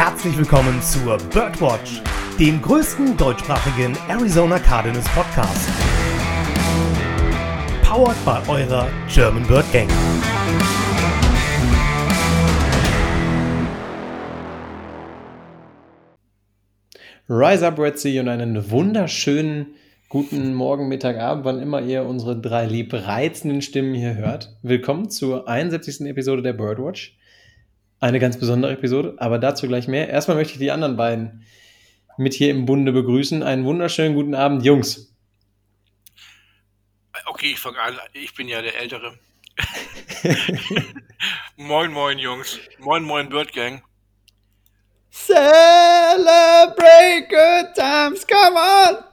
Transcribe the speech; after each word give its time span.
herzlich 0.00 0.38
willkommen 0.38 0.80
zur 0.80 1.18
Birdwatch, 1.30 2.00
dem 2.38 2.62
größten 2.62 3.18
deutschsprachigen 3.18 3.94
Arizona 4.08 4.58
Cardinals 4.58 5.06
Podcast. 5.10 5.68
Powered 7.82 8.16
by 8.24 8.50
eurer 8.50 8.88
German 9.12 9.46
Bird 9.46 9.70
Gang. 9.74 9.90
Rise 17.28 17.66
up, 17.66 17.78
Red 17.78 17.98
Sea 17.98 18.22
und 18.22 18.30
einen 18.30 18.70
wunderschönen 18.70 19.74
guten 20.08 20.54
Morgen, 20.54 20.88
Mittag, 20.88 21.18
Abend, 21.18 21.44
wann 21.44 21.60
immer 21.60 21.82
ihr 21.82 22.06
unsere 22.06 22.40
drei 22.40 22.64
liebreizenden 22.64 23.60
Stimmen 23.60 23.92
hier 23.92 24.14
hört. 24.14 24.56
Willkommen 24.62 25.10
zur 25.10 25.46
71. 25.46 26.06
Episode 26.06 26.40
der 26.40 26.54
Birdwatch. 26.54 27.19
Eine 28.00 28.18
ganz 28.18 28.38
besondere 28.38 28.72
Episode, 28.72 29.14
aber 29.18 29.38
dazu 29.38 29.68
gleich 29.68 29.86
mehr. 29.86 30.08
Erstmal 30.08 30.38
möchte 30.38 30.54
ich 30.54 30.58
die 30.58 30.70
anderen 30.70 30.96
beiden 30.96 31.44
mit 32.16 32.32
hier 32.32 32.50
im 32.50 32.64
Bunde 32.64 32.92
begrüßen. 32.92 33.42
Einen 33.42 33.64
wunderschönen 33.64 34.14
guten 34.14 34.34
Abend, 34.34 34.64
Jungs. 34.64 35.14
Okay, 37.26 37.52
ich 37.52 37.58
fange 37.58 37.78
an. 37.80 37.98
Ich 38.14 38.34
bin 38.34 38.48
ja 38.48 38.62
der 38.62 38.78
Ältere. 38.80 39.18
moin, 41.56 41.92
moin, 41.92 42.18
Jungs. 42.18 42.58
Moin, 42.78 43.04
moin, 43.04 43.28
Bird 43.28 43.52
Gang. 43.52 43.82
Celebrate 45.10 46.16
good 47.28 47.74
times, 47.74 48.24
come 48.24 48.56
on! 48.56 49.04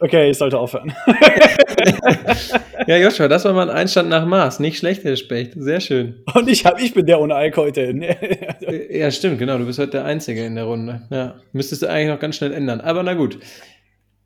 Okay, 0.00 0.30
ich 0.30 0.38
sollte 0.38 0.58
aufhören. 0.58 0.92
ja, 2.86 2.96
Joshua, 2.98 3.26
das 3.26 3.44
war 3.44 3.52
mal 3.52 3.68
ein 3.68 3.76
Einstand 3.76 4.08
nach 4.08 4.24
Maß. 4.24 4.60
Nicht 4.60 4.78
schlecht, 4.78 5.02
Herr 5.02 5.16
Specht. 5.16 5.54
Sehr 5.56 5.80
schön. 5.80 6.22
Und 6.34 6.48
ich, 6.48 6.64
hab, 6.64 6.80
ich 6.80 6.94
bin 6.94 7.04
der 7.04 7.20
ohne 7.20 7.34
Alk 7.34 7.56
heute. 7.56 7.92
ja, 8.90 9.10
stimmt, 9.10 9.38
genau. 9.40 9.58
Du 9.58 9.66
bist 9.66 9.80
heute 9.80 9.92
der 9.92 10.04
Einzige 10.04 10.44
in 10.44 10.54
der 10.54 10.64
Runde. 10.64 11.02
Ja, 11.10 11.34
müsstest 11.52 11.82
du 11.82 11.88
eigentlich 11.88 12.08
noch 12.08 12.20
ganz 12.20 12.36
schnell 12.36 12.52
ändern. 12.52 12.80
Aber 12.80 13.02
na 13.02 13.14
gut. 13.14 13.38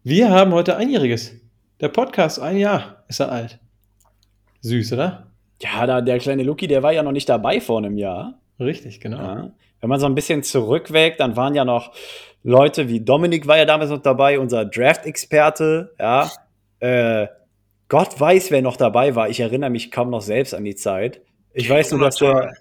Wir 0.04 0.28
haben 0.28 0.52
heute 0.52 0.76
Einjähriges. 0.76 1.34
Der 1.80 1.88
Podcast, 1.88 2.38
ein 2.38 2.58
Jahr 2.58 3.04
ist 3.08 3.20
er 3.20 3.32
alt. 3.32 3.58
Süß, 4.60 4.92
oder? 4.92 5.28
Ja, 5.62 5.86
da, 5.86 6.00
der 6.00 6.18
kleine 6.18 6.42
Luki, 6.42 6.66
der 6.66 6.82
war 6.82 6.92
ja 6.92 7.02
noch 7.02 7.12
nicht 7.12 7.28
dabei 7.28 7.60
vor 7.60 7.78
einem 7.78 7.96
Jahr. 7.96 8.41
Richtig, 8.64 9.00
genau. 9.00 9.18
Ja. 9.18 9.52
Wenn 9.80 9.88
man 9.88 10.00
so 10.00 10.06
ein 10.06 10.14
bisschen 10.14 10.42
zurückwägt, 10.42 11.20
dann 11.20 11.36
waren 11.36 11.54
ja 11.54 11.64
noch 11.64 11.92
Leute 12.44 12.88
wie 12.88 13.00
Dominik 13.00 13.46
war 13.46 13.56
ja 13.56 13.64
damals 13.64 13.90
noch 13.90 14.02
dabei, 14.02 14.38
unser 14.38 14.64
Draft-Experte, 14.64 15.94
ja. 15.98 16.30
Äh, 16.80 17.28
Gott 17.88 18.18
weiß, 18.18 18.50
wer 18.50 18.62
noch 18.62 18.76
dabei 18.76 19.14
war. 19.14 19.28
Ich 19.28 19.40
erinnere 19.40 19.70
mich 19.70 19.90
kaum 19.90 20.10
noch 20.10 20.22
selbst 20.22 20.54
an 20.54 20.64
die 20.64 20.74
Zeit. 20.74 21.20
Ich 21.52 21.68
weiß 21.68 21.92
nur, 21.92 22.00
dass 22.00 22.16
der, 22.16 22.54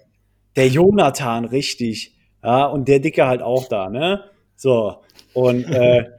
der 0.56 0.68
Jonathan, 0.68 1.46
richtig, 1.46 2.14
ja, 2.44 2.66
und 2.66 2.86
der 2.86 3.00
Dicke 3.00 3.26
halt 3.26 3.42
auch 3.42 3.68
da, 3.68 3.88
ne? 3.88 4.24
So, 4.56 5.02
und 5.32 5.64
äh, 5.64 6.10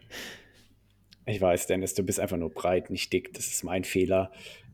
ich 1.26 1.40
weiß, 1.40 1.68
Dennis, 1.68 1.94
du 1.94 2.04
bist 2.04 2.20
einfach 2.20 2.38
nur 2.38 2.50
breit, 2.50 2.90
nicht 2.90 3.14
dick. 3.14 3.34
Das 3.34 3.48
ist 3.48 3.64
mein 3.64 3.84
Fehler. 3.84 4.32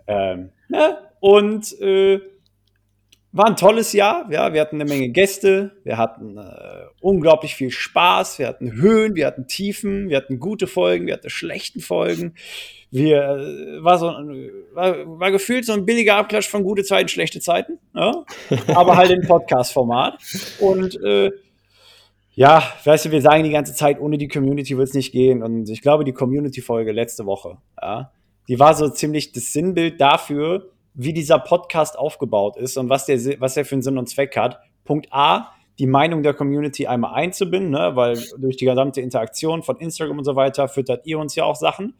Ähm, 0.08 0.52
ne? 0.70 0.98
Und 1.20 1.80
äh, 1.82 2.22
war 3.32 3.46
ein 3.46 3.56
tolles 3.56 3.94
Jahr. 3.94 4.28
Ja, 4.32 4.54
wir 4.54 4.62
hatten 4.62 4.82
eine 4.82 4.90
Menge 4.90 5.10
Gäste, 5.10 5.72
wir 5.84 5.98
hatten 5.98 6.38
äh, 6.38 6.86
unglaublich 7.02 7.56
viel 7.56 7.72
Spaß, 7.72 8.40
wir 8.40 8.48
hatten 8.48 8.72
Höhen, 8.74 9.16
wir 9.16 9.28
hatten 9.28 9.48
Tiefen, 9.48 10.10
wir 10.10 10.18
hatten 10.18 10.40
gute 10.40 10.68
Folgen, 10.68 11.08
wir 11.08 11.14
hatten 11.14 11.30
schlechten 11.30 11.80
Folgen. 11.80 12.34
Wir 12.92 13.22
äh, 13.22 13.84
war 13.84 14.00
so 14.00 14.08
war, 14.08 15.20
war 15.20 15.32
gefühlt 15.32 15.66
so 15.66 15.74
ein 15.74 15.86
billiger 15.86 16.16
Abklatsch 16.16 16.48
von 16.48 16.64
gute 16.64 16.84
Zeiten, 16.84 17.08
schlechte 17.08 17.40
Zeiten, 17.40 17.78
ja? 17.94 18.24
aber 18.74 18.98
halt 18.98 19.12
im 19.12 19.22
Podcast-Format. 19.28 20.18
Und 20.60 21.00
äh, 21.04 21.32
ja, 22.34 22.64
weißt 22.86 23.06
du, 23.06 23.12
wir 23.12 23.22
sagen 23.22 23.44
die 23.44 23.52
ganze 23.52 23.76
Zeit, 23.76 24.00
ohne 24.00 24.18
die 24.18 24.28
Community 24.28 24.78
wird 24.78 24.88
es 24.88 24.94
nicht 24.94 25.12
gehen. 25.12 25.44
Und 25.44 25.70
ich 25.70 25.82
glaube, 25.82 26.04
die 26.04 26.14
Community-Folge 26.14 26.94
letzte 26.94 27.26
Woche, 27.26 27.58
ja, 27.80 28.12
die 28.48 28.60
war 28.60 28.74
so 28.74 28.90
ziemlich 28.90 29.34
das 29.34 29.54
Sinnbild 29.54 30.02
dafür, 30.02 30.72
wie 31.02 31.14
dieser 31.14 31.40
Podcast 31.40 31.98
aufgebaut 31.98 32.58
ist 32.58 32.76
und 32.76 32.90
was 32.90 33.06
der, 33.06 33.18
was 33.40 33.54
der 33.54 33.64
für 33.64 33.76
einen 33.76 33.82
Sinn 33.82 33.98
und 33.98 34.10
Zweck 34.10 34.36
hat. 34.36 34.60
Punkt 34.84 35.08
A, 35.12 35.52
die 35.80 35.88
Meinung 35.88 36.24
der 36.24 36.34
Community 36.34 36.88
einmal 36.88 37.14
einzubinden, 37.14 37.72
ne? 37.72 37.92
weil 37.94 38.22
durch 38.38 38.58
die 38.58 38.66
gesamte 38.66 39.00
Interaktion 39.00 39.64
von 39.64 39.78
Instagram 39.78 40.18
und 40.18 40.26
so 40.26 40.36
weiter 40.36 40.68
füttert 40.68 41.06
ihr 41.06 41.18
uns 41.18 41.36
ja 41.36 41.46
auch 41.46 41.56
Sachen. 41.56 41.94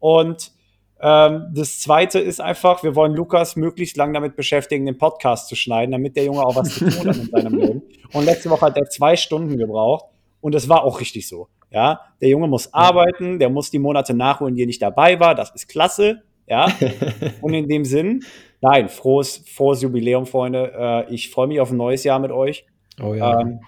Und 0.00 0.52
ähm, 1.00 1.46
das 1.54 1.80
zweite 1.80 2.18
ist 2.18 2.42
einfach, 2.42 2.82
wir 2.82 2.94
wollen 2.94 3.14
Lukas 3.14 3.56
möglichst 3.56 3.96
lang 3.96 4.12
damit 4.12 4.36
beschäftigen, 4.36 4.84
den 4.84 4.98
Podcast 4.98 5.48
zu 5.48 5.56
schneiden, 5.56 5.92
damit 5.92 6.14
der 6.14 6.24
Junge 6.24 6.42
auch 6.42 6.54
was 6.54 6.74
zu 6.74 6.90
tun 6.90 7.08
hat 7.08 7.16
in 7.16 7.30
seinem 7.30 7.58
Leben. 7.58 7.82
Und 8.12 8.26
letzte 8.26 8.50
Woche 8.50 8.66
hat 8.66 8.76
er 8.76 8.84
zwei 8.90 9.16
Stunden 9.16 9.56
gebraucht. 9.56 10.04
Und 10.42 10.54
das 10.54 10.68
war 10.68 10.84
auch 10.84 11.00
richtig 11.00 11.26
so. 11.26 11.48
Ja, 11.70 12.00
der 12.20 12.28
Junge 12.28 12.48
muss 12.48 12.74
arbeiten, 12.74 13.38
der 13.38 13.48
muss 13.48 13.70
die 13.70 13.78
Monate 13.78 14.12
nachholen, 14.12 14.56
die 14.56 14.64
er 14.64 14.66
nicht 14.66 14.82
dabei 14.82 15.18
war. 15.20 15.34
Das 15.34 15.52
ist 15.52 15.68
klasse. 15.68 16.22
Ja. 16.52 16.70
Und 17.40 17.54
in 17.54 17.66
dem 17.66 17.86
Sinn, 17.86 18.24
nein, 18.60 18.90
frohes, 18.90 19.42
frohes 19.48 19.80
Jubiläum, 19.80 20.26
Freunde. 20.26 21.06
Äh, 21.08 21.14
ich 21.14 21.30
freue 21.30 21.46
mich 21.46 21.60
auf 21.60 21.70
ein 21.70 21.78
neues 21.78 22.04
Jahr 22.04 22.18
mit 22.18 22.30
euch. 22.30 22.66
Oh 23.02 23.14
ja. 23.14 23.40
Ähm, 23.40 23.60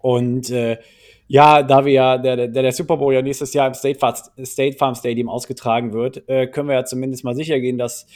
und 0.00 0.48
äh, 0.50 0.78
ja, 1.26 1.62
da 1.62 1.84
wir 1.84 1.92
ja 1.92 2.16
der, 2.16 2.48
der, 2.48 2.62
der 2.62 2.72
Super 2.72 2.96
Bowl 2.96 3.12
ja 3.12 3.20
nächstes 3.20 3.52
Jahr 3.52 3.66
im 3.66 3.74
State, 3.74 3.98
Farm, 3.98 4.14
State 4.42 4.78
Farm 4.78 4.94
Stadium 4.94 5.28
ausgetragen 5.28 5.92
wird, 5.92 6.26
äh, 6.30 6.46
können 6.46 6.68
wir 6.68 6.76
ja 6.76 6.84
zumindest 6.86 7.24
mal 7.24 7.34
sicher 7.34 7.60
gehen, 7.60 7.76
dass, 7.76 8.06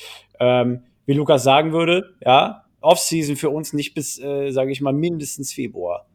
ähm, 0.40 0.84
wie 1.04 1.12
Lukas 1.12 1.42
sagen 1.42 1.72
würde, 1.72 2.14
ja, 2.24 2.64
Offseason 2.80 3.36
für 3.36 3.50
uns 3.50 3.74
nicht 3.74 3.94
bis, 3.94 4.18
äh, 4.18 4.50
sage 4.52 4.72
ich 4.72 4.80
mal, 4.80 4.94
mindestens 4.94 5.52
Februar 5.52 6.06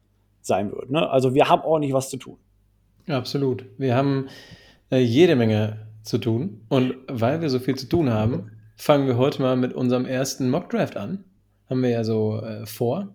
sein 0.42 0.72
wird. 0.72 0.90
Ne? 0.90 1.08
Also 1.08 1.36
wir 1.36 1.48
haben 1.48 1.62
ordentlich 1.62 1.94
was 1.94 2.10
zu 2.10 2.18
tun. 2.18 2.38
Absolut. 3.08 3.66
Wir 3.78 3.96
haben 3.96 4.30
äh, 4.90 4.98
jede 4.98 5.36
Menge 5.36 5.87
zu 6.08 6.18
tun. 6.18 6.62
Und 6.70 6.96
weil 7.08 7.42
wir 7.42 7.50
so 7.50 7.60
viel 7.60 7.76
zu 7.76 7.88
tun 7.88 8.10
haben, 8.10 8.52
fangen 8.76 9.08
wir 9.08 9.18
heute 9.18 9.42
mal 9.42 9.56
mit 9.56 9.74
unserem 9.74 10.06
ersten 10.06 10.50
Mockdraft 10.50 10.98
an. 10.98 11.24
Haben 11.70 11.84
wir 11.84 11.90
ja 11.90 12.04
so 12.04 12.42
äh, 12.42 12.66
vor. 12.66 13.10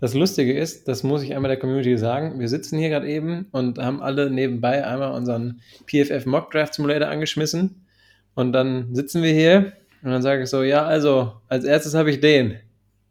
Das 0.00 0.14
Lustige 0.14 0.52
ist, 0.52 0.86
das 0.86 1.02
muss 1.02 1.22
ich 1.22 1.34
einmal 1.34 1.48
der 1.48 1.58
Community 1.58 1.96
sagen, 1.96 2.38
wir 2.38 2.48
sitzen 2.48 2.78
hier 2.78 2.90
gerade 2.90 3.08
eben 3.08 3.46
und 3.52 3.78
haben 3.78 4.02
alle 4.02 4.30
nebenbei 4.30 4.86
einmal 4.86 5.12
unseren 5.12 5.60
PFF 5.86 6.26
Mockdraft 6.26 6.74
Simulator 6.74 7.08
angeschmissen. 7.08 7.86
Und 8.34 8.52
dann 8.52 8.94
sitzen 8.94 9.22
wir 9.22 9.32
hier 9.32 9.72
und 10.02 10.10
dann 10.10 10.22
sage 10.22 10.42
ich 10.42 10.50
so, 10.50 10.62
ja, 10.62 10.84
also, 10.84 11.32
als 11.48 11.64
erstes 11.64 11.94
habe 11.94 12.10
ich 12.10 12.20
den. 12.20 12.58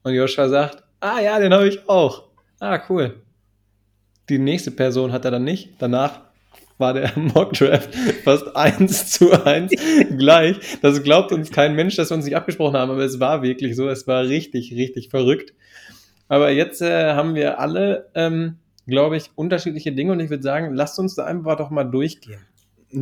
Und 0.03 0.13
Joshua 0.13 0.47
sagt, 0.49 0.83
ah 0.99 1.19
ja, 1.19 1.39
den 1.39 1.53
habe 1.53 1.67
ich 1.67 1.89
auch. 1.89 2.25
Ah, 2.59 2.79
cool. 2.89 3.21
Die 4.29 4.37
nächste 4.37 4.71
Person 4.71 5.11
hat 5.11 5.25
er 5.25 5.31
dann 5.31 5.43
nicht. 5.43 5.71
Danach 5.79 6.21
war 6.83 6.93
der 6.93 7.11
Mockdraft 7.15 7.95
fast 8.23 8.55
eins 8.55 9.09
zu 9.09 9.31
eins 9.45 9.71
gleich. 10.17 10.57
Das 10.81 11.01
glaubt 11.01 11.31
uns 11.31 11.49
kein 11.49 11.75
Mensch, 11.75 11.95
dass 11.95 12.11
wir 12.11 12.15
uns 12.15 12.25
nicht 12.25 12.35
abgesprochen 12.35 12.75
haben, 12.75 12.91
aber 12.91 13.03
es 13.03 13.21
war 13.21 13.41
wirklich 13.41 13.77
so. 13.77 13.87
Es 13.87 14.05
war 14.05 14.23
richtig, 14.23 14.73
richtig 14.73 15.09
verrückt. 15.09 15.53
Aber 16.27 16.51
jetzt 16.51 16.81
äh, 16.81 17.13
haben 17.13 17.35
wir 17.35 17.59
alle, 17.59 18.09
ähm, 18.15 18.57
glaube 18.85 19.15
ich, 19.15 19.29
unterschiedliche 19.35 19.93
Dinge 19.93 20.11
und 20.11 20.19
ich 20.19 20.29
würde 20.29 20.43
sagen, 20.43 20.73
lasst 20.73 20.99
uns 20.99 21.15
da 21.15 21.23
einfach 21.23 21.55
doch 21.55 21.69
mal 21.69 21.85
durchgehen. 21.85 22.39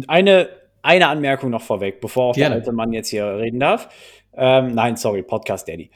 Eine, 0.08 0.50
eine 0.84 1.08
Anmerkung 1.08 1.50
noch 1.50 1.64
vorweg, 1.64 2.02
bevor 2.02 2.26
auch 2.26 2.36
Gerne. 2.36 2.56
der 2.56 2.60
alte 2.60 2.72
Mann 2.72 2.94
jetzt 2.94 3.10
hier 3.10 3.26
reden 3.26 3.60
darf. 3.60 3.90
Ähm, 4.34 4.74
nein, 4.76 4.96
sorry, 4.96 5.24
Podcast 5.24 5.68
Daddy. 5.68 5.90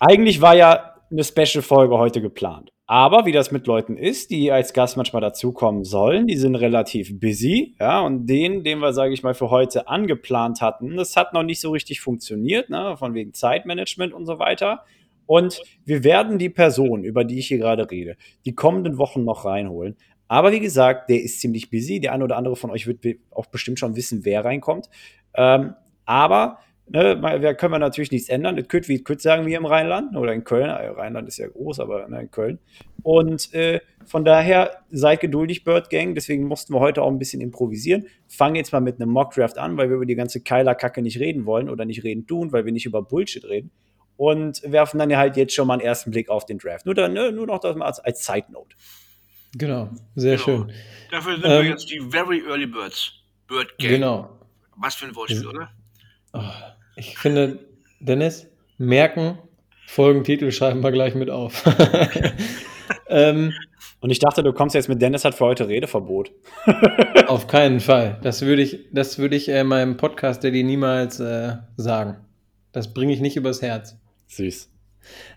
Eigentlich 0.00 0.40
war 0.40 0.56
ja 0.56 0.94
eine 1.10 1.22
Special-Folge 1.22 1.98
heute 1.98 2.22
geplant. 2.22 2.72
Aber 2.92 3.24
wie 3.24 3.32
das 3.32 3.50
mit 3.50 3.66
Leuten 3.66 3.96
ist, 3.96 4.30
die 4.30 4.52
als 4.52 4.74
Gast 4.74 4.98
manchmal 4.98 5.22
dazukommen 5.22 5.82
sollen, 5.82 6.26
die 6.26 6.36
sind 6.36 6.56
relativ 6.56 7.18
busy, 7.18 7.74
ja, 7.80 8.00
und 8.00 8.26
den, 8.26 8.64
den 8.64 8.80
wir, 8.80 8.92
sage 8.92 9.14
ich 9.14 9.22
mal, 9.22 9.32
für 9.32 9.48
heute 9.48 9.88
angeplant 9.88 10.60
hatten, 10.60 10.98
das 10.98 11.16
hat 11.16 11.32
noch 11.32 11.42
nicht 11.42 11.58
so 11.58 11.70
richtig 11.70 12.02
funktioniert, 12.02 12.68
ne, 12.68 12.94
von 12.98 13.14
wegen 13.14 13.32
Zeitmanagement 13.32 14.12
und 14.12 14.26
so 14.26 14.38
weiter. 14.38 14.84
Und 15.24 15.62
wir 15.86 16.04
werden 16.04 16.36
die 16.36 16.50
Person, 16.50 17.02
über 17.02 17.24
die 17.24 17.38
ich 17.38 17.48
hier 17.48 17.56
gerade 17.56 17.90
rede, 17.90 18.18
die 18.44 18.54
kommenden 18.54 18.98
Wochen 18.98 19.24
noch 19.24 19.46
reinholen. 19.46 19.96
Aber 20.28 20.52
wie 20.52 20.60
gesagt, 20.60 21.08
der 21.08 21.22
ist 21.22 21.40
ziemlich 21.40 21.70
busy. 21.70 21.98
Der 21.98 22.12
eine 22.12 22.24
oder 22.24 22.36
andere 22.36 22.56
von 22.56 22.70
euch 22.70 22.86
wird 22.86 23.06
auch 23.30 23.46
bestimmt 23.46 23.78
schon 23.78 23.96
wissen, 23.96 24.26
wer 24.26 24.44
reinkommt. 24.44 24.90
Ähm, 25.32 25.72
aber 26.04 26.58
Ne, 26.88 27.16
da 27.40 27.54
können 27.54 27.72
wir 27.72 27.78
natürlich 27.78 28.10
nichts 28.10 28.28
ändern. 28.28 28.56
Das 28.56 28.68
könnte, 28.68 28.88
wie 28.88 29.02
könnte 29.02 29.22
sagen 29.22 29.46
wir 29.46 29.56
im 29.56 29.64
Rheinland 29.64 30.16
oder 30.16 30.32
in 30.32 30.44
Köln. 30.44 30.68
Äh, 30.68 30.88
Rheinland 30.88 31.28
ist 31.28 31.38
ja 31.38 31.46
groß, 31.48 31.80
aber 31.80 32.08
ne, 32.08 32.22
in 32.22 32.30
Köln. 32.30 32.58
Und 33.02 33.54
äh, 33.54 33.80
von 34.04 34.24
daher 34.24 34.82
seid 34.90 35.20
geduldig, 35.20 35.64
Bird 35.64 35.90
Gang. 35.90 36.14
Deswegen 36.14 36.44
mussten 36.44 36.74
wir 36.74 36.80
heute 36.80 37.02
auch 37.02 37.08
ein 37.08 37.18
bisschen 37.18 37.40
improvisieren. 37.40 38.06
Fangen 38.28 38.56
jetzt 38.56 38.72
mal 38.72 38.80
mit 38.80 39.00
einem 39.00 39.10
Mockdraft 39.10 39.58
an, 39.58 39.76
weil 39.76 39.88
wir 39.88 39.96
über 39.96 40.06
die 40.06 40.16
ganze 40.16 40.40
Keiler-Kacke 40.42 41.02
nicht 41.02 41.18
reden 41.18 41.46
wollen 41.46 41.70
oder 41.70 41.84
nicht 41.84 42.02
reden 42.04 42.26
tun, 42.26 42.52
weil 42.52 42.64
wir 42.64 42.72
nicht 42.72 42.86
über 42.86 43.02
Bullshit 43.02 43.44
reden. 43.44 43.70
Und 44.16 44.60
werfen 44.64 44.98
dann 44.98 45.08
ja 45.08 45.18
halt 45.18 45.36
jetzt 45.36 45.54
schon 45.54 45.66
mal 45.66 45.74
einen 45.74 45.82
ersten 45.82 46.10
Blick 46.10 46.28
auf 46.28 46.46
den 46.46 46.58
Draft. 46.58 46.84
Nur, 46.84 46.94
dann, 46.94 47.12
ne, 47.12 47.32
nur 47.32 47.46
noch 47.46 47.60
das 47.60 47.76
mal 47.76 47.86
als, 47.86 48.00
als 48.00 48.24
Side 48.24 48.46
Note. 48.50 48.76
Genau, 49.56 49.90
sehr 50.14 50.36
genau. 50.36 50.44
schön. 50.44 50.72
Dafür 51.10 51.34
sind 51.34 51.44
ähm, 51.44 51.62
wir 51.62 51.70
jetzt 51.70 51.90
die 51.90 52.00
Very 52.00 52.42
Early 52.46 52.66
Birds. 52.66 53.12
Bird 53.46 53.78
Gang. 53.78 53.90
Genau. 53.90 54.38
Was 54.76 54.94
für 54.94 55.06
ein 55.06 55.14
Wortspiel, 55.14 55.46
oder? 55.46 55.70
Oh, 56.32 56.40
ich 56.96 57.18
finde, 57.18 57.60
Dennis, 58.00 58.48
merken, 58.78 59.38
Folgentitel 59.86 60.50
schreiben 60.50 60.82
wir 60.82 60.92
gleich 60.92 61.14
mit 61.14 61.30
auf. 61.30 61.64
ähm, 63.08 63.52
Und 64.00 64.10
ich 64.10 64.18
dachte, 64.18 64.42
du 64.42 64.52
kommst 64.52 64.74
jetzt 64.74 64.88
mit 64.88 65.00
Dennis 65.00 65.24
hat 65.24 65.34
für 65.34 65.44
heute 65.44 65.68
Redeverbot. 65.68 66.32
auf 67.26 67.46
keinen 67.46 67.80
Fall. 67.80 68.18
Das 68.22 68.42
würde 68.42 68.62
ich, 68.62 68.86
das 68.92 69.18
würde 69.18 69.36
ich 69.36 69.48
äh, 69.48 69.64
meinem 69.64 69.96
Podcast 69.96 70.42
Daddy 70.42 70.64
niemals 70.64 71.20
äh, 71.20 71.56
sagen. 71.76 72.16
Das 72.72 72.92
bringe 72.92 73.12
ich 73.12 73.20
nicht 73.20 73.36
übers 73.36 73.62
Herz. 73.62 73.96
Süß. 74.28 74.70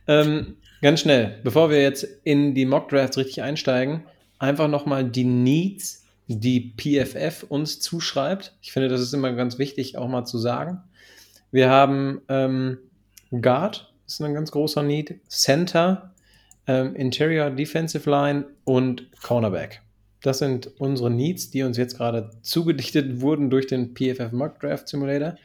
Ähm, 0.07 0.57
ganz 0.81 1.01
schnell, 1.01 1.39
bevor 1.43 1.69
wir 1.69 1.81
jetzt 1.81 2.07
in 2.23 2.55
die 2.55 2.65
Mock 2.65 2.89
Drafts 2.89 3.17
richtig 3.17 3.41
einsteigen, 3.41 4.03
einfach 4.39 4.67
nochmal 4.67 5.03
die 5.03 5.25
Needs, 5.25 6.05
die 6.27 6.73
PFF 6.75 7.45
uns 7.49 7.79
zuschreibt. 7.79 8.55
Ich 8.61 8.71
finde, 8.71 8.87
das 8.89 9.01
ist 9.01 9.13
immer 9.13 9.33
ganz 9.33 9.59
wichtig, 9.59 9.97
auch 9.97 10.07
mal 10.07 10.25
zu 10.25 10.37
sagen. 10.37 10.81
Wir 11.55 11.69
haben 11.69 12.21
ähm, 12.27 12.79
Guard, 13.31 13.89
ist 14.05 14.21
ein 14.21 14.33
ganz 14.33 14.51
großer 14.51 14.83
Need, 14.83 15.21
Center, 15.29 16.13
ähm, 16.67 16.93
Interior 16.97 17.49
Defensive 17.49 18.09
Line 18.09 18.43
und 18.65 19.09
Cornerback. 19.23 19.81
Das 20.21 20.39
sind 20.39 20.69
unsere 20.79 21.09
Needs, 21.09 21.51
die 21.51 21.63
uns 21.63 21.77
jetzt 21.77 21.95
gerade 21.95 22.29
zugedichtet 22.41 23.21
wurden 23.21 23.49
durch 23.49 23.67
den 23.67 23.95
PFF 23.95 24.33
Mock 24.33 24.59
Draft 24.59 24.89
Simulator. 24.89 25.37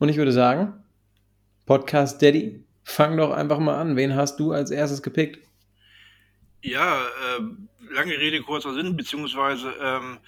Und 0.00 0.08
ich 0.08 0.16
würde 0.16 0.32
sagen, 0.32 0.72
Podcast 1.66 2.20
Daddy, 2.20 2.64
fang 2.82 3.16
doch 3.16 3.30
einfach 3.30 3.60
mal 3.60 3.80
an. 3.80 3.94
Wen 3.94 4.16
hast 4.16 4.40
du 4.40 4.50
als 4.50 4.72
erstes 4.72 5.04
gepickt? 5.04 5.38
Ja, 6.62 7.00
äh, 7.00 7.94
lange 7.94 8.18
Rede, 8.18 8.40
kurzer 8.40 8.74
Sinn, 8.74 8.96
beziehungsweise 8.96 9.72
ähm, 9.80 10.18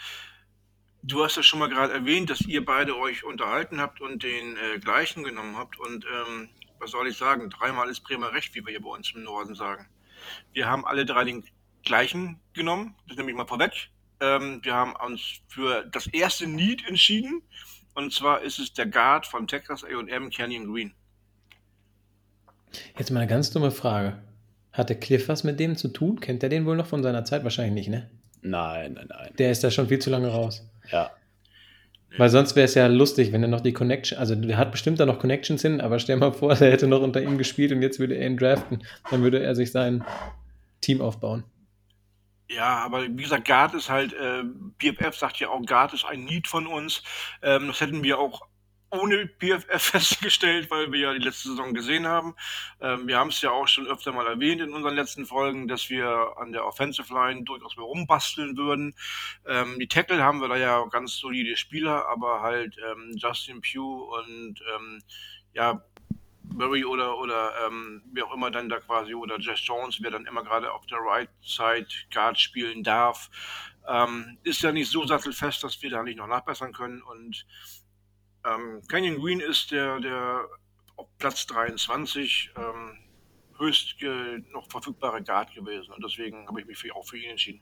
du 1.06 1.24
hast 1.24 1.36
ja 1.36 1.42
schon 1.42 1.58
mal 1.58 1.68
gerade 1.68 1.92
erwähnt, 1.92 2.30
dass 2.30 2.40
ihr 2.42 2.64
beide 2.64 2.96
euch 2.96 3.24
unterhalten 3.24 3.80
habt 3.80 4.00
und 4.00 4.22
den 4.22 4.56
äh, 4.56 4.78
gleichen 4.78 5.24
genommen 5.24 5.56
habt. 5.56 5.78
Und 5.78 6.04
ähm, 6.04 6.48
was 6.78 6.90
soll 6.90 7.08
ich 7.08 7.16
sagen? 7.16 7.48
Dreimal 7.50 7.88
ist 7.88 8.00
Bremer 8.00 8.32
recht, 8.32 8.54
wie 8.54 8.64
wir 8.64 8.70
hier 8.70 8.82
bei 8.82 8.90
uns 8.90 9.12
im 9.14 9.22
Norden 9.22 9.54
sagen. 9.54 9.86
Wir 10.52 10.68
haben 10.68 10.84
alle 10.84 11.06
drei 11.06 11.24
den 11.24 11.44
gleichen 11.84 12.40
genommen, 12.52 12.96
das 13.06 13.16
nehme 13.16 13.30
ich 13.30 13.36
mal 13.36 13.46
vorweg. 13.46 13.90
Ähm, 14.20 14.60
wir 14.62 14.74
haben 14.74 14.94
uns 14.96 15.40
für 15.48 15.84
das 15.84 16.06
erste 16.08 16.46
Need 16.46 16.86
entschieden. 16.88 17.42
Und 17.94 18.12
zwar 18.12 18.42
ist 18.42 18.58
es 18.58 18.72
der 18.72 18.86
Guard 18.86 19.26
von 19.26 19.46
Texas 19.46 19.84
AM, 19.84 20.30
Canyon 20.30 20.70
Green. 20.70 20.94
Jetzt 22.98 23.10
mal 23.10 23.20
eine 23.20 23.30
ganz 23.30 23.50
dumme 23.50 23.70
Frage. 23.70 24.22
Hatte 24.72 24.96
Cliff 24.96 25.28
was 25.28 25.44
mit 25.44 25.60
dem 25.60 25.76
zu 25.76 25.88
tun? 25.88 26.20
Kennt 26.20 26.42
er 26.42 26.48
den 26.48 26.66
wohl 26.66 26.76
noch 26.76 26.86
von 26.86 27.02
seiner 27.02 27.24
Zeit? 27.24 27.44
Wahrscheinlich 27.44 27.74
nicht, 27.74 27.88
ne? 27.88 28.10
Nein, 28.42 28.94
nein, 28.94 29.06
nein. 29.08 29.32
Der 29.38 29.50
ist 29.50 29.64
da 29.64 29.70
schon 29.70 29.88
viel 29.88 29.98
zu 29.98 30.10
lange 30.10 30.28
raus. 30.28 30.68
Ja. 30.90 31.10
Weil 32.16 32.30
sonst 32.30 32.56
wäre 32.56 32.64
es 32.64 32.74
ja 32.74 32.86
lustig, 32.86 33.32
wenn 33.32 33.42
er 33.42 33.48
noch 33.48 33.60
die 33.60 33.72
Connection, 33.72 34.18
also 34.18 34.34
der 34.34 34.56
hat 34.56 34.72
bestimmt 34.72 35.00
da 35.00 35.06
noch 35.06 35.18
Connections 35.18 35.60
hin, 35.60 35.80
aber 35.80 35.98
stell 35.98 36.16
mal 36.16 36.32
vor, 36.32 36.54
der 36.54 36.70
hätte 36.72 36.86
noch 36.86 37.02
unter 37.02 37.20
ihm 37.20 37.36
gespielt 37.36 37.72
und 37.72 37.82
jetzt 37.82 37.98
würde 37.98 38.14
er 38.16 38.26
ihn 38.26 38.36
draften. 38.36 38.82
Dann 39.10 39.22
würde 39.22 39.42
er 39.42 39.54
sich 39.54 39.72
sein 39.72 40.04
Team 40.80 41.00
aufbauen. 41.00 41.44
Ja, 42.48 42.78
aber 42.84 43.02
wie 43.02 43.22
gesagt, 43.22 43.46
Guard 43.46 43.74
ist 43.74 43.90
halt, 43.90 44.12
äh, 44.12 44.44
PFF 44.78 45.16
sagt 45.16 45.38
ja 45.40 45.48
auch, 45.48 45.60
Guard 45.66 45.92
ist 45.94 46.04
ein 46.04 46.24
Need 46.24 46.46
von 46.46 46.66
uns. 46.66 47.02
Ähm, 47.42 47.66
das 47.66 47.80
hätten 47.80 48.04
wir 48.04 48.18
auch 48.18 48.42
ohne 48.90 49.26
PFF 49.26 49.82
festgestellt, 49.82 50.70
weil 50.70 50.92
wir 50.92 51.00
ja 51.00 51.12
die 51.12 51.24
letzte 51.24 51.48
Saison 51.50 51.74
gesehen 51.74 52.06
haben. 52.06 52.34
Ähm, 52.80 53.06
wir 53.06 53.18
haben 53.18 53.30
es 53.30 53.40
ja 53.40 53.50
auch 53.50 53.68
schon 53.68 53.86
öfter 53.86 54.12
mal 54.12 54.26
erwähnt 54.26 54.60
in 54.60 54.72
unseren 54.72 54.94
letzten 54.94 55.26
Folgen, 55.26 55.68
dass 55.68 55.90
wir 55.90 56.34
an 56.36 56.52
der 56.52 56.64
Offensive 56.64 57.12
Line 57.12 57.44
durchaus 57.44 57.76
mal 57.76 57.84
rumbasteln 57.84 58.56
würden. 58.56 58.94
Ähm, 59.46 59.78
die 59.78 59.88
Tackle 59.88 60.22
haben 60.22 60.40
wir 60.40 60.48
da 60.48 60.56
ja 60.56 60.84
ganz 60.86 61.16
solide 61.16 61.56
Spieler, 61.56 62.06
aber 62.08 62.42
halt 62.42 62.76
ähm, 62.90 63.12
Justin 63.16 63.60
Pugh 63.60 64.04
und 64.18 64.62
ähm, 64.74 65.02
ja, 65.52 65.82
Murray 66.54 66.84
oder, 66.84 67.18
oder 67.18 67.52
ähm, 67.66 68.02
wer 68.12 68.26
auch 68.26 68.34
immer 68.34 68.50
dann 68.50 68.68
da 68.68 68.78
quasi, 68.78 69.14
oder 69.14 69.38
Jess 69.38 69.66
Jones, 69.66 69.98
wer 70.00 70.10
dann 70.10 70.26
immer 70.26 70.42
gerade 70.42 70.72
auf 70.72 70.86
der 70.86 70.98
Right 70.98 71.28
Side 71.42 71.88
Guard 72.12 72.38
spielen 72.38 72.82
darf, 72.82 73.30
ähm, 73.88 74.38
ist 74.42 74.62
ja 74.62 74.72
nicht 74.72 74.90
so 74.90 75.06
sattelfest, 75.06 75.62
dass 75.62 75.80
wir 75.82 75.90
da 75.90 76.02
nicht 76.02 76.16
noch 76.16 76.26
nachbessern 76.26 76.72
können. 76.72 77.02
Und 77.02 77.46
ähm, 78.54 78.82
Canyon 78.88 79.20
Green 79.20 79.40
ist 79.40 79.70
der, 79.70 79.98
der 80.00 80.44
auf 80.96 81.06
Platz 81.19 81.46
23 81.46 82.50
ähm, 82.56 82.98
höchst 83.58 83.96
noch 84.52 84.69
verfügbare 84.70 85.22
Guard 85.22 85.54
gewesen. 85.54 85.93
Und 85.93 86.04
deswegen 86.04 86.46
habe 86.46 86.60
ich 86.60 86.66
mich 86.66 86.78
für, 86.78 86.94
auch 86.94 87.04
für 87.06 87.16
ihn 87.19 87.31
entschieden. 87.31 87.60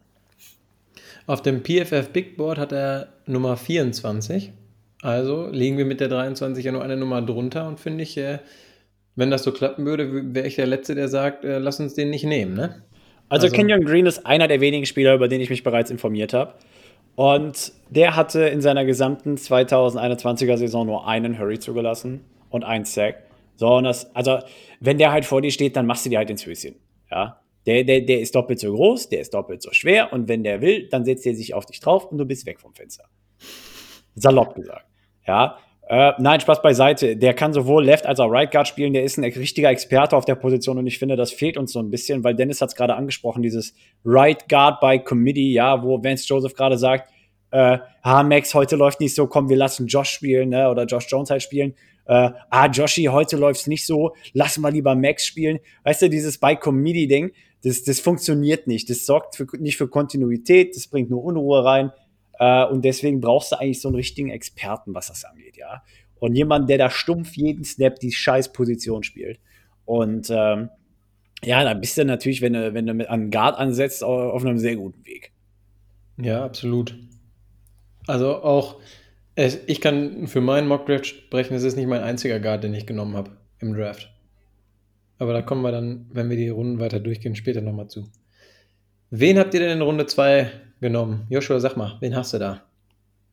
Auf 1.27 1.43
dem 1.43 1.63
PFF 1.63 2.11
Big 2.11 2.37
Board 2.37 2.59
hat 2.59 2.73
er 2.73 3.13
Nummer 3.27 3.57
24. 3.57 4.53
Also 5.03 5.49
liegen 5.51 5.77
wir 5.77 5.85
mit 5.85 6.01
der 6.01 6.09
23 6.09 6.65
ja 6.65 6.73
nur 6.73 6.83
eine 6.83 6.97
Nummer 6.97 7.21
drunter 7.23 7.69
und 7.69 7.79
finde 7.81 8.03
ich, 8.05 8.17
äh, 8.17 8.39
wenn 9.17 9.31
das 9.31 9.43
so 9.43 9.53
klappen 9.53 9.85
würde, 9.85 10.35
wäre 10.35 10.47
ich 10.47 10.57
der 10.57 10.67
Letzte, 10.67 10.95
der 10.95 11.09
sagt, 11.09 11.45
äh, 11.45 11.59
lass 11.59 11.79
uns 11.79 11.95
den 11.95 12.11
nicht 12.11 12.25
nehmen, 12.25 12.55
ne? 12.55 12.85
Also, 13.29 13.47
Also- 13.47 13.57
Kenyon 13.57 13.85
Green 13.85 14.07
ist 14.07 14.27
einer 14.27 14.49
der 14.49 14.61
wenigen 14.61 14.87
Spieler, 14.87 15.15
über 15.15 15.29
den 15.29 15.41
ich 15.41 15.51
mich 15.51 15.63
bereits 15.63 15.91
informiert 15.91 16.33
habe. 16.33 16.55
Und 17.17 17.73
der 17.91 18.17
hatte 18.17 18.41
in 18.43 18.61
seiner 18.61 18.85
gesamten 18.85 19.37
2021er 19.37 20.57
Saison 20.57 20.87
nur 20.87 21.07
einen 21.07 21.39
Hurry 21.39 21.59
zugelassen 21.59 22.25
und 22.51 22.65
einen 22.65 22.85
Sack. 22.85 23.23
So, 23.57 23.77
und 23.77 23.85
das, 23.85 24.15
also, 24.17 24.39
wenn 24.81 24.99
der 24.99 25.13
halt 25.13 25.25
vor 25.25 25.41
dir 25.41 25.53
steht, 25.53 25.77
dann 25.77 25.87
machst 25.87 26.05
du 26.05 26.11
dir 26.11 26.19
halt 26.19 26.31
ins 26.31 26.45
Höschen. 26.45 26.75
Ja. 27.11 27.41
Der, 27.67 27.85
der, 27.85 28.01
der 28.03 28.21
ist 28.21 28.35
doppelt 28.35 28.59
so 28.61 28.73
groß, 28.73 29.09
der 29.09 29.21
ist 29.21 29.33
doppelt 29.33 29.63
so 29.63 29.73
schwer 29.73 30.13
und 30.13 30.29
wenn 30.29 30.43
der 30.43 30.61
will, 30.61 30.89
dann 30.89 31.05
setzt 31.05 31.25
er 31.25 31.35
sich 31.35 31.55
auf 31.55 31.65
dich 31.65 31.81
drauf 31.81 32.05
und 32.07 32.19
du 32.19 32.27
bist 32.27 32.45
weg 32.47 32.61
vom 32.61 32.75
Fenster. 32.75 33.05
Salopp 34.15 34.55
gesagt. 34.55 34.87
Ja. 35.27 35.59
Äh, 35.87 36.13
nein, 36.19 36.41
Spaß 36.41 36.63
beiseite. 36.63 37.17
Der 37.17 37.35
kann 37.35 37.53
sowohl 37.53 37.85
Left 37.85 38.07
als 38.07 38.19
auch 38.19 38.31
Right 38.31 38.51
Guard 38.51 38.67
spielen. 38.67 38.95
Der 38.95 39.05
ist 39.05 39.19
ein 39.19 39.25
richtiger 39.25 39.71
Experte 39.71 40.17
auf 40.17 40.25
der 40.25 40.35
Position 40.35 40.79
und 40.79 40.87
ich 40.87 40.99
finde, 40.99 41.17
das 41.17 41.31
fehlt 41.31 41.59
uns 41.59 41.73
so 41.73 41.79
ein 41.79 41.91
bisschen, 41.91 42.25
weil 42.25 42.35
Dennis 42.35 42.61
hat 42.63 42.71
es 42.71 42.75
gerade 42.75 42.95
angesprochen, 42.95 43.43
dieses 43.43 43.75
Right 44.05 44.49
Guard 44.49 44.81
by 44.81 44.99
Committee, 44.99 45.53
ja, 45.53 45.83
wo 45.83 46.03
Vance 46.03 46.27
Joseph 46.27 46.55
gerade 46.55 46.79
sagt, 46.79 47.11
äh, 47.51 47.79
ah, 48.03 48.23
Max, 48.23 48.55
heute 48.55 48.77
läuft 48.77 49.01
nicht 49.01 49.15
so, 49.15 49.27
komm, 49.27 49.49
wir 49.49 49.57
lassen 49.57 49.87
Josh 49.87 50.11
spielen, 50.11 50.49
ne, 50.49 50.69
oder 50.71 50.87
Josh 50.87 51.07
Jones 51.09 51.31
halt 51.31 51.43
spielen. 51.43 51.75
Äh, 52.07 52.31
ah, 52.51 52.67
Joshi, 52.67 53.05
heute 53.05 53.37
läuft's 53.37 53.67
nicht 53.67 53.87
so, 53.87 54.15
lassen 54.33 54.63
wir 54.63 54.71
lieber 54.71 54.95
Max 54.95 55.25
spielen. 55.25 55.59
Weißt 55.85 56.03
du, 56.03 56.11
dieses 56.11 56.39
by 56.39 56.57
Committee 56.57 57.07
Ding, 57.07 57.33
das, 57.63 57.85
das 57.85 58.01
funktioniert 58.01 58.67
nicht. 58.67 58.91
Das 58.91 59.07
sorgt 59.07 59.37
für, 59.37 59.47
nicht 59.59 59.77
für 59.77 59.89
Kontinuität, 59.89 60.75
das 60.77 60.87
bringt 60.87 61.11
nur 61.11 61.23
Unruhe 61.23 61.65
rein. 61.65 61.93
Äh, 62.44 62.67
und 62.67 62.85
deswegen 62.85 63.20
brauchst 63.23 63.52
du 63.52 63.56
eigentlich 63.58 63.81
so 63.81 63.88
einen 63.88 63.94
richtigen 63.96 64.29
Experten, 64.29 64.94
was 64.94 65.06
das 65.08 65.25
angeht, 65.25 65.56
ja. 65.56 65.82
Und 66.17 66.35
jemand, 66.37 66.69
der 66.69 66.76
da 66.79 66.91
stumpf 66.91 67.37
jeden 67.37 67.65
Snap 67.65 67.98
die 68.01 68.13
scheiß 68.13 68.53
Position 68.53 69.03
spielt. 69.03 69.41
Und 69.86 70.29
ähm, 70.31 70.69
ja, 71.43 71.65
dann 71.65 71.81
bist 71.81 71.96
du 71.98 72.05
natürlich, 72.05 72.43
wenn 72.43 72.53
du, 72.55 72.74
wenn 72.74 72.86
du 72.86 72.94
mit 72.94 73.08
an 73.08 73.31
Guard 73.31 73.56
ansetzt, 73.58 74.03
au- 74.05 74.31
auf 74.31 74.44
einem 74.44 74.58
sehr 74.58 74.77
guten 74.77 75.05
Weg. 75.06 75.32
Ja, 76.19 76.44
absolut. 76.44 76.96
Also 78.06 78.43
auch, 78.43 78.81
es, 79.36 79.58
ich 79.67 79.81
kann 79.81 80.27
für 80.27 80.41
meinen 80.41 80.69
Mockdraft 80.69 81.06
sprechen, 81.06 81.55
es 81.55 81.63
ist 81.65 81.77
nicht 81.77 81.89
mein 81.89 82.03
einziger 82.03 82.41
Guard, 82.41 82.65
den 82.65 82.74
ich 82.74 82.86
genommen 82.86 83.17
habe 83.17 83.31
im 83.58 83.74
Draft. 83.74 84.10
Aber 85.19 85.32
da 85.32 85.43
kommen 85.43 85.63
wir 85.63 85.72
dann, 85.72 86.06
wenn 86.13 86.29
wir 86.31 86.36
die 86.36 86.48
Runden 86.48 86.79
weiter 86.81 87.01
durchgehen, 87.01 87.36
später 87.36 87.60
nochmal 87.63 87.89
zu. 87.89 88.10
Wen 89.10 89.39
habt 89.39 89.55
ihr 89.55 89.60
denn 89.60 89.70
in 89.79 89.82
Runde 89.82 90.06
2 90.06 90.51
genommen? 90.84 91.26
Joshua, 91.31 91.58
sag 91.58 91.76
mal, 91.76 91.96
wen 92.00 92.14
hast 92.14 92.32
du 92.34 92.38
da? 92.38 92.62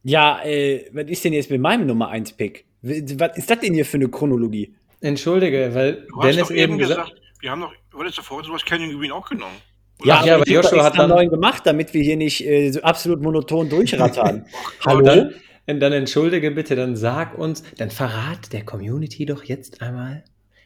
Ja, 0.03 0.41
äh, 0.43 0.85
was 0.93 1.05
ist 1.05 1.23
denn 1.23 1.33
jetzt 1.33 1.51
mit 1.51 1.61
meinem 1.61 1.85
Nummer 1.85 2.07
1 2.09 2.33
Pick? 2.33 2.65
Was 2.81 3.37
ist 3.37 3.49
das 3.49 3.59
denn 3.59 3.73
hier 3.75 3.85
für 3.85 3.97
eine 3.97 4.09
Chronologie? 4.09 4.73
Entschuldige, 5.01 5.69
weil 5.73 6.07
Du 6.07 6.15
hast 6.17 6.25
Dennis 6.25 6.47
doch 6.47 6.55
eben 6.55 6.77
gesagt, 6.77 7.09
gesagt, 7.09 7.21
wir 7.41 7.51
haben 7.51 7.61
doch, 7.61 7.73
du 7.91 7.99
hattest 7.99 8.17
davor, 8.17 8.41
du 8.41 8.53
hast 8.53 8.65
Canyon 8.65 8.97
Green 8.99 9.11
auch 9.11 9.27
genommen. 9.29 9.55
Ja, 10.03 10.25
ja, 10.25 10.35
aber 10.35 10.47
Joshua 10.47 10.83
hat 10.83 10.97
dann- 10.97 11.09
neuen 11.09 11.29
gemacht, 11.29 11.63
damit 11.65 11.93
wir 11.93 12.01
hier 12.01 12.17
nicht 12.17 12.41
äh, 12.45 12.71
so 12.71 12.81
absolut 12.81 13.21
monoton 13.21 13.69
durchrattern. 13.69 14.45
Und 14.85 14.85
Hallo? 14.85 15.29
Dann, 15.67 15.79
dann 15.79 15.93
entschuldige 15.93 16.49
bitte, 16.51 16.75
dann 16.75 16.95
sag 16.95 17.37
uns, 17.37 17.63
dann 17.77 17.91
verrat 17.91 18.51
der 18.53 18.65
Community 18.65 19.25
doch 19.25 19.43
jetzt 19.43 19.81
einmal, 19.81 20.23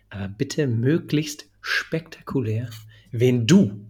aber 0.09 0.29
bitte 0.29 0.67
möglichst 0.67 1.49
spektakulär, 1.61 2.69
wen 3.11 3.45
du 3.45 3.81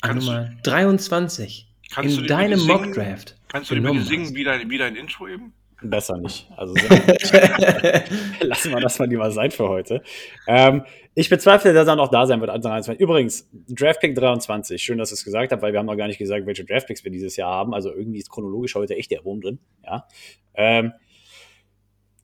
an 0.00 0.16
Nummer 0.18 0.50
23 0.64 1.68
Kannst 1.94 2.16
du 2.16 2.22
in 2.22 2.26
deinem? 2.26 2.66
Mockdraft 2.66 3.36
Kannst 3.48 3.70
du 3.70 3.76
genommen 3.76 4.02
singen 4.02 4.24
hast. 4.24 4.34
wie 4.34 4.44
dein, 4.44 4.68
wie 4.68 4.78
dein 4.78 4.96
Intro 4.96 5.28
eben? 5.28 5.52
Besser 5.80 6.16
nicht. 6.16 6.48
Also 6.56 6.74
lassen 8.40 8.72
wir 8.72 8.80
das 8.80 8.98
mal 8.98 9.08
lieber 9.08 9.30
sein 9.30 9.50
für 9.50 9.68
heute. 9.68 10.02
Ähm, 10.48 10.84
ich 11.14 11.28
bezweifle, 11.28 11.72
dass 11.72 11.86
er 11.86 11.94
noch 11.94 12.10
da 12.10 12.26
sein 12.26 12.40
wird. 12.40 12.50
23. 12.50 12.98
Übrigens, 12.98 13.48
Draftpick 13.68 14.14
23. 14.16 14.82
Schön, 14.82 14.98
dass 14.98 15.12
ihr 15.12 15.14
es 15.14 15.24
gesagt 15.24 15.52
habt, 15.52 15.62
weil 15.62 15.72
wir 15.72 15.78
haben 15.78 15.86
noch 15.86 15.96
gar 15.96 16.08
nicht 16.08 16.18
gesagt, 16.18 16.46
welche 16.46 16.64
Draftpicks 16.64 17.04
wir 17.04 17.12
dieses 17.12 17.36
Jahr 17.36 17.52
haben. 17.52 17.74
Also 17.74 17.92
irgendwie 17.94 18.18
ist 18.18 18.30
chronologisch 18.30 18.74
heute 18.74 18.96
echt 18.96 19.10
der 19.10 19.24
Wurm 19.24 19.40
drin. 19.40 19.58
Ja. 19.84 20.08
Ähm, 20.54 20.92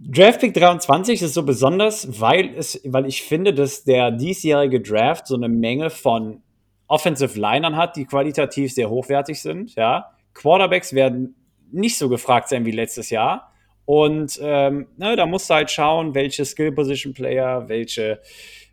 Draftpick 0.01 0.55
23 0.55 1.23
ist 1.23 1.35
so 1.35 1.45
besonders, 1.45 2.21
weil, 2.21 2.55
es, 2.57 2.81
weil 2.85 3.07
ich 3.07 3.23
finde, 3.23 3.53
dass 3.53 3.85
der 3.85 4.11
diesjährige 4.11 4.81
Draft 4.81 5.27
so 5.27 5.37
eine 5.37 5.49
Menge 5.49 5.91
von 5.91 6.43
Offensive 6.91 7.39
Linern 7.39 7.77
hat, 7.77 7.97
die 7.97 8.05
qualitativ 8.05 8.73
sehr 8.73 8.91
hochwertig 8.91 9.41
sind. 9.41 9.75
Ja. 9.77 10.11
Quarterbacks 10.35 10.93
werden 10.93 11.37
nicht 11.71 11.97
so 11.97 12.09
gefragt 12.09 12.49
sein 12.49 12.65
wie 12.65 12.73
letztes 12.73 13.11
Jahr. 13.11 13.53
Und 13.85 14.39
ähm, 14.43 14.89
ne, 14.97 15.17
da 15.17 15.27
musst 15.27 15.49
du 15.51 15.55
halt 15.55 15.71
schauen, 15.71 16.15
welche 16.15 16.45
Skill 16.45 16.73
Position 16.73 17.15
Player, 17.15 17.69
welche, 17.69 18.21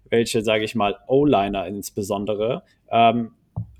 welche, 0.09 0.41
sage 0.41 0.63
ich 0.63 0.75
mal, 0.75 0.97
O-Liner 1.07 1.67
insbesondere 1.67 2.63
ähm, 2.91 3.31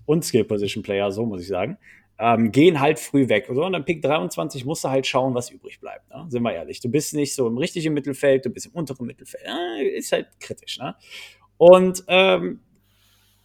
und 0.06 0.24
Skill-Position-Player, 0.24 1.12
so 1.12 1.26
muss 1.26 1.42
ich 1.42 1.48
sagen, 1.48 1.78
ähm, 2.20 2.52
gehen 2.52 2.80
halt 2.80 3.00
früh 3.00 3.30
weg. 3.30 3.50
Und 3.50 3.74
dann 3.74 3.86
Pick 3.86 4.02
23 4.02 4.66
musst 4.66 4.84
du 4.84 4.90
halt 4.90 5.06
schauen, 5.06 5.36
was 5.36 5.50
übrig 5.50 5.80
bleibt. 5.80 6.10
Ne? 6.10 6.26
Sind 6.30 6.44
wir 6.44 6.54
ehrlich. 6.54 6.80
Du 6.80 6.90
bist 6.90 7.14
nicht 7.14 7.36
so 7.36 7.48
im 7.48 7.58
richtigen 7.58 7.94
Mittelfeld, 7.94 8.46
du 8.46 8.50
bist 8.50 8.68
im 8.68 8.72
unteren 8.74 9.06
Mittelfeld. 9.06 9.44
Ja, 9.46 9.76
ist 9.96 10.12
halt 10.12 10.28
kritisch. 10.40 10.80
Ne? 10.80 10.96
Und 11.58 12.04
ähm, 12.08 12.62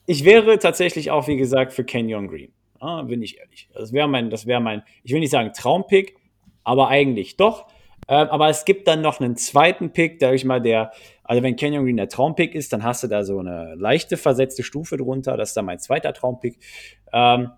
ich 0.07 0.25
wäre 0.25 0.59
tatsächlich 0.59 1.11
auch, 1.11 1.29
wie 1.29 1.37
gesagt, 1.37 1.73
für 1.73 1.85
Kenyon 1.85 2.29
Green. 2.29 2.53
Ja, 2.81 3.03
bin 3.03 3.23
ich 3.23 3.39
ehrlich. 3.39 3.69
Das 3.75 3.93
wäre 3.93 4.09
mein, 4.09 4.31
das 4.31 4.45
mein, 4.47 4.83
ich 5.05 5.13
will 5.13 5.21
nicht 5.21 5.31
sagen 5.31 5.53
Traumpick, 5.53 6.17
aber 6.65 6.89
eigentlich 6.89 7.37
doch. 7.37 7.69
Ähm, 8.09 8.29
aber 8.29 8.49
es 8.49 8.65
gibt 8.65 8.89
dann 8.89 9.01
noch 9.01 9.21
einen 9.21 9.37
zweiten 9.37 9.93
Pick, 9.93 10.19
sag 10.21 10.35
ich 10.35 10.45
mal, 10.45 10.61
der, 10.61 10.91
also 11.23 11.43
wenn 11.43 11.55
Kenyon 11.55 11.85
Green 11.85 11.97
der 11.97 12.09
Traumpick 12.09 12.55
ist, 12.55 12.73
dann 12.73 12.83
hast 12.83 13.05
du 13.05 13.07
da 13.07 13.23
so 13.25 13.39
eine 13.39 13.75
leichte 13.77 14.17
versetzte 14.17 14.65
Stufe 14.65 14.97
drunter. 14.97 15.37
Das 15.37 15.51
ist 15.51 15.57
dann 15.57 15.67
mein 15.67 15.79
zweiter 15.79 16.13
Traumpick. 16.13 16.59
Ähm, 17.13 17.51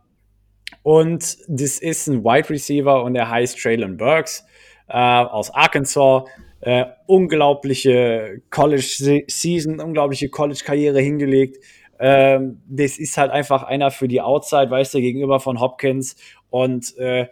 und 0.83 1.39
das 1.49 1.79
ist 1.79 2.09
ein 2.09 2.25
Wide 2.25 2.51
Receiver 2.51 3.03
und 3.03 3.15
der 3.15 3.31
heißt 3.31 3.59
Traylon 3.59 3.97
Burks 3.97 4.45
äh, 4.89 4.95
aus 4.95 5.51
Arkansas. 5.51 6.25
Äh, 6.61 6.87
unglaubliche 7.07 8.41
College 8.49 9.25
Season, 9.27 9.81
unglaubliche 9.81 10.31
College 10.31 10.63
Karriere 10.65 11.01
hingelegt. 11.01 11.59
Ähm, 12.07 12.61
das 12.69 12.99
ist 12.99 13.17
halt 13.17 13.31
einfach 13.31 13.63
einer 13.63 13.91
für 13.91 14.09
die 14.09 14.21
Outside, 14.21 14.71
weißt 14.71 14.93
du, 14.93 15.01
gegenüber 15.01 15.41
von 15.41 15.59
Hopkins. 15.59 16.17
Und 16.51 16.95
äh, 16.99 17.29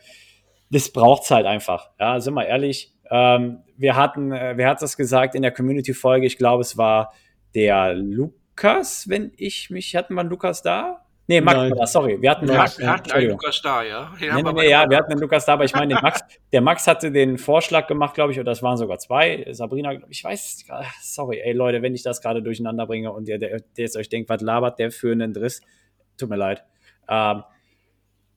das 0.71 0.91
braucht's 0.91 1.31
halt 1.31 1.45
einfach. 1.45 1.91
Ja, 2.01 2.19
sind 2.21 2.33
wir 2.33 2.47
ehrlich. 2.47 2.91
Ähm, 3.11 3.59
wir 3.77 3.97
hatten, 3.97 4.33
äh, 4.33 4.55
wer 4.57 4.71
hat 4.71 4.81
das 4.81 4.97
gesagt 4.97 5.35
in 5.35 5.43
der 5.43 5.53
Community-Folge? 5.53 6.25
Ich 6.25 6.39
glaube, 6.39 6.63
es 6.63 6.79
war 6.79 7.13
der 7.55 7.93
Lukas, 7.93 9.11
wenn 9.11 9.33
ich 9.37 9.69
mich, 9.69 9.95
hatten 9.95 10.15
wir 10.15 10.25
Lukas 10.25 10.63
da? 10.63 11.05
Nee, 11.33 11.41
Max 11.41 11.59
war 11.59 11.71
das, 11.71 11.93
sorry. 11.93 12.21
Wir 12.21 12.31
hatten, 12.31 12.47
Max, 12.47 12.79
wir 12.79 12.91
hatten 12.91 13.11
einen 13.11 13.31
Lukas 13.31 13.63
da, 13.63 13.83
ja. 13.83 14.13
Den 14.21 14.35
nee, 14.35 14.43
nee, 14.43 14.53
nee, 14.53 14.71
ja, 14.71 14.89
wir 14.89 14.99
hatten 14.99 15.13
einen 15.13 15.21
Lukas 15.21 15.47
da, 15.47 15.55
aber 15.55 15.65
ich 15.65 15.73
meine, 15.73 15.95
Max, 15.95 16.21
der 16.53 16.61
Max 16.61 16.87
hatte 16.87 17.11
den 17.11 17.39
Vorschlag 17.39 17.87
gemacht, 17.87 18.15
glaube 18.15 18.33
ich, 18.33 18.39
oder 18.39 18.51
das 18.51 18.63
waren 18.63 18.77
sogar 18.77 18.99
zwei. 18.99 19.47
Sabrina, 19.51 19.95
ich 20.11 20.23
weiß, 20.23 20.67
sorry, 21.01 21.41
ey 21.43 21.55
Leute, 21.55 21.81
wenn 21.81 21.95
ich 21.95 22.03
das 22.03 22.21
gerade 22.21 22.43
durcheinander 22.43 22.87
bringe 22.87 23.11
und 23.13 23.29
der, 23.29 23.39
der, 23.39 23.61
der 23.61 23.85
jetzt 23.85 23.97
euch 23.97 24.11
denkt, 24.11 24.29
was 24.29 24.43
labert 24.43 24.79
der 24.79 24.91
für 24.91 25.13
einen 25.13 25.33
Driss, 25.33 25.63
tut 26.19 26.29
mir 26.29 26.37
leid. 26.37 26.65
Ähm, 27.09 27.45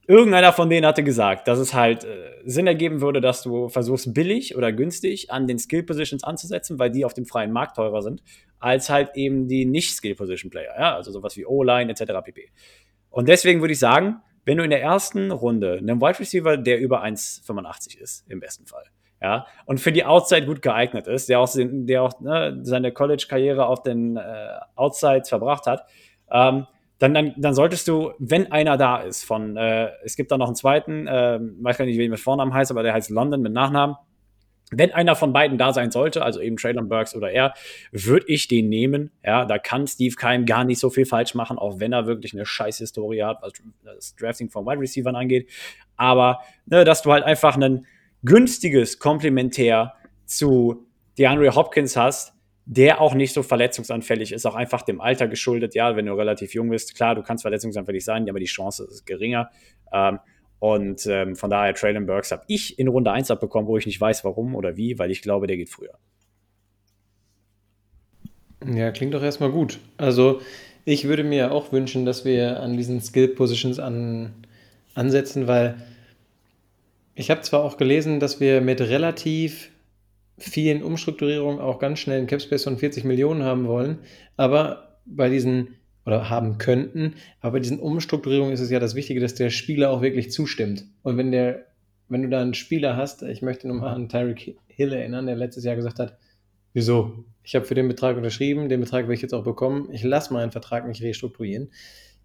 irgendeiner 0.07 0.53
von 0.53 0.69
denen 0.69 0.85
hatte 0.85 1.03
gesagt, 1.03 1.49
dass 1.49 1.59
es 1.59 1.73
halt 1.73 2.05
äh, 2.05 2.31
Sinn 2.45 2.67
ergeben 2.67 3.01
würde, 3.01 3.19
dass 3.19 3.41
du 3.41 3.69
versuchst, 3.69 4.13
billig 4.13 4.55
oder 4.55 4.71
günstig 4.71 5.31
an 5.31 5.47
den 5.47 5.59
Skill 5.59 5.83
Positions 5.83 6.23
anzusetzen, 6.23 6.79
weil 6.79 6.91
die 6.91 7.03
auf 7.03 7.13
dem 7.13 7.25
freien 7.25 7.51
Markt 7.51 7.75
teurer 7.75 8.01
sind, 8.01 8.23
als 8.59 8.89
halt 8.89 9.11
eben 9.15 9.47
die 9.47 9.65
nicht-Skill 9.65 10.15
Position 10.15 10.49
Player, 10.49 10.73
ja, 10.77 10.95
also 10.95 11.11
sowas 11.11 11.35
wie 11.37 11.45
O-Line 11.45 11.91
etc. 11.91 12.13
pp. 12.23 12.49
Und 13.15 13.29
deswegen 13.29 13.61
würde 13.61 13.71
ich 13.71 13.79
sagen, 13.79 14.21
wenn 14.43 14.57
du 14.57 14.65
in 14.65 14.69
der 14.69 14.81
ersten 14.81 15.31
Runde 15.31 15.77
einen 15.77 16.01
Wide 16.01 16.19
Receiver, 16.19 16.57
der 16.57 16.81
über 16.81 17.01
1,85 17.01 17.97
ist, 17.97 18.29
im 18.29 18.41
besten 18.41 18.67
Fall, 18.67 18.83
ja, 19.21 19.47
und 19.65 19.79
für 19.79 19.93
die 19.93 20.03
Outside 20.03 20.45
gut 20.45 20.61
geeignet 20.61 21.07
ist, 21.07 21.29
der 21.29 21.39
auch, 21.39 21.49
der 21.55 22.03
auch 22.03 22.19
ne, 22.19 22.59
seine 22.63 22.91
College-Karriere 22.91 23.67
auf 23.67 23.83
den 23.83 24.17
äh, 24.17 24.21
Outsides 24.75 25.29
verbracht 25.29 25.65
hat, 25.65 25.85
ähm, 26.29 26.67
dann, 26.99 27.13
dann, 27.13 27.33
dann 27.37 27.53
solltest 27.53 27.87
du, 27.87 28.11
wenn 28.19 28.51
einer 28.51 28.75
da 28.75 28.97
ist, 28.97 29.23
von, 29.23 29.55
äh, 29.55 29.91
es 30.03 30.17
gibt 30.17 30.29
da 30.31 30.37
noch 30.37 30.47
einen 30.47 30.55
zweiten, 30.55 31.07
äh, 31.07 31.39
weiß 31.39 31.77
gar 31.77 31.85
nicht, 31.85 31.97
wie 31.97 32.07
er 32.07 32.09
mit 32.09 32.19
Vornamen 32.19 32.53
heißt, 32.53 32.69
aber 32.69 32.83
der 32.83 32.93
heißt 32.93 33.11
London 33.11 33.41
mit 33.41 33.53
Nachnamen, 33.53 33.95
wenn 34.71 34.91
einer 34.91 35.15
von 35.15 35.31
beiden 35.31 35.57
da 35.57 35.73
sein 35.73 35.91
sollte, 35.91 36.23
also 36.23 36.39
eben 36.41 36.57
Traylon 36.57 36.89
Burks 36.89 37.15
oder 37.15 37.31
er, 37.31 37.53
würde 37.91 38.25
ich 38.27 38.47
den 38.47 38.67
nehmen. 38.67 39.11
Ja, 39.23 39.45
da 39.45 39.59
kann 39.59 39.85
Steve 39.87 40.15
Keim 40.15 40.45
gar 40.45 40.63
nicht 40.63 40.79
so 40.79 40.89
viel 40.89 41.05
falsch 41.05 41.35
machen, 41.35 41.57
auch 41.57 41.79
wenn 41.79 41.93
er 41.93 42.07
wirklich 42.07 42.33
eine 42.33 42.45
scheiß 42.45 42.79
Historie 42.79 43.23
hat, 43.23 43.41
was 43.41 43.53
das 43.83 44.15
Drafting 44.15 44.49
von 44.49 44.65
Wide 44.65 44.79
Receivers 44.79 45.13
angeht. 45.13 45.49
Aber, 45.97 46.39
ne, 46.65 46.83
dass 46.83 47.03
du 47.03 47.11
halt 47.11 47.23
einfach 47.23 47.57
ein 47.57 47.85
günstiges 48.23 48.97
Komplementär 48.97 49.93
zu 50.25 50.87
DeAndre 51.17 51.53
Hopkins 51.55 51.95
hast, 51.95 52.33
der 52.65 52.99
auch 52.99 53.13
nicht 53.13 53.33
so 53.33 53.43
verletzungsanfällig 53.43 54.31
ist, 54.31 54.45
auch 54.47 54.55
einfach 54.55 54.81
dem 54.81 54.99
Alter 54.99 55.27
geschuldet. 55.27 55.75
Ja, 55.75 55.95
wenn 55.95 56.07
du 56.07 56.13
relativ 56.13 56.55
jung 56.55 56.69
bist, 56.69 56.95
klar, 56.95 57.13
du 57.13 57.21
kannst 57.21 57.43
verletzungsanfällig 57.43 58.03
sein, 58.03 58.27
aber 58.27 58.39
die 58.39 58.45
Chance 58.45 58.87
ist 58.89 59.05
geringer. 59.05 59.51
Ähm, 59.93 60.19
und 60.65 61.05
ähm, 61.05 61.35
von 61.35 61.51
daher, 61.51 61.75
Traylon 61.75 62.07
Burks 62.07 62.31
habe 62.31 62.41
ich 62.47 62.79
in 62.79 62.87
Runde 62.87 63.11
1 63.11 63.29
abbekommen, 63.29 63.67
wo 63.67 63.77
ich 63.77 63.85
nicht 63.85 64.01
weiß, 64.01 64.23
warum 64.23 64.55
oder 64.55 64.77
wie, 64.77 64.97
weil 64.97 65.11
ich 65.11 65.21
glaube, 65.21 65.45
der 65.45 65.57
geht 65.57 65.69
früher. 65.69 65.93
Ja, 68.65 68.89
klingt 68.89 69.13
doch 69.13 69.21
erstmal 69.21 69.51
gut. 69.51 69.77
Also, 69.97 70.41
ich 70.83 71.07
würde 71.07 71.23
mir 71.23 71.51
auch 71.51 71.71
wünschen, 71.71 72.07
dass 72.07 72.25
wir 72.25 72.61
an 72.61 72.75
diesen 72.77 72.99
Skill 72.99 73.27
Positions 73.27 73.77
an, 73.77 74.33
ansetzen, 74.95 75.45
weil 75.45 75.75
ich 77.13 77.29
habe 77.29 77.41
zwar 77.41 77.63
auch 77.63 77.77
gelesen, 77.77 78.19
dass 78.19 78.39
wir 78.39 78.59
mit 78.59 78.81
relativ 78.81 79.69
vielen 80.39 80.81
Umstrukturierungen 80.81 81.59
auch 81.59 81.77
ganz 81.77 81.99
schnell 81.99 82.17
einen 82.17 82.27
Capspace 82.27 82.63
von 82.63 82.79
40 82.79 83.03
Millionen 83.03 83.43
haben 83.43 83.67
wollen, 83.67 83.99
aber 84.35 84.97
bei 85.05 85.29
diesen 85.29 85.75
oder 86.05 86.29
haben 86.29 86.57
könnten. 86.57 87.15
Aber 87.41 87.53
bei 87.53 87.59
diesen 87.59 87.79
Umstrukturierungen 87.79 88.53
ist 88.53 88.59
es 88.59 88.69
ja 88.69 88.79
das 88.79 88.95
Wichtige, 88.95 89.19
dass 89.19 89.35
der 89.35 89.49
Spieler 89.49 89.89
auch 89.89 90.01
wirklich 90.01 90.31
zustimmt. 90.31 90.85
Und 91.01 91.17
wenn 91.17 91.31
der, 91.31 91.65
wenn 92.09 92.21
du 92.21 92.29
da 92.29 92.41
einen 92.41 92.53
Spieler 92.53 92.95
hast, 92.95 93.23
ich 93.23 93.41
möchte 93.41 93.67
nochmal 93.67 93.95
an 93.95 94.09
Tyreek 94.09 94.57
Hill 94.67 94.93
erinnern, 94.93 95.25
der 95.25 95.35
letztes 95.35 95.63
Jahr 95.63 95.75
gesagt 95.75 95.99
hat, 95.99 96.17
wieso? 96.73 97.25
Ich 97.43 97.55
habe 97.55 97.65
für 97.65 97.75
den 97.75 97.87
Betrag 97.87 98.17
unterschrieben, 98.17 98.69
den 98.69 98.81
Betrag 98.81 99.07
will 99.07 99.15
ich 99.15 99.21
jetzt 99.21 99.33
auch 99.33 99.43
bekommen, 99.43 99.89
ich 99.91 100.03
lasse 100.03 100.33
meinen 100.33 100.51
Vertrag 100.51 100.87
nicht 100.87 101.01
restrukturieren. 101.01 101.71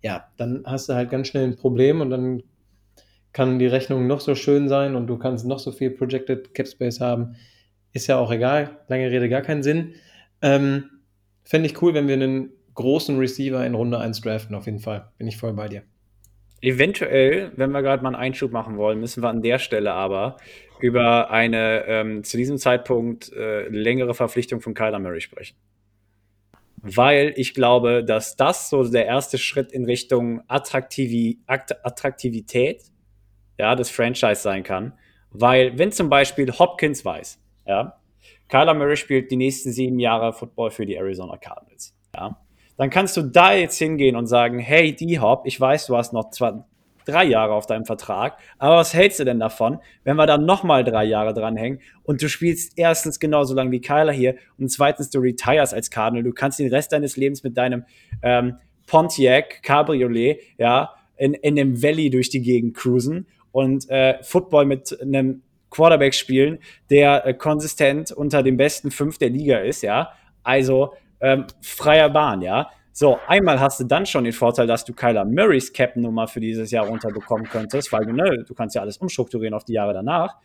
Ja, 0.03 0.29
dann 0.37 0.63
hast 0.65 0.89
du 0.89 0.95
halt 0.95 1.11
ganz 1.11 1.29
schnell 1.29 1.45
ein 1.45 1.57
Problem 1.57 2.01
und 2.01 2.11
dann 2.11 2.43
kann 3.33 3.59
die 3.59 3.67
Rechnung 3.67 4.07
noch 4.07 4.21
so 4.21 4.35
schön 4.35 4.69
sein 4.69 4.97
und 4.97 5.07
du 5.07 5.17
kannst 5.17 5.47
noch 5.47 5.59
so 5.59 5.73
viel 5.73 5.91
Projected 5.91 6.53
Cap 6.55 6.67
Space 6.67 7.01
haben. 7.01 7.37
Ist 7.93 8.07
ja 8.07 8.19
auch 8.19 8.33
egal, 8.33 8.81
lange 8.89 9.11
Rede, 9.11 9.29
gar 9.29 9.43
keinen 9.43 9.63
Sinn. 9.63 9.95
Ähm, 10.43 10.85
Fände 11.45 11.67
ich 11.67 11.81
cool, 11.83 11.95
wenn 11.95 12.09
wir 12.09 12.15
einen 12.15 12.51
großen 12.81 13.19
Receiver 13.19 13.65
in 13.65 13.75
Runde 13.75 13.99
1 13.99 14.21
draften, 14.21 14.55
auf 14.55 14.67
jeden 14.67 14.81
Fall. 14.81 15.11
Bin 15.19 15.29
ich 15.29 15.37
voll 15.37 15.53
bei 15.53 15.69
dir. 15.69 15.83
Eventuell, 16.63 17.53
wenn 17.57 17.71
wir 17.71 17.83
gerade 17.83 18.03
mal 18.03 18.11
einen 18.11 18.23
Einschub 18.23 18.53
machen 18.53 18.77
wollen, 18.77 19.01
müssen 19.01 19.23
wir 19.23 19.31
an 19.31 19.41
der 19.41 19.59
Stelle 19.59 19.93
aber 19.93 20.37
über 20.81 21.31
eine 21.31 21.85
ähm, 21.87 22.25
zu 22.25 22.37
diesem 22.37 22.59
Zeitpunkt 22.59 23.33
äh, 23.33 23.69
längere 23.69 24.15
Verpflichtung 24.15 24.61
von 24.61 24.75
Kyler 24.75 24.99
Murray 24.99 25.21
sprechen. 25.21 25.57
Weil 26.83 27.35
ich 27.37 27.55
glaube, 27.55 28.05
dass 28.05 28.37
das 28.37 28.71
so 28.71 28.85
der 28.89 29.07
erste 29.07 29.39
Schritt 29.39 29.73
in 29.73 29.85
Richtung 29.85 30.43
Attraktivi 30.49 31.39
Attraktivität 31.47 32.83
ja, 33.59 33.75
des 33.75 33.91
Franchise 33.91 34.41
sein 34.41 34.63
kann. 34.63 34.95
Weil, 35.31 35.79
wenn 35.79 35.93
zum 35.93 36.09
Beispiel 36.09 36.51
Hopkins 36.59 37.05
weiß, 37.05 37.39
ja, 37.67 38.01
Kyler 38.49 38.75
Murray 38.75 38.97
spielt 38.97 39.31
die 39.31 39.37
nächsten 39.37 39.71
sieben 39.71 39.99
Jahre 39.99 40.33
Football 40.33 40.71
für 40.71 40.85
die 40.85 40.97
Arizona 40.97 41.37
Cardinals. 41.37 41.95
Ja, 42.15 42.37
dann 42.81 42.89
kannst 42.89 43.15
du 43.19 43.21
da 43.21 43.53
jetzt 43.53 43.77
hingehen 43.77 44.17
und 44.17 44.27
sagen, 44.27 44.59
hey, 44.59 44.97
D-Hop, 44.97 45.43
ich 45.45 45.61
weiß, 45.61 45.85
du 45.85 45.99
hast 45.99 46.15
noch 46.15 46.31
zwei, 46.31 46.65
drei 47.05 47.25
Jahre 47.25 47.53
auf 47.53 47.67
deinem 47.67 47.85
Vertrag, 47.85 48.39
aber 48.57 48.77
was 48.77 48.95
hältst 48.95 49.21
du 49.21 49.25
denn 49.25 49.39
davon, 49.39 49.81
wenn 50.03 50.17
wir 50.17 50.25
dann 50.25 50.47
nochmal 50.47 50.83
drei 50.83 51.05
Jahre 51.05 51.35
dranhängen 51.35 51.81
und 52.05 52.23
du 52.23 52.29
spielst 52.31 52.79
erstens 52.79 53.21
genauso 53.21 53.55
lange 53.55 53.71
wie 53.71 53.83
Kyler 53.83 54.15
hier 54.15 54.37
und 54.57 54.71
zweitens 54.71 55.11
du 55.11 55.19
retires 55.19 55.75
als 55.75 55.91
Cardinal, 55.91 56.23
du 56.23 56.33
kannst 56.33 56.59
den 56.59 56.73
Rest 56.73 56.93
deines 56.93 57.19
Lebens 57.19 57.45
mit 57.45 57.59
deinem 57.59 57.85
ähm, 58.23 58.55
Pontiac 58.87 59.63
Cabriolet, 59.63 60.41
ja, 60.57 60.95
in, 61.19 61.35
in 61.35 61.57
dem 61.57 61.83
Valley 61.83 62.09
durch 62.09 62.31
die 62.31 62.41
Gegend 62.41 62.75
cruisen 62.75 63.27
und 63.53 63.91
äh, 63.91 64.23
Football 64.23 64.65
mit 64.65 64.99
einem 65.03 65.43
Quarterback 65.69 66.15
spielen, 66.15 66.61
der 66.89 67.27
äh, 67.27 67.35
konsistent 67.35 68.11
unter 68.11 68.43
den 68.43 68.57
besten 68.57 68.91
fünf 68.91 69.19
der 69.19 69.29
Liga 69.29 69.59
ist, 69.59 69.83
ja. 69.83 70.15
Also 70.43 70.95
ähm, 71.21 71.47
freier 71.62 72.11
Bahn, 72.11 72.43
ja. 72.43 72.71
So, 72.93 73.19
einmal 73.29 73.61
hast 73.61 73.81
du 73.81 73.85
dann 73.85 74.05
schon 74.05 74.25
den 74.25 74.33
Vorteil, 74.33 74.67
dass 74.67 74.85
du 74.85 74.93
Kyler 74.93 75.25
Murrays 75.25 75.73
Cap-Nummer 75.73 76.27
für 76.27 76.41
dieses 76.41 76.71
Jahr 76.71 76.87
runterbekommen 76.87 77.49
könntest, 77.49 77.93
weil 77.93 78.05
du, 78.05 78.12
ne, 78.12 78.45
du 78.47 78.55
kannst 78.55 78.75
ja 78.75 78.83
alles 78.83 78.99
umstrukturieren 78.99 79.55
auf 79.55 79.65
die 79.65 79.75
Jahre 79.75 79.95
danach. 79.95 80.37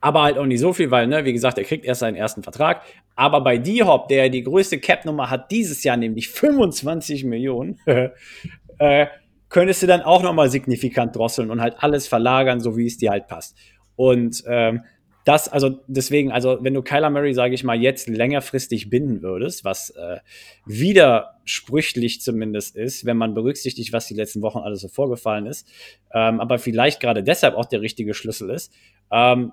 Aber 0.00 0.22
halt 0.22 0.38
auch 0.38 0.44
nicht 0.46 0.60
so 0.60 0.72
viel, 0.72 0.90
weil, 0.90 1.06
ne, 1.06 1.24
wie 1.24 1.32
gesagt, 1.32 1.58
er 1.58 1.64
kriegt 1.64 1.84
erst 1.84 2.00
seinen 2.00 2.16
ersten 2.16 2.42
Vertrag. 2.42 2.82
Aber 3.16 3.42
bei 3.42 3.58
D-Hop, 3.58 4.08
der 4.08 4.28
die 4.28 4.42
größte 4.42 4.78
Cap-Nummer 4.78 5.30
hat 5.30 5.50
dieses 5.50 5.84
Jahr, 5.84 5.96
nämlich 5.96 6.30
25 6.30 7.24
Millionen, 7.24 7.78
äh, 8.78 9.06
könntest 9.48 9.82
du 9.82 9.86
dann 9.86 10.02
auch 10.02 10.22
nochmal 10.22 10.50
signifikant 10.50 11.14
drosseln 11.14 11.50
und 11.50 11.60
halt 11.60 11.76
alles 11.78 12.08
verlagern, 12.08 12.60
so 12.60 12.76
wie 12.76 12.86
es 12.86 12.96
dir 12.96 13.10
halt 13.10 13.28
passt. 13.28 13.56
Und 13.96 14.42
ähm, 14.48 14.82
das, 15.24 15.48
also 15.48 15.80
deswegen, 15.86 16.30
also 16.32 16.58
wenn 16.60 16.74
du 16.74 16.82
Kyler 16.82 17.08
Murray, 17.08 17.32
sage 17.32 17.54
ich 17.54 17.64
mal, 17.64 17.80
jetzt 17.80 18.08
längerfristig 18.08 18.90
binden 18.90 19.22
würdest, 19.22 19.64
was 19.64 19.90
äh, 19.90 20.18
widersprüchlich 20.66 22.20
zumindest 22.20 22.76
ist, 22.76 23.06
wenn 23.06 23.16
man 23.16 23.32
berücksichtigt, 23.32 23.92
was 23.92 24.06
die 24.06 24.14
letzten 24.14 24.42
Wochen 24.42 24.58
alles 24.58 24.82
so 24.82 24.88
vorgefallen 24.88 25.46
ist, 25.46 25.66
ähm, 26.12 26.40
aber 26.40 26.58
vielleicht 26.58 27.00
gerade 27.00 27.22
deshalb 27.22 27.54
auch 27.54 27.64
der 27.64 27.80
richtige 27.80 28.12
Schlüssel 28.12 28.50
ist, 28.50 28.70
ähm, 29.10 29.52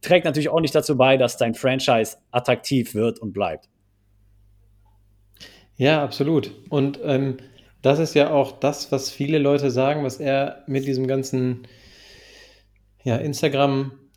trägt 0.00 0.24
natürlich 0.24 0.48
auch 0.48 0.60
nicht 0.60 0.74
dazu 0.74 0.96
bei, 0.96 1.16
dass 1.16 1.36
dein 1.36 1.54
Franchise 1.54 2.16
attraktiv 2.32 2.94
wird 2.94 3.20
und 3.20 3.32
bleibt. 3.32 3.68
Ja, 5.76 6.02
absolut. 6.02 6.50
Und 6.70 6.98
ähm, 7.04 7.36
das 7.82 8.00
ist 8.00 8.14
ja 8.14 8.30
auch 8.30 8.58
das, 8.58 8.90
was 8.90 9.10
viele 9.10 9.38
Leute 9.38 9.70
sagen, 9.70 10.02
was 10.02 10.18
er 10.18 10.64
mit 10.66 10.86
diesem 10.86 11.06
ganzen 11.06 11.68
ja, 13.04 13.16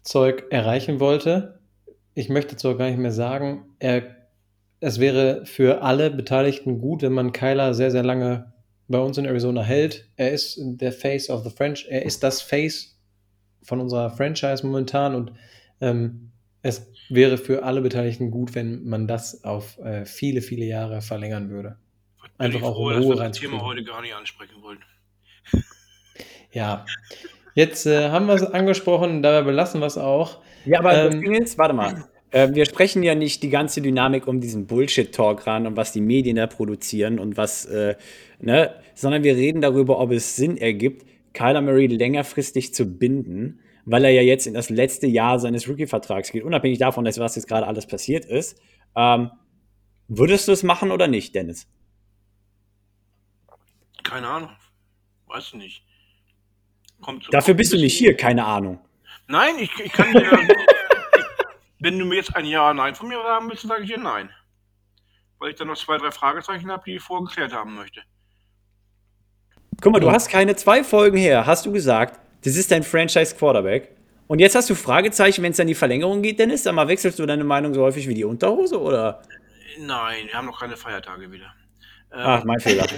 Instagram-Zeug 0.01 0.45
erreichen 0.49 0.99
wollte. 0.99 1.59
Ich 2.13 2.29
möchte 2.29 2.57
zwar 2.57 2.77
gar 2.77 2.87
nicht 2.87 2.99
mehr 2.99 3.11
sagen, 3.11 3.65
er, 3.79 4.15
es 4.79 4.99
wäre 4.99 5.45
für 5.45 5.81
alle 5.81 6.11
Beteiligten 6.11 6.79
gut, 6.79 7.01
wenn 7.01 7.13
man 7.13 7.31
Kyler 7.31 7.73
sehr, 7.73 7.91
sehr 7.91 8.03
lange 8.03 8.51
bei 8.87 8.99
uns 8.99 9.17
in 9.17 9.25
Arizona 9.25 9.61
hält. 9.61 10.09
Er 10.17 10.31
ist 10.31 10.59
der 10.59 10.91
Face 10.91 11.29
of 11.29 11.43
the 11.43 11.49
French, 11.49 11.87
er 11.89 12.03
ist 12.03 12.23
das 12.23 12.41
Face 12.41 12.97
von 13.63 13.79
unserer 13.79 14.09
Franchise 14.09 14.65
momentan 14.65 15.15
und 15.15 15.31
ähm, 15.79 16.31
es 16.63 16.91
wäre 17.09 17.37
für 17.37 17.63
alle 17.63 17.81
Beteiligten 17.81 18.31
gut, 18.31 18.55
wenn 18.55 18.83
man 18.83 19.07
das 19.07 19.43
auf 19.43 19.77
äh, 19.79 20.05
viele, 20.05 20.41
viele 20.41 20.65
Jahre 20.65 21.01
verlängern 21.01 21.49
würde. 21.49 21.77
Einfach 22.37 22.63
auch 22.63 22.77
um 22.77 22.91
Ruhe 22.91 23.15
das 23.15 23.37
Thema 23.37 23.61
heute 23.61 23.83
gar 23.83 24.01
nicht 24.01 24.15
ansprechen 24.15 24.61
wollen. 24.61 24.79
Ja, 26.51 26.85
jetzt 27.55 27.85
äh, 27.85 28.09
haben 28.09 28.27
wir 28.27 28.35
es 28.35 28.43
angesprochen, 28.43 29.21
dabei 29.21 29.43
belassen 29.43 29.81
wir 29.81 29.87
es 29.87 29.97
auch. 29.97 30.39
Ja, 30.65 30.79
aber 30.79 30.93
ähm, 30.93 31.11
das 31.11 31.19
Ding 31.19 31.33
ist, 31.35 31.57
warte 31.57 31.73
mal, 31.73 32.05
äh, 32.31 32.49
wir 32.53 32.65
sprechen 32.65 33.03
ja 33.03 33.15
nicht 33.15 33.43
die 33.43 33.49
ganze 33.49 33.81
Dynamik 33.81 34.27
um 34.27 34.39
diesen 34.39 34.67
Bullshit-Talk 34.67 35.45
ran 35.47 35.67
und 35.67 35.77
was 35.77 35.91
die 35.91 36.01
Medien 36.01 36.37
da 36.37 36.47
produzieren 36.47 37.19
und 37.19 37.37
was, 37.37 37.65
äh, 37.65 37.95
ne, 38.39 38.73
sondern 38.95 39.23
wir 39.23 39.35
reden 39.35 39.61
darüber, 39.61 39.99
ob 39.99 40.11
es 40.11 40.35
Sinn 40.35 40.57
ergibt, 40.57 41.05
Kyler 41.33 41.61
Murray 41.61 41.87
längerfristig 41.87 42.73
zu 42.73 42.85
binden, 42.85 43.59
weil 43.85 44.05
er 44.05 44.11
ja 44.11 44.21
jetzt 44.21 44.47
in 44.47 44.53
das 44.53 44.69
letzte 44.69 45.07
Jahr 45.07 45.39
seines 45.39 45.67
Rookie-Vertrags 45.67 46.31
geht, 46.31 46.43
unabhängig 46.43 46.79
davon, 46.79 47.05
dass 47.05 47.19
was 47.19 47.35
jetzt 47.35 47.47
gerade 47.47 47.67
alles 47.67 47.87
passiert 47.87 48.25
ist. 48.25 48.59
Ähm, 48.95 49.31
würdest 50.07 50.47
du 50.47 50.51
es 50.51 50.63
machen 50.63 50.91
oder 50.91 51.07
nicht, 51.07 51.35
Dennis? 51.35 51.67
Keine 54.03 54.27
Ahnung. 54.27 54.49
Weiß 55.27 55.53
nicht. 55.53 55.85
Kommt, 57.01 57.27
Dafür 57.31 57.53
bist 57.53 57.73
du 57.73 57.77
nicht 57.77 57.97
hier, 57.97 58.15
keine 58.15 58.45
Ahnung. 58.45 58.79
Nein, 59.27 59.55
ich, 59.59 59.71
ich 59.79 59.91
kann 59.91 60.11
dir. 60.11 60.29
wenn 61.79 61.97
du 61.97 62.05
mir 62.05 62.15
jetzt 62.15 62.35
ein 62.35 62.45
Ja, 62.45 62.73
Nein 62.73 62.95
von 62.95 63.07
mir 63.07 63.17
haben 63.23 63.49
willst, 63.49 63.63
sage 63.63 63.83
ich 63.83 63.89
dir 63.89 63.99
Nein. 63.99 64.29
Weil 65.39 65.51
ich 65.51 65.55
dann 65.55 65.67
noch 65.67 65.77
zwei, 65.77 65.97
drei 65.97 66.11
Fragezeichen 66.11 66.71
habe, 66.71 66.83
die 66.85 66.95
ich 66.95 67.01
vorher 67.01 67.25
geklärt 67.25 67.53
haben 67.53 67.75
möchte. 67.75 68.01
Guck 69.81 69.93
mal, 69.93 69.99
du 69.99 70.11
hast 70.11 70.29
keine 70.29 70.55
zwei 70.55 70.83
Folgen 70.83 71.17
her, 71.17 71.47
hast 71.47 71.65
du 71.65 71.71
gesagt, 71.71 72.19
das 72.43 72.55
ist 72.55 72.69
dein 72.69 72.83
Franchise-Quarterback. 72.83 73.95
Und 74.27 74.39
jetzt 74.39 74.55
hast 74.55 74.69
du 74.69 74.75
Fragezeichen, 74.75 75.43
wenn 75.43 75.51
es 75.51 75.59
an 75.59 75.67
die 75.67 75.75
Verlängerung 75.75 76.21
geht, 76.21 76.39
Dennis? 76.39 76.63
Dann 76.63 76.75
mal 76.75 76.87
wechselst 76.87 77.19
du 77.19 77.25
deine 77.25 77.43
Meinung 77.43 77.73
so 77.73 77.81
häufig 77.81 78.07
wie 78.07 78.13
die 78.13 78.23
Unterhose, 78.23 78.79
oder? 78.79 79.23
Nein, 79.79 80.27
wir 80.27 80.33
haben 80.35 80.45
noch 80.45 80.59
keine 80.59 80.77
Feiertage 80.77 81.31
wieder. 81.31 81.53
Ach, 82.11 82.43
mein 82.43 82.59
Fehler. 82.59 82.85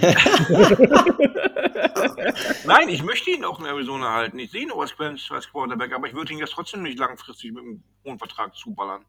Nein, 2.66 2.88
ich 2.88 3.02
möchte 3.04 3.30
ihn 3.30 3.44
auch 3.44 3.60
in 3.60 3.66
Arizona 3.66 4.12
halten. 4.12 4.38
Ich 4.40 4.50
sehe 4.50 4.62
ihn 4.62 4.72
auch 4.72 4.80
als 4.80 4.96
Quarterback, 4.96 5.92
aber 5.92 6.08
ich 6.08 6.14
würde 6.14 6.32
ihn 6.32 6.40
jetzt 6.40 6.52
trotzdem 6.52 6.82
nicht 6.82 6.98
langfristig 6.98 7.52
mit 7.52 7.62
einem 7.62 7.82
hohen 8.04 8.18
Vertrag 8.18 8.56
zuballern. 8.56 9.04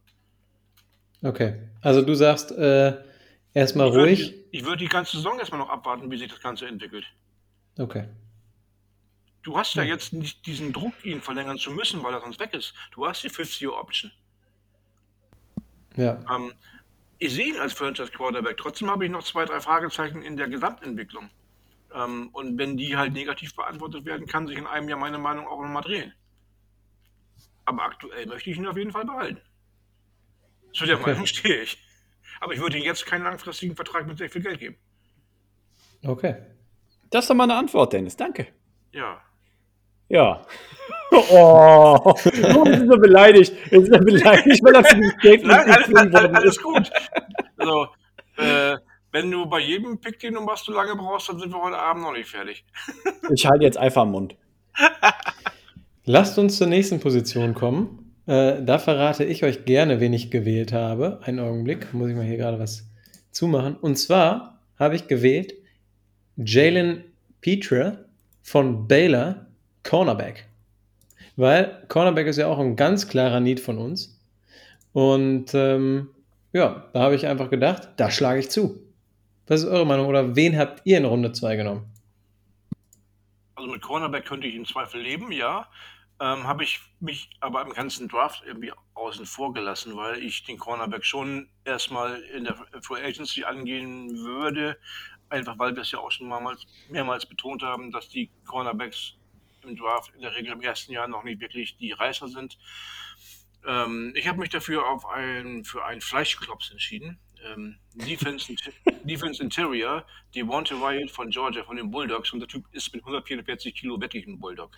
Okay, 1.23 1.55
also 1.81 2.03
du 2.03 2.13
sagst 2.13 2.51
äh, 2.51 3.01
erstmal 3.53 3.87
ruhig. 3.87 4.31
Würde, 4.31 4.43
ich 4.51 4.63
würde 4.63 4.77
die 4.77 4.87
ganze 4.87 5.17
Saison 5.17 5.39
erstmal 5.39 5.59
noch 5.59 5.69
abwarten, 5.69 6.11
wie 6.11 6.17
sich 6.17 6.29
das 6.29 6.39
Ganze 6.39 6.67
entwickelt. 6.67 7.05
Okay. 7.79 8.07
Du 9.41 9.57
hast 9.57 9.73
ja 9.75 9.83
jetzt 9.83 10.13
nicht 10.13 10.45
diesen 10.45 10.71
Druck, 10.71 10.93
ihn 11.03 11.21
verlängern 11.21 11.57
zu 11.57 11.71
müssen, 11.71 12.03
weil 12.03 12.13
er 12.13 12.21
sonst 12.21 12.39
weg 12.39 12.53
ist. 12.53 12.73
Du 12.91 13.07
hast 13.07 13.23
die 13.23 13.29
50-Year-Option. 13.29 14.11
Ja. 15.95 16.19
Ähm, 16.29 16.53
ich 17.17 17.33
sehe 17.33 17.47
ihn 17.47 17.59
als 17.59 17.73
Franchise-Quarterback. 17.73 18.57
Trotzdem 18.57 18.89
habe 18.89 19.05
ich 19.05 19.11
noch 19.11 19.23
zwei, 19.23 19.45
drei 19.45 19.59
Fragezeichen 19.59 20.21
in 20.21 20.37
der 20.37 20.47
Gesamtentwicklung. 20.47 21.29
Ähm, 21.93 22.29
und 22.33 22.57
wenn 22.57 22.77
die 22.77 22.97
halt 22.97 23.13
negativ 23.13 23.55
beantwortet 23.55 24.05
werden, 24.05 24.27
kann 24.27 24.47
sich 24.47 24.57
in 24.57 24.67
einem 24.67 24.89
Jahr 24.89 24.99
meine 24.99 25.17
Meinung 25.17 25.47
auch 25.47 25.61
nochmal 25.61 25.83
drehen. 25.83 26.13
Aber 27.65 27.83
aktuell 27.83 28.25
möchte 28.27 28.49
ich 28.49 28.57
ihn 28.57 28.67
auf 28.67 28.77
jeden 28.77 28.91
Fall 28.91 29.05
behalten. 29.05 29.41
Zu 30.73 30.85
der 30.85 30.99
okay. 30.99 31.11
Meinung 31.11 31.25
stehe 31.25 31.61
ich. 31.61 31.77
Aber 32.41 32.53
ich 32.53 32.59
würde 32.59 32.77
ihm 32.77 32.83
jetzt 32.83 33.05
keinen 33.05 33.23
langfristigen 33.23 33.75
Vertrag 33.75 34.05
mit 34.07 34.17
sehr 34.17 34.29
viel 34.29 34.41
Geld 34.41 34.59
geben. 34.59 34.77
Okay. 36.03 36.35
Das 37.09 37.23
ist 37.23 37.29
doch 37.29 37.35
mal 37.35 37.45
eine 37.45 37.55
Antwort, 37.55 37.93
Dennis. 37.93 38.17
Danke. 38.17 38.47
Ja. 38.91 39.21
Ja. 40.09 40.41
Oh, 41.31 42.13
du 42.25 42.63
bist 42.63 42.87
so 42.89 42.97
beleidigt. 42.97 43.53
Ist 43.71 43.89
er 43.89 43.99
beleidigt, 43.99 44.61
weil 44.63 44.75
er 44.75 44.83
für 44.83 44.97
die 44.97 45.07
Statement 45.19 45.45
Nein, 45.45 45.71
alles, 45.71 46.13
alles, 46.13 46.33
alles 46.33 46.61
gut. 46.61 46.91
So, 47.57 47.87
äh, 48.37 48.77
wenn 49.11 49.31
du 49.31 49.45
bei 49.45 49.59
jedem 49.59 50.01
Pick, 50.01 50.19
den 50.19 50.33
du 50.33 50.41
machst, 50.41 50.67
du 50.67 50.73
lange 50.73 50.93
brauchst, 50.95 51.29
dann 51.29 51.39
sind 51.39 51.53
wir 51.53 51.61
heute 51.61 51.77
Abend 51.77 52.03
noch 52.03 52.11
nicht 52.11 52.27
fertig. 52.27 52.65
ich 53.33 53.45
halte 53.45 53.63
jetzt 53.63 53.77
einfach 53.77 54.03
den 54.03 54.11
Mund. 54.11 54.35
Lasst 56.03 56.37
uns 56.37 56.57
zur 56.57 56.67
nächsten 56.67 56.99
Position 56.99 57.53
kommen. 57.53 58.13
Äh, 58.27 58.61
da 58.63 58.77
verrate 58.77 59.23
ich 59.23 59.43
euch 59.45 59.63
gerne, 59.63 60.01
wen 60.01 60.11
ich 60.11 60.31
gewählt 60.31 60.73
habe. 60.73 61.19
Einen 61.23 61.39
Augenblick, 61.39 61.93
muss 61.93 62.09
ich 62.09 62.15
mal 62.15 62.25
hier 62.25 62.37
gerade 62.37 62.59
was 62.59 62.89
zumachen. 63.31 63.75
Und 63.75 63.95
zwar 63.95 64.59
habe 64.77 64.95
ich 64.95 65.07
gewählt 65.07 65.53
Jalen 66.35 67.05
Petre 67.39 68.09
von 68.41 68.87
Baylor, 68.87 69.45
Cornerback. 69.85 70.45
Weil 71.37 71.85
Cornerback 71.87 72.27
ist 72.27 72.37
ja 72.37 72.47
auch 72.47 72.59
ein 72.59 72.75
ganz 72.75 73.07
klarer 73.07 73.39
Need 73.39 73.59
von 73.59 73.77
uns. 73.77 74.19
Und 74.93 75.53
ähm, 75.53 76.09
ja, 76.51 76.85
da 76.93 77.01
habe 77.01 77.15
ich 77.15 77.27
einfach 77.27 77.49
gedacht, 77.49 77.89
da 77.97 78.09
schlage 78.09 78.39
ich 78.39 78.49
zu. 78.49 78.81
Was 79.47 79.61
ist 79.61 79.69
eure 79.69 79.85
Meinung 79.85 80.07
oder 80.07 80.35
wen 80.35 80.57
habt 80.57 80.81
ihr 80.85 80.97
in 80.97 81.05
Runde 81.05 81.31
2 81.31 81.55
genommen? 81.55 81.85
Also 83.55 83.69
mit 83.69 83.81
Cornerback 83.81 84.25
könnte 84.25 84.47
ich 84.47 84.55
im 84.55 84.65
Zweifel 84.65 85.01
leben, 85.01 85.31
ja. 85.31 85.67
Ähm, 86.19 86.47
habe 86.47 86.63
ich 86.63 86.79
mich 87.01 87.29
aber 87.41 87.61
im 87.61 87.73
ganzen 87.73 88.07
Draft 88.07 88.41
irgendwie 88.45 88.71
außen 88.93 89.25
vor 89.25 89.53
gelassen, 89.53 89.97
weil 89.97 90.23
ich 90.23 90.45
den 90.45 90.57
Cornerback 90.57 91.03
schon 91.03 91.49
erstmal 91.65 92.21
in 92.35 92.45
der 92.45 92.55
Free 92.81 93.03
Agency 93.03 93.43
angehen 93.43 94.17
würde. 94.17 94.77
Einfach 95.29 95.59
weil 95.59 95.75
wir 95.75 95.81
es 95.81 95.91
ja 95.91 95.99
auch 95.99 96.11
schon 96.11 96.29
mehrmals, 96.29 96.65
mehrmals 96.89 97.25
betont 97.25 97.61
haben, 97.63 97.91
dass 97.91 98.07
die 98.07 98.29
Cornerbacks 98.45 99.14
im 99.67 99.75
Draft 99.75 100.13
in 100.15 100.21
der 100.21 100.35
Regel 100.35 100.53
im 100.53 100.61
ersten 100.61 100.91
Jahr 100.91 101.07
noch 101.07 101.23
nicht 101.23 101.39
wirklich 101.39 101.77
die 101.77 101.91
Reißer 101.91 102.27
sind. 102.27 102.57
Ähm, 103.67 104.13
ich 104.15 104.27
habe 104.27 104.39
mich 104.39 104.49
dafür 104.49 104.87
auf 104.87 105.05
ein, 105.07 105.63
für 105.63 105.85
einen 105.85 106.01
Fleischklops 106.01 106.71
entschieden. 106.71 107.19
Ähm, 107.45 107.77
Defense, 107.93 108.53
Defense 109.03 109.41
Interior, 109.41 110.05
die 110.33 110.47
Wanted 110.47 110.77
Riot 110.81 111.11
von 111.11 111.29
Georgia, 111.29 111.63
von 111.63 111.77
den 111.77 111.91
Bulldogs. 111.91 112.31
Und 112.33 112.39
der 112.39 112.47
Typ 112.47 112.65
ist 112.71 112.93
mit 112.93 113.03
144 113.03 113.73
Kilo 113.75 113.99
wirklich 113.99 114.25
ein 114.27 114.39
Bulldog. 114.39 114.71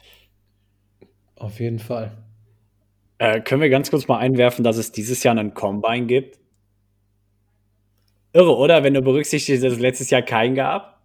Auf 1.35 1.59
jeden 1.59 1.79
Fall. 1.79 2.17
Äh, 3.19 3.41
können 3.41 3.61
wir 3.61 3.69
ganz 3.69 3.89
kurz 3.89 4.07
mal 4.07 4.19
einwerfen, 4.19 4.63
dass 4.63 4.77
es 4.77 4.91
dieses 4.91 5.23
Jahr 5.23 5.37
einen 5.37 5.53
Combine 5.53 6.05
gibt? 6.05 6.39
Irre, 8.33 8.55
oder? 8.55 8.83
Wenn 8.83 8.93
du 8.93 9.01
berücksichtigst, 9.01 9.63
dass 9.63 9.73
es 9.73 9.79
letztes 9.79 10.09
Jahr 10.09 10.21
keinen 10.21 10.55
gab. 10.55 10.96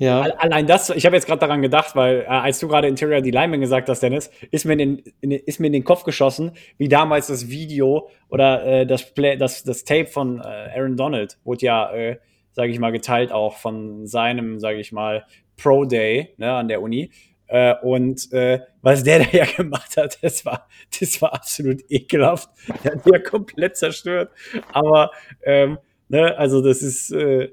Ja. 0.00 0.22
Allein 0.22 0.66
das, 0.66 0.88
ich 0.88 1.04
habe 1.04 1.14
jetzt 1.14 1.26
gerade 1.26 1.40
daran 1.40 1.60
gedacht, 1.60 1.94
weil 1.94 2.22
äh, 2.22 2.24
als 2.24 2.58
du 2.58 2.68
gerade 2.68 2.88
Interior 2.88 3.20
die 3.20 3.30
Lineman 3.30 3.60
gesagt 3.60 3.86
hast, 3.90 4.02
Dennis, 4.02 4.30
ist 4.50 4.64
mir, 4.64 4.72
in, 4.72 5.02
in, 5.20 5.30
ist 5.30 5.60
mir 5.60 5.66
in 5.66 5.74
den 5.74 5.84
Kopf 5.84 6.04
geschossen, 6.04 6.52
wie 6.78 6.88
damals 6.88 7.26
das 7.26 7.50
Video 7.50 8.08
oder 8.30 8.64
äh, 8.64 8.86
das, 8.86 9.12
Play, 9.12 9.36
das, 9.36 9.62
das 9.62 9.84
Tape 9.84 10.06
von 10.06 10.40
äh, 10.40 10.42
Aaron 10.74 10.96
Donald 10.96 11.38
wurde 11.44 11.66
ja, 11.66 11.92
äh, 11.92 12.16
sage 12.52 12.72
ich 12.72 12.78
mal, 12.78 12.92
geteilt 12.92 13.30
auch 13.30 13.58
von 13.58 14.06
seinem, 14.06 14.58
sage 14.58 14.78
ich 14.78 14.90
mal, 14.90 15.26
Pro 15.58 15.84
Day 15.84 16.32
ne, 16.38 16.50
an 16.50 16.68
der 16.68 16.80
Uni. 16.80 17.10
Äh, 17.48 17.74
und 17.82 18.32
äh, 18.32 18.60
was 18.80 19.02
der 19.02 19.18
da 19.18 19.26
ja 19.32 19.44
gemacht 19.44 19.98
hat, 19.98 20.18
das 20.22 20.46
war, 20.46 20.66
das 20.98 21.20
war 21.20 21.34
absolut 21.34 21.82
ekelhaft. 21.90 22.48
Der 22.84 22.92
hat 22.92 23.06
ja 23.06 23.18
komplett 23.18 23.76
zerstört. 23.76 24.30
Aber 24.72 25.10
ähm, 25.42 25.76
ne, 26.08 26.38
also 26.38 26.62
das 26.62 26.80
ist 26.80 27.12
äh, 27.12 27.50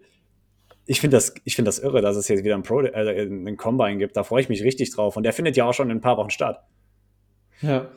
ich 0.88 1.02
finde 1.02 1.18
das, 1.18 1.36
ich 1.44 1.56
das 1.58 1.80
irre, 1.80 2.02
dass 2.02 2.16
es 2.16 2.28
jetzt 2.30 2.44
wieder 2.44 2.56
ein 2.56 2.64
Pro, 2.64 2.82
äh, 2.82 2.92
einen 2.94 3.58
Combine 3.58 3.98
gibt. 3.98 4.16
Da 4.16 4.24
freue 4.24 4.42
ich 4.42 4.50
mich 4.50 4.64
richtig 4.64 4.92
drauf. 4.92 5.18
Und 5.18 5.24
der 5.24 5.34
findet 5.34 5.58
ja 5.58 5.66
auch 5.66 5.74
schon 5.74 5.90
in 5.90 5.98
ein 5.98 6.02
paar 6.02 6.18
Wochen 6.18 6.30
statt. 6.30 6.62
Ja. 7.62 7.88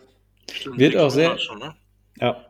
Stimmt, 0.50 0.78
wird 0.78 0.96
auch 0.96 1.10
sehr, 1.10 1.38
schon, 1.38 1.60
ne? 1.60 1.74
ja. 2.20 2.44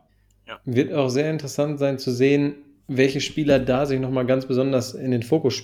ja. 0.47 0.59
Wird 0.65 0.93
auch 0.93 1.09
sehr 1.09 1.29
interessant 1.29 1.77
sein 1.77 1.99
zu 1.99 2.11
sehen, 2.11 2.55
welche 2.87 3.21
Spieler 3.21 3.59
da 3.59 3.85
sich 3.85 3.99
nochmal 3.99 4.25
ganz 4.25 4.47
besonders 4.47 4.95
in 4.95 5.11
den 5.11 5.21
Fokus 5.21 5.63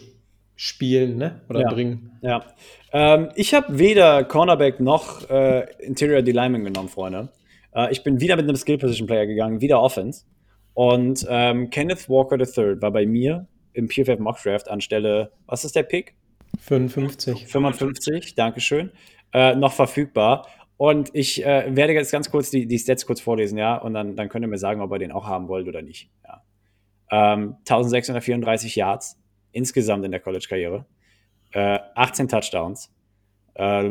spielen, 0.55 1.17
ne? 1.17 1.41
Oder 1.49 1.61
ja. 1.61 1.73
bringen. 1.73 2.11
Ja. 2.21 2.45
Ähm, 2.91 3.29
ich 3.35 3.53
habe 3.53 3.79
weder 3.79 4.23
Cornerback 4.23 4.79
noch 4.79 5.27
äh, 5.29 5.65
Interior 5.79 6.21
D-Lineman 6.21 6.63
genommen, 6.63 6.89
Freunde. 6.89 7.29
Äh, 7.73 7.91
ich 7.91 8.03
bin 8.03 8.19
wieder 8.19 8.35
mit 8.35 8.45
einem 8.45 8.55
Skill 8.55 8.77
Position 8.77 9.07
Player 9.07 9.25
gegangen, 9.25 9.59
wieder 9.59 9.81
Offense. 9.81 10.23
Und 10.73 11.25
ähm, 11.29 11.71
Kenneth 11.71 12.07
Walker 12.07 12.37
III 12.37 12.79
war 12.81 12.91
bei 12.91 13.07
mir 13.07 13.47
im 13.77 13.87
PFF 13.87 14.19
Mock 14.19 14.41
Draft 14.41 14.69
anstelle, 14.69 15.31
was 15.45 15.63
ist 15.63 15.75
der 15.75 15.83
Pick? 15.83 16.15
55. 16.59 17.47
55, 17.47 18.35
Dankeschön. 18.35 18.91
Äh, 19.33 19.55
noch 19.55 19.73
verfügbar. 19.73 20.47
Und 20.77 21.09
ich 21.13 21.45
äh, 21.45 21.75
werde 21.75 21.93
jetzt 21.93 22.11
ganz 22.11 22.29
kurz 22.29 22.49
die, 22.49 22.67
die 22.67 22.79
Stats 22.79 23.05
kurz 23.05 23.21
vorlesen, 23.21 23.57
ja, 23.57 23.75
und 23.77 23.93
dann, 23.93 24.15
dann 24.15 24.29
könnt 24.29 24.45
ihr 24.45 24.47
mir 24.47 24.57
sagen, 24.57 24.81
ob 24.81 24.91
ihr 24.91 24.99
den 24.99 25.11
auch 25.11 25.27
haben 25.27 25.47
wollt 25.47 25.67
oder 25.67 25.81
nicht. 25.81 26.09
Ja. 26.23 26.43
Ähm, 27.09 27.55
1634 27.59 28.75
Yards 28.75 29.19
insgesamt 29.51 30.05
in 30.05 30.11
der 30.11 30.19
College-Karriere. 30.19 30.85
Äh, 31.51 31.79
18 31.95 32.27
Touchdowns. 32.27 32.93
Äh, 33.55 33.87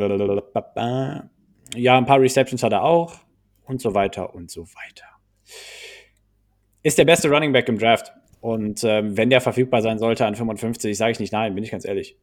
ja, 1.75 1.97
ein 1.97 2.05
paar 2.05 2.21
Receptions 2.21 2.63
hat 2.63 2.71
er 2.71 2.83
auch. 2.83 3.15
Und 3.65 3.81
so 3.81 3.93
weiter 3.93 4.33
und 4.33 4.49
so 4.49 4.61
weiter. 4.61 5.07
Ist 6.83 6.97
der 6.97 7.05
beste 7.05 7.29
Running 7.29 7.51
Back 7.51 7.67
im 7.67 7.77
Draft. 7.77 8.13
Und 8.47 8.81
ähm, 8.85 9.17
wenn 9.17 9.29
der 9.29 9.41
verfügbar 9.41 9.81
sein 9.81 9.99
sollte 9.99 10.25
an 10.25 10.33
55, 10.33 10.97
sage 10.97 11.11
ich 11.11 11.19
nicht 11.19 11.33
nein, 11.33 11.53
bin 11.53 11.65
ich 11.65 11.71
ganz 11.71 11.83
ehrlich. 11.83 12.15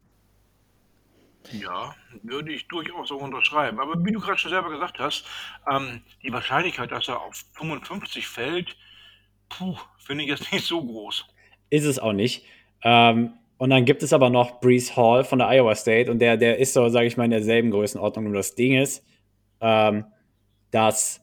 Ja, 1.52 1.94
würde 2.22 2.50
ich 2.50 2.66
durchaus 2.68 3.08
so 3.08 3.18
unterschreiben. 3.18 3.78
Aber 3.78 4.02
wie 4.02 4.10
du 4.10 4.20
gerade 4.20 4.38
schon 4.38 4.50
selber 4.50 4.70
gesagt 4.70 4.98
hast, 4.98 5.26
ähm, 5.70 6.00
die 6.22 6.32
Wahrscheinlichkeit, 6.32 6.90
dass 6.92 7.08
er 7.08 7.20
auf 7.20 7.44
55 7.58 8.26
fällt, 8.26 8.74
puh, 9.50 9.76
finde 9.98 10.24
ich 10.24 10.30
jetzt 10.30 10.50
nicht 10.52 10.64
so 10.64 10.82
groß. 10.82 11.26
Ist 11.68 11.84
es 11.84 11.98
auch 11.98 12.14
nicht. 12.14 12.46
Ähm, 12.82 13.34
und 13.58 13.68
dann 13.68 13.84
gibt 13.84 14.02
es 14.02 14.14
aber 14.14 14.30
noch 14.30 14.62
Brees 14.62 14.96
Hall 14.96 15.24
von 15.24 15.40
der 15.40 15.48
Iowa 15.48 15.74
State 15.74 16.10
und 16.10 16.20
der, 16.20 16.38
der 16.38 16.56
ist 16.58 16.72
so, 16.72 16.88
sage 16.88 17.06
ich 17.06 17.18
mal, 17.18 17.24
in 17.24 17.32
derselben 17.32 17.70
Größenordnung. 17.70 18.24
Und 18.24 18.32
das 18.32 18.54
Ding 18.54 18.80
ist, 18.80 19.04
ähm, 19.60 20.06
dass 20.70 21.22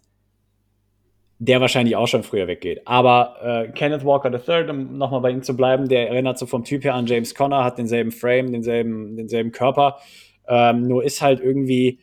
der 1.44 1.60
wahrscheinlich 1.60 1.96
auch 1.96 2.08
schon 2.08 2.22
früher 2.22 2.48
weggeht. 2.48 2.82
Aber 2.86 3.36
äh, 3.42 3.72
Kenneth 3.72 4.06
Walker 4.06 4.32
III, 4.32 4.70
um 4.70 5.00
nochmal 5.00 5.22
bei 5.22 5.32
ihm 5.32 5.42
zu 5.42 5.58
bleiben, 5.58 5.90
der 5.90 6.08
erinnert 6.08 6.38
so 6.38 6.46
vom 6.46 6.64
Typ 6.64 6.84
her 6.84 6.94
an 6.94 7.08
James 7.08 7.34
Conner, 7.34 7.64
hat 7.64 7.80
denselben 7.80 8.12
Frame, 8.12 8.52
denselben, 8.52 9.16
denselben 9.16 9.52
Körper, 9.52 9.98
ähm, 10.48 10.88
nur 10.88 11.04
ist 11.04 11.20
halt 11.24 11.40
irgendwie 11.40 11.98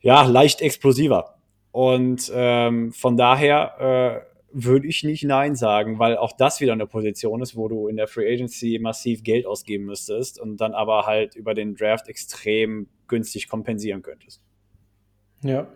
ja 0.00 0.24
leicht 0.24 0.60
explosiver. 0.60 1.36
Und 1.70 2.32
ähm, 2.34 2.90
von 2.90 3.16
daher 3.16 4.24
äh, 4.24 4.28
würde 4.52 4.88
ich 4.88 5.04
nicht 5.04 5.22
Nein 5.22 5.54
sagen, 5.54 6.00
weil 6.00 6.16
auch 6.16 6.32
das 6.36 6.60
wieder 6.60 6.72
eine 6.72 6.88
Position 6.88 7.40
ist, 7.42 7.54
wo 7.54 7.68
du 7.68 7.86
in 7.86 7.96
der 7.96 8.08
Free 8.08 8.28
Agency 8.32 8.80
massiv 8.82 9.22
Geld 9.22 9.46
ausgeben 9.46 9.84
müsstest 9.84 10.40
und 10.40 10.56
dann 10.56 10.74
aber 10.74 11.06
halt 11.06 11.36
über 11.36 11.54
den 11.54 11.76
Draft 11.76 12.08
extrem 12.08 12.88
günstig 13.06 13.48
kompensieren 13.48 14.02
könntest. 14.02 14.42
Ja. 15.44 15.68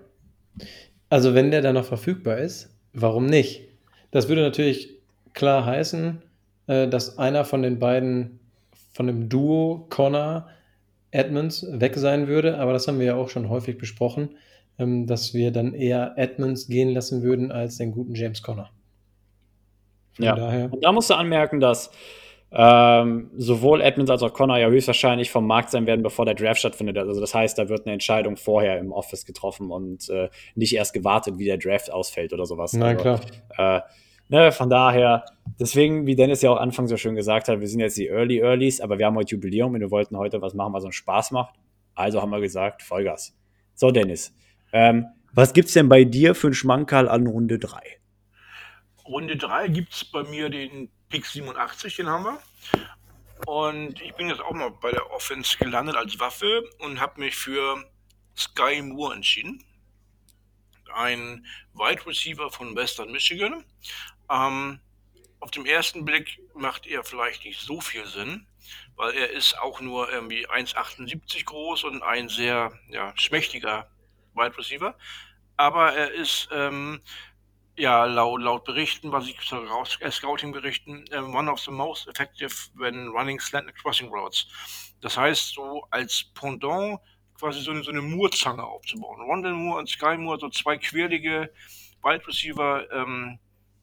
Also 1.11 1.35
wenn 1.35 1.53
der 1.53 1.63
dann 1.63 1.75
noch 1.75 1.85
verfügbar 1.85 2.39
ist, 2.39 2.72
Warum 2.93 3.27
nicht? 3.27 3.69
Das 4.11 4.29
würde 4.29 4.43
natürlich 4.43 4.91
klar 5.33 5.65
heißen, 5.65 6.23
äh, 6.67 6.89
dass 6.89 7.19
einer 7.19 7.45
von 7.45 7.63
den 7.63 7.79
beiden, 7.79 8.41
von 8.93 9.07
dem 9.07 9.29
Duo 9.29 9.87
Connor 9.89 10.49
Edmonds 11.11 11.67
weg 11.71 11.97
sein 11.97 12.27
würde, 12.27 12.59
aber 12.59 12.73
das 12.73 12.89
haben 12.89 12.99
wir 12.99 13.07
ja 13.07 13.15
auch 13.17 13.29
schon 13.29 13.49
häufig 13.49 13.79
besprochen, 13.79 14.37
ähm, 14.79 15.07
dass 15.07 15.35
wir 15.35 15.51
dann 15.51 15.75
eher 15.75 16.15
Edmonds 16.17 16.69
gehen 16.69 16.91
lassen 16.91 17.23
würden 17.23 17.53
als 17.53 17.79
den 17.79 17.93
guten 17.93 18.15
James 18.15 18.43
Connor. 18.43 18.71
Von 20.15 20.25
ja, 20.25 20.35
daher. 20.35 20.73
und 20.73 20.85
da 20.85 20.93
musst 20.93 21.09
du 21.09 21.15
anmerken, 21.15 21.61
dass 21.61 21.91
ähm, 22.55 23.31
sowohl 23.37 23.81
Edmonds 23.81 24.11
als 24.11 24.23
auch 24.23 24.33
Connor 24.35 24.59
ja 24.59 24.69
höchstwahrscheinlich 24.69 25.31
vom 25.31 25.47
Markt 25.47 25.71
sein 25.71 25.87
werden, 25.87 26.03
bevor 26.03 26.27
der 26.27 26.35
Draft 26.35 26.61
stattfindet. 26.61 26.99
Also 26.99 27.21
das 27.21 27.35
heißt, 27.35 27.59
da 27.59 27.69
wird 27.69 27.87
eine 27.87 27.95
Entscheidung 27.95 28.37
vorher 28.37 28.79
im 28.79 28.93
Office 28.93 29.25
getroffen 29.25 29.71
und 29.71 30.09
äh, 30.11 30.29
nicht 30.55 30.75
erst 30.75 30.93
gewartet, 30.93 31.39
wie 31.39 31.47
der 31.47 31.57
Draft 31.57 31.91
ausfällt 31.91 32.33
oder 32.35 32.45
sowas. 32.45 32.75
Nein, 32.75 32.99
also, 32.99 33.21
klar. 33.57 33.79
Äh, 33.79 33.81
ne, 34.29 34.53
von 34.53 34.69
daher, 34.69 35.25
deswegen, 35.59 36.07
wie 36.07 36.15
Dennis 36.15 36.43
ja 36.43 36.51
auch 36.51 36.59
anfangs 36.59 36.91
so 36.91 36.99
schön 36.99 37.15
gesagt 37.15 37.49
hat, 37.49 37.61
wir 37.61 37.69
sind 37.69 37.81
jetzt 37.81 37.97
die 37.97 38.09
Early 38.09 38.41
Earlys, 38.41 38.83
aber 38.83 38.99
wir 38.99 39.07
haben 39.07 39.17
heute 39.17 39.35
Jubiläum 39.35 39.73
und 39.73 39.81
wir 39.81 39.91
wollten 39.91 40.19
heute 40.19 40.43
was 40.43 40.53
machen, 40.53 40.75
was 40.75 40.85
uns 40.85 40.95
Spaß 40.95 41.31
macht. 41.31 41.55
Also 41.95 42.21
haben 42.21 42.31
wir 42.31 42.41
gesagt, 42.41 42.83
Vollgas. 42.83 43.35
So, 43.75 43.91
Dennis, 43.91 44.35
ähm, 44.75 45.07
was 45.33 45.55
gibt's 45.55 45.73
denn 45.73 45.89
bei 45.89 46.05
dir 46.05 46.35
für 46.35 46.49
einen 46.49 46.55
Schmankerl 46.55 47.09
an 47.09 47.27
Runde 47.27 47.59
3? 47.59 47.81
Runde 49.05 49.37
3 49.37 49.69
gibt 49.69 49.93
es 49.93 50.05
bei 50.05 50.23
mir 50.23 50.49
den 50.49 50.91
Pick 51.09 51.27
87, 51.27 51.97
den 51.97 52.09
haben 52.09 52.25
wir. 52.25 52.43
Und 53.47 54.01
ich 54.01 54.15
bin 54.15 54.29
jetzt 54.29 54.41
auch 54.41 54.53
mal 54.53 54.71
bei 54.71 54.93
der 54.93 55.11
Offense 55.11 55.59
gelandet 55.59 55.97
als 55.97 56.19
Waffe 56.21 56.63
und 56.79 57.01
habe 57.01 57.21
mich 57.21 57.35
für 57.35 57.85
Sky 58.37 58.81
Moore 58.83 59.15
entschieden. 59.15 59.65
Ein 60.95 61.47
Wide 61.75 62.07
Receiver 62.07 62.51
von 62.51 62.77
Western 62.77 63.11
Michigan. 63.11 63.65
Ähm, 64.31 64.81
auf 65.41 65.51
den 65.51 65.67
ersten 65.67 66.05
Blick 66.05 66.41
macht 66.55 66.87
er 66.87 67.03
vielleicht 67.03 67.45
nicht 67.45 67.61
so 67.61 67.81
viel 67.81 68.07
Sinn, 68.07 68.47
weil 68.95 69.13
er 69.15 69.31
ist 69.31 69.59
auch 69.59 69.81
nur 69.81 70.11
irgendwie 70.11 70.49
1,78 70.49 71.45
groß 71.45 71.85
und 71.85 72.03
ein 72.03 72.29
sehr 72.29 72.73
ja, 72.89 73.13
schmächtiger 73.17 73.91
Wide 74.35 74.57
Receiver. 74.57 74.97
Aber 75.57 75.93
er 75.93 76.13
ist 76.13 76.49
ähm, 76.53 77.01
ja, 77.77 78.05
laut, 78.05 78.41
laut 78.41 78.65
Berichten, 78.65 79.13
was 79.13 79.27
ich 79.27 79.53
raus, 79.53 79.99
Scouting-Berichten, 80.11 81.05
äh, 81.11 81.19
one 81.19 81.51
of 81.51 81.61
the 81.61 81.71
most 81.71 82.07
effective 82.09 82.55
when 82.75 83.09
running 83.09 83.41
slant 83.41 83.75
crossing 83.77 84.11
routes. 84.11 84.47
Das 85.01 85.17
heißt, 85.17 85.55
so 85.55 85.87
als 85.91 86.25
Pendant 86.35 87.01
quasi 87.39 87.61
so 87.61 87.73
eine, 87.73 87.83
so 87.83 87.91
eine 87.91 88.03
Moorzange 88.03 88.63
aufzubauen. 88.63 89.21
Rondell 89.23 89.53
Moore 89.53 89.81
und 89.81 89.89
Sky 89.89 90.17
Moore, 90.17 90.39
so 90.39 90.49
zwei 90.49 90.77
quirlige 90.77 91.53
Wide 92.03 92.27
Receiver, 92.27 92.91
ähm, 92.93 93.39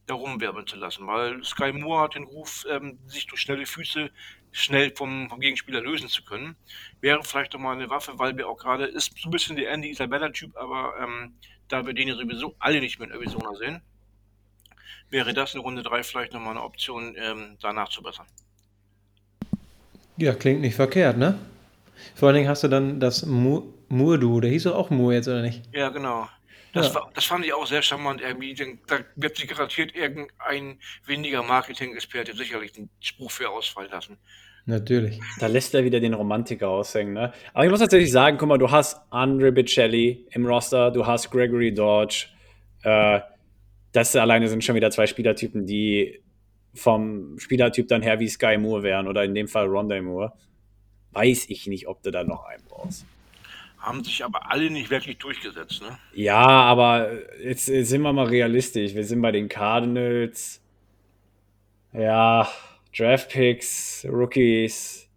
da 0.05 0.15
rumwirbeln 0.15 0.65
zu 0.65 0.75
lassen, 0.75 1.05
weil 1.07 1.43
Sky 1.43 1.71
Moore 1.71 2.03
hat 2.03 2.15
den 2.15 2.23
Ruf, 2.23 2.65
ähm, 2.69 2.99
sich 3.05 3.27
durch 3.27 3.41
schnelle 3.41 3.65
Füße 3.65 4.09
schnell 4.51 4.95
vom, 4.95 5.29
vom 5.29 5.39
Gegenspieler 5.39 5.81
lösen 5.81 6.09
zu 6.09 6.23
können. 6.23 6.55
Wäre 7.01 7.23
vielleicht 7.23 7.53
doch 7.53 7.59
mal 7.59 7.73
eine 7.73 7.89
Waffe, 7.89 8.17
weil 8.17 8.35
wir 8.35 8.47
auch 8.47 8.57
gerade, 8.57 8.85
ist 8.85 9.17
so 9.19 9.29
ein 9.29 9.31
bisschen 9.31 9.55
der 9.55 9.71
Andy 9.71 9.89
Isabella-Typ, 9.89 10.55
aber 10.57 10.95
ähm, 10.99 11.35
da 11.69 11.85
wir 11.85 11.93
den 11.93 12.09
ja 12.09 12.15
sowieso 12.15 12.55
alle 12.59 12.81
nicht 12.81 12.99
mehr 12.99 13.07
in 13.07 13.13
Arizona 13.13 13.55
sehen, 13.55 13.81
wäre 15.09 15.33
das 15.33 15.55
in 15.55 15.61
Runde 15.61 15.83
3 15.83 16.03
vielleicht 16.03 16.33
nochmal 16.33 16.51
eine 16.51 16.63
Option, 16.63 17.15
ähm, 17.17 17.57
danach 17.61 17.89
zu 17.89 18.03
bessern. 18.03 18.25
Ja, 20.17 20.33
klingt 20.33 20.61
nicht 20.61 20.75
verkehrt, 20.75 21.17
ne? 21.17 21.39
Vor 22.15 22.27
allen 22.27 22.35
Dingen 22.35 22.49
hast 22.49 22.63
du 22.63 22.67
dann 22.67 22.99
das 22.99 23.25
Murdu, 23.25 24.41
der 24.41 24.51
hieß 24.51 24.63
doch 24.63 24.75
auch 24.75 24.89
Mur 24.89 25.13
jetzt, 25.13 25.27
oder 25.27 25.41
nicht? 25.41 25.63
Ja, 25.73 25.89
genau. 25.89 26.27
Das, 26.73 26.87
ja. 26.87 26.95
War, 26.95 27.11
das 27.13 27.25
fand 27.25 27.45
ich 27.45 27.53
auch 27.53 27.65
sehr 27.65 27.81
charmant 27.81 28.21
irgendwie. 28.21 28.53
Denn 28.53 28.79
da 28.87 28.99
wird 29.15 29.37
sich 29.37 29.47
garantiert 29.47 29.95
irgendein 29.95 30.79
weniger 31.05 31.43
Marketing-Experte 31.43 32.35
sicherlich 32.35 32.77
einen 32.77 32.89
Spruch 32.99 33.31
für 33.31 33.49
ausfallen 33.49 33.91
lassen. 33.91 34.17
Natürlich. 34.69 35.19
Da 35.39 35.47
lässt 35.47 35.73
er 35.73 35.83
wieder 35.83 35.99
den 35.99 36.13
Romantiker 36.13 36.69
aushängen, 36.69 37.13
ne? 37.13 37.33
Aber 37.55 37.65
ich 37.65 37.71
muss 37.71 37.79
tatsächlich 37.79 38.11
sagen, 38.11 38.37
guck 38.37 38.47
mal, 38.47 38.59
du 38.59 38.69
hast 38.69 39.01
Andre 39.09 39.51
Bicelli 39.51 40.27
im 40.29 40.45
Roster, 40.45 40.91
du 40.91 41.07
hast 41.07 41.31
Gregory 41.31 41.73
Dodge. 41.73 42.27
Äh, 42.83 43.21
das 43.93 44.15
alleine 44.15 44.47
sind 44.47 44.63
schon 44.63 44.75
wieder 44.75 44.91
zwei 44.91 45.07
Spielertypen, 45.07 45.65
die 45.65 46.21
vom 46.75 47.39
Spielertyp 47.39 47.87
dann 47.87 48.03
her 48.03 48.19
wie 48.19 48.29
Sky 48.29 48.59
Moore 48.59 48.83
wären 48.83 49.07
oder 49.07 49.23
in 49.23 49.33
dem 49.33 49.47
Fall 49.47 49.65
Rondé 49.65 50.03
Moore. 50.03 50.33
Weiß 51.13 51.49
ich 51.49 51.65
nicht, 51.65 51.87
ob 51.87 52.03
du 52.03 52.11
da 52.11 52.23
noch 52.23 52.45
einen 52.45 52.63
brauchst. 52.69 53.07
Haben 53.79 54.03
sich 54.03 54.23
aber 54.23 54.51
alle 54.51 54.69
nicht 54.69 54.91
wirklich 54.91 55.17
durchgesetzt, 55.17 55.81
ne? 55.81 55.97
Ja, 56.13 56.37
aber 56.37 57.09
jetzt, 57.43 57.69
jetzt 57.69 57.89
sind 57.89 58.03
wir 58.03 58.13
mal 58.13 58.27
realistisch. 58.27 58.93
Wir 58.93 59.03
sind 59.03 59.19
bei 59.23 59.31
den 59.31 59.49
Cardinals. 59.49 60.61
Ja, 61.91 62.47
Draftpicks, 62.99 64.05
Rookies. 64.09 65.07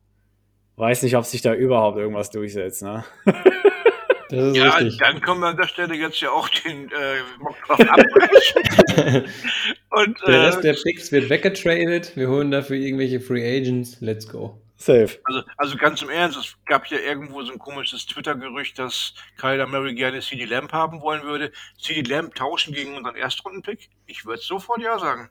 Weiß 0.77 1.03
nicht, 1.03 1.17
ob 1.17 1.25
sich 1.25 1.43
da 1.43 1.53
überhaupt 1.55 1.99
irgendwas 1.99 2.31
durchsetzt, 2.31 2.83
ne? 2.83 3.05
ja, 4.31 4.71
richtig. 4.71 4.99
dann 4.99 5.21
können 5.21 5.41
wir 5.41 5.49
an 5.49 5.57
der 5.57 5.67
Stelle 5.67 5.95
jetzt 5.95 6.21
ja 6.21 6.31
auch 6.31 6.49
den 6.49 6.91
äh, 6.91 7.17
Mockdraft 7.39 7.89
abbrechen. 7.89 9.25
Und, 9.91 10.19
der 10.27 10.35
äh, 10.35 10.45
Rest 10.47 10.65
der 10.65 10.75
Picks 10.75 11.13
wird 11.13 11.29
weggetradet. 11.29 12.17
Wir 12.17 12.29
holen 12.29 12.51
dafür 12.51 12.77
irgendwelche 12.77 13.21
Free 13.21 13.59
Agents. 13.59 14.01
Let's 14.01 14.29
go. 14.29 14.59
Safe. 14.77 15.19
Also, 15.25 15.43
also 15.57 15.77
ganz 15.77 16.03
im 16.03 16.11
Ernst, 16.11 16.39
es 16.39 16.57
gab 16.67 16.87
ja 16.87 16.99
irgendwo 16.99 17.43
so 17.43 17.53
ein 17.53 17.59
komisches 17.59 18.07
Twitter-Gerücht, 18.07 18.79
dass 18.79 19.15
Kyler 19.39 19.67
Murray 19.67 19.95
gerne 19.95 20.21
CD 20.21 20.45
Lamp 20.45 20.73
haben 20.73 21.01
wollen 21.01 21.23
würde. 21.23 21.53
CD 21.79 22.01
Lamp 22.09 22.35
tauschen 22.35 22.75
gegen 22.75 22.97
unseren 22.97 23.17
Erstrunden-Pick? 23.17 23.91
Ich 24.07 24.25
würde 24.25 24.43
sofort 24.43 24.81
ja 24.81 24.99
sagen. 24.99 25.29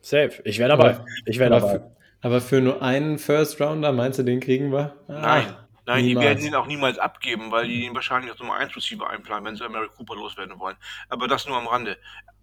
Safe. 0.00 0.40
Ich 0.44 0.58
wäre 0.58 0.70
dabei. 0.70 0.96
Aber, 0.96 1.06
ich 1.26 1.38
wäre 1.38 1.50
dabei. 1.50 1.78
Für, 1.78 1.96
aber 2.22 2.40
für 2.40 2.60
nur 2.60 2.82
einen 2.82 3.18
First 3.18 3.60
Rounder, 3.60 3.92
meinst 3.92 4.18
du, 4.18 4.22
den 4.22 4.40
kriegen 4.40 4.72
wir? 4.72 4.94
Ah, 5.08 5.20
nein. 5.20 5.56
Nein, 5.86 6.04
niemals. 6.04 6.24
die 6.24 6.28
werden 6.28 6.46
ihn 6.46 6.54
auch 6.54 6.66
niemals 6.66 6.98
abgeben, 6.98 7.50
weil 7.50 7.66
die 7.66 7.84
ihn 7.84 7.94
wahrscheinlich 7.94 8.30
als 8.30 8.38
Nummer 8.38 8.54
1 8.54 8.76
Receiver 8.76 9.08
einplanen, 9.08 9.44
wenn 9.44 9.56
sie 9.56 9.68
Mary 9.68 9.88
Cooper 9.88 10.14
loswerden 10.14 10.58
wollen. 10.60 10.76
Aber 11.08 11.26
das 11.26 11.46
nur 11.46 11.56
am 11.56 11.66
Rande. 11.66 11.98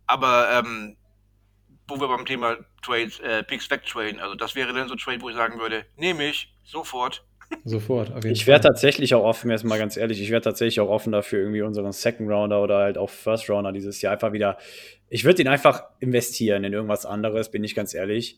Aber 0.06 0.50
ähm, 0.52 0.98
wo 1.88 2.00
wir 2.00 2.08
beim 2.08 2.26
Thema 2.26 2.58
Trades, 2.82 3.20
äh, 3.20 3.44
Picks 3.44 3.70
wegtraden, 3.70 4.20
also 4.20 4.36
das 4.36 4.56
wäre 4.56 4.74
dann 4.74 4.88
so 4.88 4.96
ein 4.96 4.98
Trade, 4.98 5.22
wo 5.22 5.30
ich 5.30 5.36
sagen 5.36 5.60
würde, 5.60 5.86
nehme 5.96 6.28
ich 6.28 6.54
sofort. 6.64 7.26
Sofort, 7.64 8.26
Ich 8.26 8.48
wäre 8.48 8.60
tatsächlich 8.60 9.14
auch 9.14 9.24
offen, 9.24 9.52
jetzt 9.52 9.64
mal 9.64 9.78
ganz 9.78 9.98
ehrlich, 9.98 10.22
ich 10.22 10.32
wäre 10.32 10.42
tatsächlich 10.42 10.80
auch 10.80 10.90
offen 10.90 11.12
dafür, 11.12 11.40
irgendwie 11.40 11.62
unseren 11.62 11.92
Second 11.92 12.30
Rounder 12.30 12.62
oder 12.62 12.78
halt 12.78 12.98
auch 12.98 13.10
First 13.10 13.50
Rounder 13.50 13.72
dieses 13.72 14.02
Jahr 14.02 14.14
einfach 14.14 14.34
wieder. 14.34 14.58
Ich 15.10 15.24
würde 15.24 15.42
ihn 15.42 15.48
einfach 15.48 15.84
investieren 16.00 16.64
in 16.64 16.74
irgendwas 16.74 17.06
anderes, 17.06 17.50
bin 17.50 17.64
ich 17.64 17.76
ganz 17.76 17.94
ehrlich. 17.94 18.38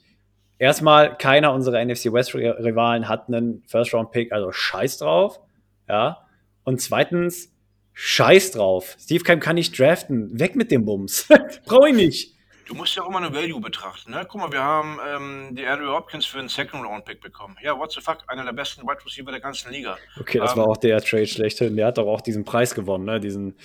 Erstmal, 0.59 1.17
keiner 1.17 1.53
unserer 1.53 1.83
NFC 1.83 2.11
West 2.11 2.35
Rivalen 2.35 3.07
hat 3.07 3.27
einen 3.27 3.63
First 3.67 3.93
Round 3.93 4.11
Pick, 4.11 4.31
also 4.31 4.51
scheiß 4.51 4.97
drauf. 4.97 5.39
Ja. 5.87 6.25
Und 6.63 6.81
zweitens, 6.81 7.55
scheiß 7.93 8.51
drauf. 8.51 8.97
Steve 8.99 9.23
Keim 9.23 9.39
kann 9.39 9.55
nicht 9.55 9.77
draften. 9.79 10.37
Weg 10.39 10.55
mit 10.55 10.69
dem 10.69 10.85
Bums. 10.85 11.27
Brauche 11.65 11.89
ich 11.89 11.95
nicht. 11.95 12.35
Du 12.69 12.75
musst 12.75 12.95
ja 12.95 13.01
auch 13.01 13.09
immer 13.09 13.17
eine 13.17 13.33
Value 13.33 13.59
betrachten. 13.59 14.11
Ne? 14.11 14.23
Guck 14.29 14.41
mal, 14.41 14.51
wir 14.51 14.61
haben 14.63 14.99
ähm, 15.07 15.55
die 15.55 15.65
Andrew 15.65 15.91
Hopkins 15.91 16.23
für 16.27 16.37
einen 16.37 16.49
Second-Round-Pick 16.49 17.19
bekommen. 17.19 17.57
Ja, 17.63 17.75
what 17.75 17.91
the 17.91 17.99
fuck? 17.99 18.19
Einer 18.27 18.45
der 18.45 18.53
besten 18.53 18.83
Wide 18.83 19.03
Receiver 19.03 19.31
der 19.31 19.39
ganzen 19.39 19.71
Liga. 19.71 19.97
Okay, 20.19 20.37
das 20.37 20.51
Ähm, 20.51 20.59
war 20.59 20.67
auch 20.67 20.77
der 20.77 21.01
Trade 21.01 21.25
schlechthin. 21.25 21.75
Der 21.75 21.87
hat 21.87 21.97
doch 21.97 22.05
auch 22.05 22.21
diesen 22.21 22.45
Preis 22.45 22.75
gewonnen, 22.75 23.05
ne? 23.05 23.19
Diesen, 23.19 23.57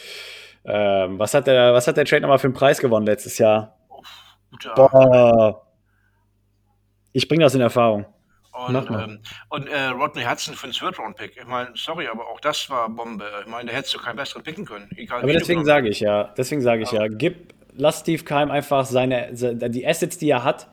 ähm, 0.64 1.18
was 1.18 1.34
hat 1.34 1.46
der, 1.46 1.74
was 1.74 1.86
hat 1.86 1.98
der 1.98 2.06
Trade 2.06 2.22
nochmal 2.22 2.38
für 2.38 2.46
einen 2.46 2.54
Preis 2.54 2.78
gewonnen 2.78 3.04
letztes 3.04 3.36
Jahr? 3.36 3.76
Boah. 4.74 5.66
Ich 7.12 7.28
bringe 7.28 7.44
das 7.44 7.54
in 7.54 7.60
Erfahrung. 7.60 8.06
Und, 8.52 8.72
Mach 8.72 8.88
mal. 8.88 9.04
ähm, 9.04 9.20
und 9.50 9.68
äh, 9.68 9.86
Rodney 9.88 10.22
Hudson 10.24 10.54
für 10.54 10.64
einen 10.64 10.72
Third-Round-Pick. 10.72 11.36
Ich 11.36 11.46
meine, 11.46 11.72
sorry, 11.74 12.06
aber 12.06 12.26
auch 12.26 12.40
das 12.40 12.70
war 12.70 12.88
Bombe. 12.88 13.28
Ich 13.42 13.50
meine, 13.50 13.70
da 13.70 13.76
hättest 13.76 13.94
du 13.94 13.98
keinen 13.98 14.16
besseren 14.16 14.42
picken 14.42 14.64
können. 14.64 14.88
Aber 15.10 15.26
deswegen 15.30 15.64
sage 15.66 15.90
ich 15.90 16.00
ja, 16.00 16.32
deswegen 16.38 16.62
sage 16.62 16.84
ich 16.84 16.92
ja, 16.92 17.06
gib, 17.08 17.52
lass 17.76 18.00
Steve 18.00 18.24
Keim 18.24 18.50
einfach 18.50 18.84
seine, 18.87 19.34
se- 19.37 19.54
die 19.56 19.87
Assets, 19.87 20.18
die 20.18 20.30
er 20.30 20.44
hat, 20.44 20.68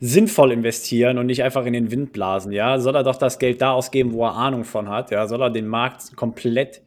sinnvoll 0.00 0.52
investieren 0.52 1.18
und 1.18 1.26
nicht 1.26 1.42
einfach 1.42 1.66
in 1.66 1.72
den 1.74 1.90
Wind 1.90 2.12
blasen, 2.12 2.52
ja. 2.52 2.78
Soll 2.78 2.96
er 2.96 3.02
doch 3.04 3.16
das 3.16 3.38
Geld 3.38 3.60
da 3.60 3.72
ausgeben, 3.72 4.12
wo 4.12 4.24
er 4.24 4.34
Ahnung 4.34 4.64
von 4.64 4.88
hat, 4.88 5.10
ja. 5.10 5.26
Soll 5.26 5.42
er 5.42 5.50
den 5.50 5.66
Markt 5.68 6.16
komplett 6.16 6.80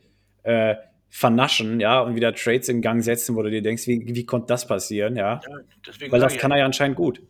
äh, 0.44 0.76
vernaschen, 1.10 1.80
ja, 1.80 2.00
und 2.02 2.16
wieder 2.16 2.34
Trades 2.34 2.70
in 2.70 2.82
Gang 2.82 3.04
setzen, 3.04 3.36
wo 3.36 3.44
du 3.44 3.52
dir 3.52 3.62
denkst, 3.62 3.86
wie, 3.86 4.16
wie 4.16 4.26
konnte 4.26 4.48
das 4.48 4.68
passieren, 4.68 5.16
ja. 5.16 5.42
Ja, 5.48 5.58
deswegen 5.86 6.12
Weil 6.12 6.20
das 6.22 6.38
kann 6.38 6.50
er 6.52 6.58
ja 6.58 6.66
anscheinend 6.66 6.98
gut. 6.98 7.22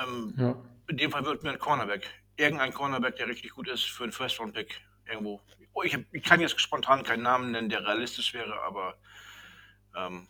ähm, 0.00 0.32
Ja. 0.38 0.54
in 0.88 0.96
dem 0.96 1.10
Fall 1.10 1.24
wird 1.24 1.42
mir 1.42 1.50
ein 1.50 1.58
Cornerback. 1.58 2.08
Irgendein 2.36 2.72
Cornerback, 2.72 3.16
der 3.16 3.26
richtig 3.26 3.50
gut 3.50 3.68
ist 3.68 3.82
für 3.82 4.04
einen 4.04 4.12
First-Round-Pick 4.12 4.80
irgendwo. 5.10 5.40
Oh, 5.74 5.82
ich, 5.82 5.94
hab, 5.94 6.02
ich 6.12 6.22
kann 6.22 6.38
jetzt 6.40 6.58
spontan 6.60 7.02
keinen 7.02 7.22
Namen 7.24 7.50
nennen, 7.50 7.68
der 7.68 7.84
realistisch 7.84 8.32
wäre, 8.32 8.54
aber 8.66 8.94
ähm, 9.96 10.28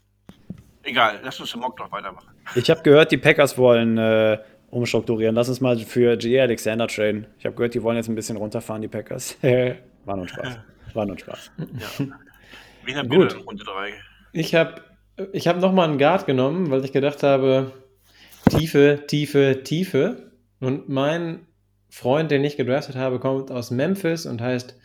egal. 0.83 1.21
Lass 1.23 1.41
uns 1.41 1.53
den 1.53 1.61
Mock 1.61 1.77
doch 1.77 1.91
weitermachen. 1.93 2.29
Ich 2.55 2.71
habe 2.71 2.83
gehört, 2.83 3.11
die 3.13 3.17
Packers 3.17 3.57
wollen 3.59 3.99
äh, 3.99 4.39
umstrukturieren. 4.71 5.35
Lass 5.35 5.49
uns 5.49 5.61
mal 5.61 5.79
für 5.79 6.17
G. 6.17 6.41
Alexander 6.41 6.87
traden. 6.87 7.27
Ich 7.39 7.45
habe 7.45 7.55
gehört, 7.55 7.75
die 7.75 7.83
wollen 7.83 7.97
jetzt 7.97 8.09
ein 8.09 8.15
bisschen 8.15 8.37
runterfahren, 8.37 8.83
die 8.83 8.89
Packers. 8.89 9.37
War 10.05 10.17
nur 10.17 10.29
Spaß. 10.29 10.59
War 10.95 11.07
nur 11.07 11.19
Spaß. 11.19 11.53
Ja. 11.59 12.07
Wen 12.85 12.97
habt 12.97 13.11
Gut. 13.11 13.33
in 13.33 13.41
Runde 13.41 13.65
3? 13.65 13.93
Ich 14.33 14.55
habe 14.55 14.83
ich 15.33 15.47
hab 15.47 15.59
nochmal 15.59 15.89
einen 15.89 15.99
Guard 15.99 16.27
genommen, 16.27 16.71
weil 16.71 16.85
ich 16.85 16.93
gedacht 16.93 17.23
habe, 17.23 17.73
Tiefe, 18.51 19.05
Tiefe, 19.07 19.63
Tiefe. 19.63 20.33
Und 20.59 20.89
mein 20.89 21.47
Freund, 21.91 22.31
den 22.31 22.45
ich 22.45 22.57
gedraftet 22.57 22.97
habe, 22.97 23.21
kommt 23.21 23.51
aus 23.51 23.71
Memphis 23.71 24.27
und 24.27 24.41
heißt 24.41 24.77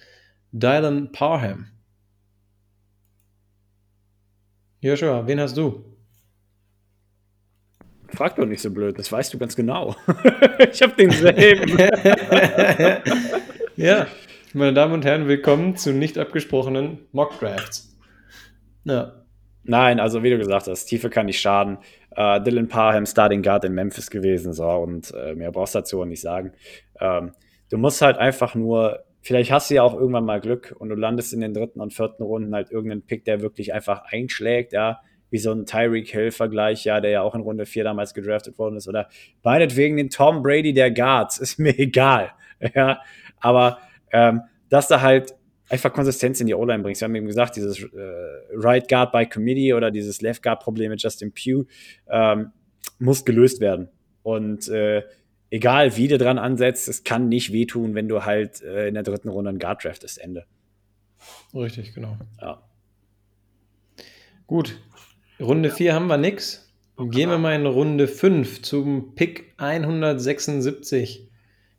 Dylan 0.51 1.11
Parham. 1.11 1.67
Joshua, 4.79 5.25
wen 5.25 5.39
hast 5.39 5.57
du? 5.57 5.83
Frag 8.09 8.35
doch 8.35 8.45
nicht 8.45 8.61
so 8.61 8.71
blöd, 8.71 8.97
das 8.97 9.11
weißt 9.11 9.33
du 9.33 9.37
ganz 9.37 9.55
genau. 9.55 9.95
ich 10.71 10.81
habe 10.81 10.93
denselben. 10.97 11.77
ja, 13.75 14.07
meine 14.53 14.73
Damen 14.73 14.93
und 14.93 15.03
Herren, 15.03 15.27
willkommen 15.27 15.75
zu 15.75 15.93
nicht 15.93 16.17
abgesprochenen 16.17 16.99
Mock 17.11 17.39
Drafts. 17.39 17.97
Ja, 18.83 19.25
Nein, 19.69 19.99
also 19.99 20.23
wie 20.23 20.29
du 20.29 20.37
gesagt 20.37 20.67
hast, 20.67 20.85
Tiefe 20.85 21.09
kann 21.09 21.25
nicht 21.25 21.41
schaden. 21.41 21.79
Äh, 22.11 22.39
Dylan 22.41 22.69
Parham, 22.69 23.05
Starting 23.05 23.41
Guard 23.41 23.65
in 23.65 23.73
Memphis 23.73 24.09
gewesen, 24.09 24.53
so 24.53 24.65
und 24.65 25.13
äh, 25.13 25.35
mehr 25.35 25.51
brauchst 25.51 25.75
du 25.75 25.79
dazu 25.79 26.01
auch 26.01 26.05
nicht 26.05 26.21
sagen. 26.21 26.53
Ähm, 27.01 27.33
du 27.69 27.77
musst 27.77 28.01
halt 28.01 28.17
einfach 28.17 28.55
nur, 28.55 29.03
vielleicht 29.27 29.51
hast 29.51 29.69
du 29.69 29.75
ja 29.75 29.83
auch 29.83 29.93
irgendwann 29.93 30.23
mal 30.23 30.39
Glück 30.39 30.73
und 30.79 30.87
du 30.87 30.95
landest 30.95 31.33
in 31.33 31.41
den 31.41 31.53
dritten 31.53 31.81
und 31.81 31.93
vierten 31.93 32.23
Runden 32.23 32.55
halt 32.55 32.71
irgendeinen 32.71 33.01
Pick, 33.01 33.25
der 33.25 33.41
wirklich 33.41 33.73
einfach 33.73 34.03
einschlägt, 34.09 34.71
ja, 34.71 35.01
wie 35.29 35.37
so 35.37 35.51
ein 35.51 35.65
Tyreek 35.65 36.07
Hill-Vergleich, 36.07 36.85
ja, 36.85 37.01
der 37.01 37.11
ja 37.11 37.21
auch 37.23 37.35
in 37.35 37.41
Runde 37.41 37.65
4 37.65 37.83
damals 37.83 38.13
gedraftet 38.13 38.57
worden 38.57 38.77
ist, 38.77 38.87
oder 38.87 39.09
meinetwegen 39.43 39.97
den 39.97 40.09
Tom 40.09 40.41
Brady 40.41 40.71
der 40.71 40.91
Guards, 40.91 41.37
ist 41.39 41.59
mir 41.59 41.77
egal, 41.77 42.31
ja, 42.73 43.01
aber 43.41 43.79
ähm, 44.13 44.43
dass 44.69 44.87
da 44.87 45.01
halt 45.01 45.35
einfach 45.67 45.91
Konsistenz 45.91 46.39
in 46.39 46.47
die 46.47 46.55
O-Line 46.55 46.81
bringst. 46.81 47.01
Wir 47.01 47.07
haben 47.07 47.15
eben 47.15 47.27
gesagt, 47.27 47.57
dieses 47.57 47.83
äh, 47.83 47.87
Right 48.53 48.87
Guard 48.87 49.11
by 49.11 49.25
Committee 49.25 49.73
oder 49.73 49.91
dieses 49.91 50.21
Left 50.21 50.41
Guard 50.41 50.61
Problem 50.63 50.91
mit 50.91 51.03
Justin 51.03 51.33
Pugh 51.33 51.65
ähm, 52.09 52.53
muss 52.99 53.25
gelöst 53.25 53.59
werden. 53.59 53.89
Und 54.23 54.69
äh, 54.69 55.03
egal 55.49 55.95
wie 55.97 56.07
du 56.07 56.17
dran 56.17 56.37
ansetzt, 56.37 56.87
es 56.87 57.03
kann 57.03 57.29
nicht 57.29 57.51
wehtun, 57.51 57.95
wenn 57.95 58.07
du 58.07 58.25
halt 58.25 58.61
äh, 58.61 58.87
in 58.87 58.93
der 58.93 59.03
dritten 59.03 59.29
Runde 59.29 59.49
einen 59.49 59.59
Guard 59.59 59.83
draftest, 59.83 60.19
Ende. 60.19 60.45
richtig, 61.53 61.93
genau. 61.93 62.17
Ja. 62.41 62.61
Gut, 64.45 64.79
Runde 65.39 65.69
4 65.69 65.93
haben 65.93 66.07
wir 66.07 66.17
nix. 66.17 66.63
Gehen 66.97 67.29
wir 67.29 67.37
mal 67.37 67.53
in 67.53 67.65
Runde 67.67 68.07
5 68.07 68.63
zum 68.63 69.13
Pick 69.13 69.53
176. 69.57 71.29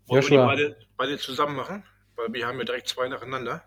Wollen 0.06 0.22
wir 0.22 0.28
die 0.28 0.34
Joshua. 0.34 0.46
beide, 0.46 0.76
beide 0.96 1.18
zusammen 1.18 1.56
machen? 1.56 1.82
Weil 2.14 2.32
wir 2.32 2.46
haben 2.46 2.58
ja 2.58 2.64
direkt 2.64 2.88
zwei 2.88 3.08
nacheinander. 3.08 3.64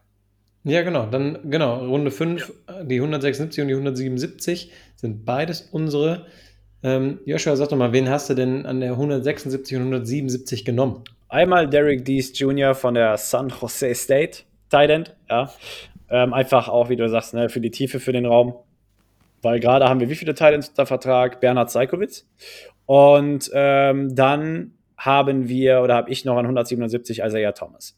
Ja, 0.64 0.84
genau. 0.84 1.08
Dann, 1.08 1.50
genau, 1.50 1.86
Runde 1.86 2.12
5, 2.12 2.54
die 2.84 2.98
176 2.98 3.62
und 3.62 3.68
die 3.68 3.74
177 3.74 4.72
sind 4.96 5.26
beides 5.26 5.62
unsere. 5.62 6.28
Ähm, 6.84 7.20
Joshua, 7.26 7.56
sag 7.56 7.70
doch 7.70 7.78
mal, 7.78 7.94
wen 7.94 8.10
hast 8.10 8.30
du 8.30 8.34
denn 8.34 8.66
an 8.66 8.80
der 8.80 8.92
176 8.92 9.78
und 9.78 9.84
177 9.84 10.66
genommen? 10.66 11.04
Einmal 11.30 11.70
Derek 11.70 12.04
Dees 12.04 12.38
Jr. 12.38 12.74
von 12.74 12.96
der 12.96 13.18
San 13.18 13.50
Jose 13.50 13.94
State, 13.96 14.44
Tight 14.70 14.90
End, 14.90 15.16
ja. 15.30 15.52
Ähm, 16.10 16.34
einfach 16.34 16.68
auch, 16.68 16.90
wie 16.90 16.96
du 16.96 17.08
sagst, 17.08 17.34
ne, 17.34 17.50
für 17.50 17.62
die 17.62 17.72
Tiefe, 17.72 18.00
für 18.00 18.12
den 18.12 18.26
Raum. 18.26 18.56
Weil 19.42 19.60
gerade 19.60 19.88
haben 19.88 20.00
wir 20.00 20.10
wie 20.10 20.16
viele 20.16 20.36
Tight 20.36 20.54
Ends 20.54 20.70
unter 20.70 20.86
Vertrag? 20.86 21.40
Bernhard 21.40 21.72
Seikowitz. 21.72 22.28
Und 22.86 23.50
ähm, 23.54 24.14
dann 24.16 24.74
haben 24.98 25.48
wir, 25.48 25.82
oder 25.82 25.96
habe 25.96 26.12
ich 26.12 26.26
noch 26.26 26.38
an 26.38 26.46
177 26.46 27.20
Isaiah 27.20 27.54
Thomas. 27.54 27.98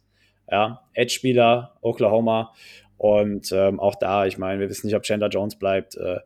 Ja, 0.49 0.83
Edge-Spieler, 0.93 1.75
Oklahoma. 1.81 2.53
Und 2.97 3.51
ähm, 3.51 3.79
auch 3.79 3.95
da, 3.95 4.25
ich 4.25 4.37
meine, 4.37 4.59
wir 4.59 4.69
wissen 4.69 4.87
nicht, 4.87 4.95
ob 4.95 5.03
Chandler 5.03 5.29
Jones 5.29 5.55
bleibt. 5.55 5.97
Äh, 5.97 6.19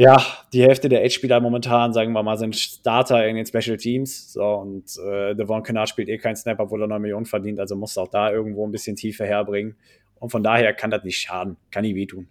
ja, 0.00 0.16
die 0.54 0.62
Hälfte 0.62 0.88
der 0.88 1.04
Edge-Spieler 1.04 1.40
momentan, 1.40 1.92
sagen 1.92 2.12
wir 2.12 2.22
mal, 2.22 2.38
sind 2.38 2.56
Starter 2.56 3.26
in 3.26 3.36
den 3.36 3.44
Special 3.44 3.76
Teams. 3.76 4.32
So, 4.32 4.42
und 4.42 4.96
äh, 4.96 5.34
Devon 5.34 5.62
Kennard 5.62 5.90
spielt 5.90 6.08
eh 6.08 6.16
keinen 6.16 6.36
Snap, 6.36 6.58
obwohl 6.58 6.80
er 6.80 6.88
9 6.88 7.02
Millionen 7.02 7.26
verdient, 7.26 7.60
also 7.60 7.76
muss 7.76 7.98
auch 7.98 8.08
da 8.08 8.30
irgendwo 8.30 8.66
ein 8.66 8.72
bisschen 8.72 8.96
Tiefe 8.96 9.26
herbringen. 9.26 9.76
Und 10.18 10.30
von 10.30 10.42
daher 10.42 10.72
kann 10.72 10.90
das 10.90 11.04
nicht 11.04 11.20
schaden, 11.20 11.58
kann 11.70 11.82
nie 11.82 11.94
wehtun. 11.94 12.30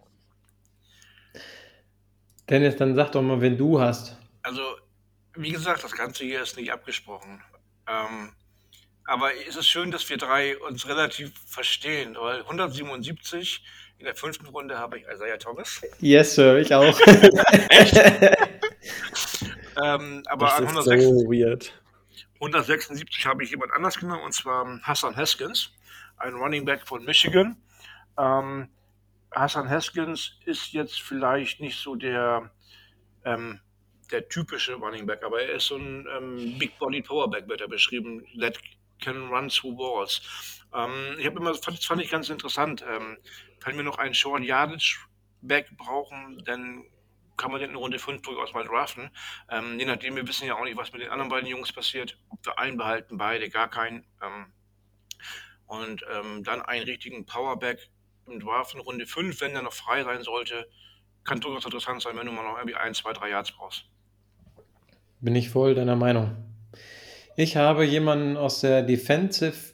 Dennis, 2.49 2.75
dann 2.75 2.95
sag 2.95 3.12
doch 3.12 3.21
mal, 3.21 3.39
wen 3.39 3.55
du 3.55 3.79
hast. 3.79 4.17
Also, 4.41 4.63
wie 5.36 5.51
gesagt, 5.51 5.84
das 5.84 5.91
Ganze 5.91 6.23
hier 6.23 6.41
ist 6.41 6.58
nicht 6.58 6.71
abgesprochen. 6.71 7.39
Ähm, 7.88 8.32
aber 9.05 9.29
es 9.47 9.55
ist 9.55 9.67
schön, 9.67 9.91
dass 9.91 10.10
wir 10.10 10.17
drei 10.17 10.58
uns 10.58 10.88
relativ 10.88 11.34
verstehen, 11.45 12.17
weil 12.19 12.41
177 12.41 13.63
in 13.99 14.05
der 14.05 14.15
fünften 14.15 14.47
Runde 14.47 14.77
habe 14.77 14.97
ich 14.97 15.05
Isaiah 15.13 15.38
Thomas. 15.38 15.81
Yes, 15.99 16.35
Sir, 16.35 16.57
ich 16.57 16.73
auch. 16.73 16.99
Ähm, 19.81 20.23
aber 20.27 20.45
Das 20.45 20.57
an 20.57 20.63
ist 20.63 20.69
106, 20.69 21.03
so 21.03 21.31
weird. 21.31 21.73
176 22.35 23.25
habe 23.25 23.43
ich 23.43 23.51
jemand 23.51 23.73
anders 23.73 23.97
genommen, 23.97 24.23
und 24.23 24.33
zwar 24.33 24.79
Hassan 24.83 25.15
Haskins, 25.15 25.71
ein 26.17 26.33
Running 26.35 26.65
Back 26.65 26.88
von 26.88 27.03
Michigan. 27.05 27.57
Ähm, 28.17 28.69
Hassan 29.31 29.69
Haskins 29.69 30.38
ist 30.45 30.73
jetzt 30.73 31.01
vielleicht 31.01 31.59
nicht 31.59 31.79
so 31.79 31.95
der, 31.95 32.51
ähm, 33.25 33.59
der 34.12 34.27
typische 34.27 34.73
Running 34.75 35.05
Back, 35.05 35.23
aber 35.23 35.41
er 35.41 35.55
ist 35.55 35.67
so 35.67 35.75
ein 35.75 36.07
ähm, 36.17 36.57
Big 36.57 36.77
Body 36.79 37.01
Powerback, 37.01 37.47
wird 37.47 37.62
er 37.62 37.67
beschrieben, 37.67 38.25
that 38.39 38.57
can 39.01 39.29
run 39.29 39.49
through 39.49 39.77
walls. 39.77 40.21
Ähm, 40.73 41.15
ich 41.17 41.25
habe 41.25 41.39
immer, 41.39 41.53
fand, 41.53 41.77
das 41.77 41.85
fand 41.85 42.01
ich 42.01 42.09
ganz 42.09 42.29
interessant. 42.29 42.83
Ähm, 42.89 43.17
wenn 43.65 43.78
wir 43.78 43.84
noch 43.84 43.98
einen 43.98 44.13
Short 44.13 44.43
Yardage 44.43 45.00
Back 45.41 45.76
brauchen, 45.78 46.41
dann 46.45 46.84
kann 47.38 47.52
man 47.52 47.62
den 47.62 47.72
in 47.72 47.76
Runde 47.76 48.00
5 48.00 48.22
durchaus 48.22 48.54
mal 48.54 48.65
draften. 48.65 49.10
Ähm, 49.50 49.80
je 49.80 49.86
nachdem, 49.86 50.15
wir 50.15 50.28
wissen 50.28 50.45
ja 50.45 50.56
auch 50.56 50.65
nicht, 50.65 50.78
was 50.78 50.91
mit 50.91 51.02
den 51.02 51.10
anderen 51.10 51.30
beiden 51.30 51.48
Jungs 51.48 51.72
passiert. 51.72 52.17
Ob 52.30 52.45
wir 52.45 52.60
einen 52.60 52.78
behalten, 52.78 53.17
beide, 53.17 53.50
gar 53.50 53.69
keinen. 53.69 54.06
Ähm, 54.22 54.48
und 55.65 56.04
ähm, 56.13 56.43
dann 56.43 56.62
einen 56.62 56.84
richtigen 56.84 57.26
Powerback 57.26 57.89
im 58.28 58.39
Draft 58.39 58.76
in 58.76 58.82
Runde 58.82 59.06
5, 59.06 59.39
wenn 59.41 59.54
der 59.54 59.62
noch 59.62 59.74
frei 59.74 60.04
sein 60.04 60.24
sollte, 60.24 60.67
kann 61.24 61.39
durchaus 61.39 61.65
interessant 61.65 62.02
sein, 62.02 62.17
wenn 62.17 62.26
du 62.26 62.32
mal 62.32 62.43
noch 62.43 62.58
irgendwie 62.58 62.76
ein, 62.76 62.93
zwei, 62.93 63.13
drei 63.13 63.30
Yards 63.30 63.52
brauchst. 63.52 63.86
Bin 65.22 65.36
ich 65.36 65.50
voll 65.50 65.76
deiner 65.76 65.95
Meinung. 65.95 66.36
Ich 67.36 67.56
habe 67.56 67.86
jemanden 67.86 68.36
aus 68.36 68.62
der 68.62 68.84
Defensive 68.84 69.74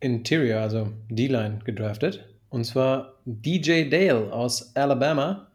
Interior, 0.00 0.60
also 0.60 0.92
D-Line, 1.08 1.60
gedraftet. 1.64 2.29
Und 2.50 2.64
zwar 2.64 3.14
DJ 3.24 3.88
Dale 3.88 4.32
aus 4.32 4.74
Alabama, 4.76 5.48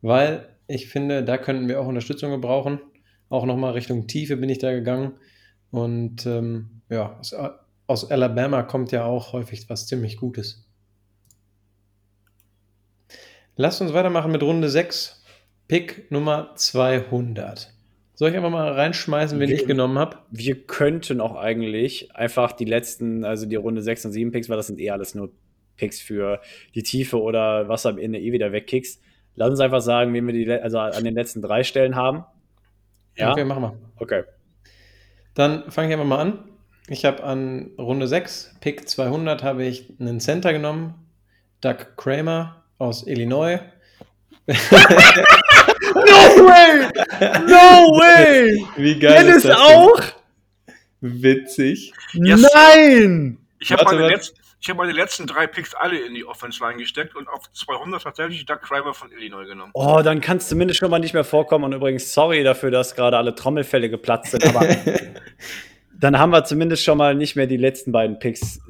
weil 0.00 0.48
ich 0.68 0.88
finde, 0.88 1.24
da 1.24 1.36
könnten 1.38 1.68
wir 1.68 1.80
auch 1.80 1.86
Unterstützung 1.86 2.30
gebrauchen. 2.30 2.78
Auch 3.28 3.44
nochmal 3.46 3.72
Richtung 3.72 4.06
Tiefe 4.06 4.36
bin 4.36 4.48
ich 4.50 4.58
da 4.58 4.72
gegangen. 4.72 5.12
Und 5.70 6.26
ähm, 6.26 6.82
ja, 6.90 7.18
aus, 7.18 7.34
aus 7.86 8.10
Alabama 8.10 8.62
kommt 8.62 8.92
ja 8.92 9.04
auch 9.04 9.32
häufig 9.32 9.68
was 9.70 9.86
ziemlich 9.86 10.18
Gutes. 10.18 10.66
Lasst 13.56 13.80
uns 13.80 13.92
weitermachen 13.92 14.32
mit 14.32 14.42
Runde 14.42 14.68
6. 14.68 15.22
Pick 15.68 16.10
Nummer 16.10 16.52
200. 16.56 17.72
Soll 18.14 18.30
ich 18.30 18.36
einfach 18.36 18.50
mal 18.50 18.70
reinschmeißen, 18.72 19.38
wen 19.40 19.48
Wir- 19.48 19.56
ich 19.56 19.66
genommen 19.66 19.98
habe? 19.98 20.18
Wir 20.30 20.66
könnten 20.66 21.20
auch 21.20 21.34
eigentlich 21.36 22.14
einfach 22.14 22.52
die 22.52 22.64
letzten, 22.66 23.24
also 23.24 23.46
die 23.46 23.56
Runde 23.56 23.82
6 23.82 24.04
und 24.06 24.12
7 24.12 24.32
Picks, 24.32 24.48
weil 24.48 24.56
das 24.56 24.66
sind 24.66 24.78
eh 24.80 24.90
alles 24.90 25.14
nur 25.14 25.32
Picks 25.76 26.00
für 26.00 26.40
die 26.74 26.82
Tiefe 26.82 27.20
oder 27.20 27.68
was 27.68 27.86
am 27.86 27.98
Ende 27.98 28.18
eh 28.20 28.32
wieder 28.32 28.52
wegkickst. 28.52 29.00
Lass 29.34 29.50
uns 29.50 29.60
einfach 29.60 29.80
sagen, 29.80 30.12
wen 30.12 30.26
wir 30.26 30.34
die, 30.34 30.50
also 30.50 30.78
an 30.78 31.04
den 31.04 31.14
letzten 31.14 31.40
drei 31.42 31.64
Stellen 31.64 31.96
haben. 31.96 32.24
Ja, 33.16 33.32
Okay, 33.32 33.44
machen 33.44 33.62
wir. 33.62 33.74
okay. 33.96 34.24
Dann 35.34 35.70
fange 35.70 35.88
ich 35.88 35.92
einfach 35.94 36.06
mal 36.06 36.18
an. 36.20 36.44
Ich 36.88 37.04
habe 37.04 37.22
an 37.24 37.70
Runde 37.78 38.06
6, 38.06 38.56
Pick 38.60 38.88
200, 38.88 39.42
habe 39.42 39.64
ich 39.64 39.94
einen 39.98 40.20
Center 40.20 40.52
genommen. 40.52 40.94
Doug 41.62 41.96
Kramer 41.96 42.64
aus 42.78 43.06
Illinois. 43.06 43.60
No 45.94 46.46
way! 46.46 46.88
No 47.46 47.98
way! 47.98 48.66
Wie 48.76 48.98
geil 48.98 49.14
Dennis 49.24 49.36
ist 49.38 49.44
das 49.46 49.58
auch? 49.58 50.00
Denn? 50.00 51.22
Witzig. 51.22 51.92
Yes. 52.14 52.46
Nein! 52.54 53.38
Ich 53.60 53.72
habe 53.72 53.84
meine, 53.84 54.00
warte. 54.02 54.32
Ich 54.62 54.70
hab 54.70 54.76
meine 54.76 54.92
letzten 54.92 55.26
drei 55.26 55.48
Picks 55.48 55.74
alle 55.74 55.98
in 55.98 56.14
die 56.14 56.24
Offense 56.24 56.62
Line 56.62 56.78
gesteckt 56.78 57.16
und 57.16 57.28
auf 57.28 57.50
200 57.52 58.00
tatsächlich 58.00 58.46
Doug 58.46 58.58
Kramer 58.62 58.94
von 58.94 59.10
Illinois 59.10 59.44
genommen. 59.44 59.72
Oh, 59.74 60.00
dann 60.04 60.20
kann 60.20 60.36
es 60.36 60.46
zumindest 60.48 60.78
schon 60.78 60.88
mal 60.88 61.00
nicht 61.00 61.14
mehr 61.14 61.24
vorkommen. 61.24 61.64
Und 61.64 61.72
übrigens, 61.72 62.14
sorry 62.14 62.44
dafür, 62.44 62.70
dass 62.70 62.94
gerade 62.94 63.16
alle 63.18 63.34
Trommelfälle 63.34 63.90
geplatzt 63.90 64.30
sind. 64.30 64.46
Aber 64.46 64.64
dann 66.00 66.16
haben 66.16 66.30
wir 66.30 66.44
zumindest 66.44 66.84
schon 66.84 66.96
mal 66.96 67.16
nicht 67.16 67.34
mehr 67.34 67.48
die 67.48 67.56
letzten 67.56 67.90
beiden 67.90 68.20
Picks 68.20 68.60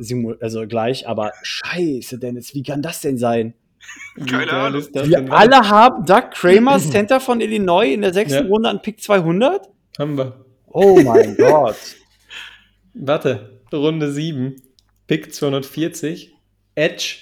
also 0.41 0.67
gleich. 0.67 1.07
Aber 1.07 1.33
scheiße, 1.43 2.19
Dennis, 2.19 2.55
wie 2.55 2.63
kann 2.63 2.81
das 2.81 3.03
denn 3.03 3.19
sein? 3.19 3.53
Keine 4.27 4.51
Ahnung. 4.53 4.81
ist 4.81 4.97
das 4.97 5.09
Wir 5.09 5.19
denn? 5.19 5.31
alle 5.31 5.69
haben 5.69 6.07
Doug 6.07 6.31
Kramer, 6.33 6.79
Center 6.81 7.21
von 7.21 7.43
Illinois, 7.43 7.93
in 7.93 8.01
der 8.01 8.15
sechsten 8.15 8.45
Ja. 8.45 8.49
Runde 8.51 8.71
an 8.71 8.81
Pick 8.81 9.03
200? 9.03 9.69
Haben 9.99 10.17
wir. 10.17 10.45
Oh 10.69 10.99
mein 11.03 11.37
Gott. 11.39 11.77
Warte, 12.95 13.61
Runde 13.73 14.11
7, 14.11 14.57
Pick 15.13 15.35
240, 15.35 16.33
Edge, 16.75 17.19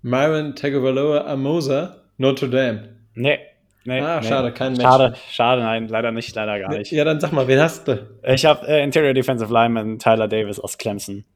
Myron 0.00 0.54
Tagovailoa 0.54 1.26
Amosa, 1.26 1.96
Notre 2.16 2.48
Dame. 2.48 2.96
Nee. 3.14 3.38
nee 3.84 4.00
Ah, 4.00 4.20
nee. 4.22 4.26
schade, 4.26 4.52
kein 4.52 4.72
Match. 4.72 4.80
Schade, 4.80 5.14
schade, 5.30 5.60
nein, 5.60 5.88
leider 5.88 6.12
nicht, 6.12 6.34
leider 6.34 6.58
gar 6.58 6.70
nicht. 6.70 6.90
Ja, 6.92 7.04
dann 7.04 7.20
sag 7.20 7.32
mal, 7.32 7.46
wen 7.46 7.60
hast 7.60 7.86
du? 7.86 8.08
Ich 8.22 8.46
habe 8.46 8.66
äh, 8.66 8.82
Interior 8.82 9.12
Defensive 9.12 9.52
Lineman 9.52 9.98
Tyler 9.98 10.28
Davis 10.28 10.58
aus 10.58 10.78
Clemson. 10.78 11.26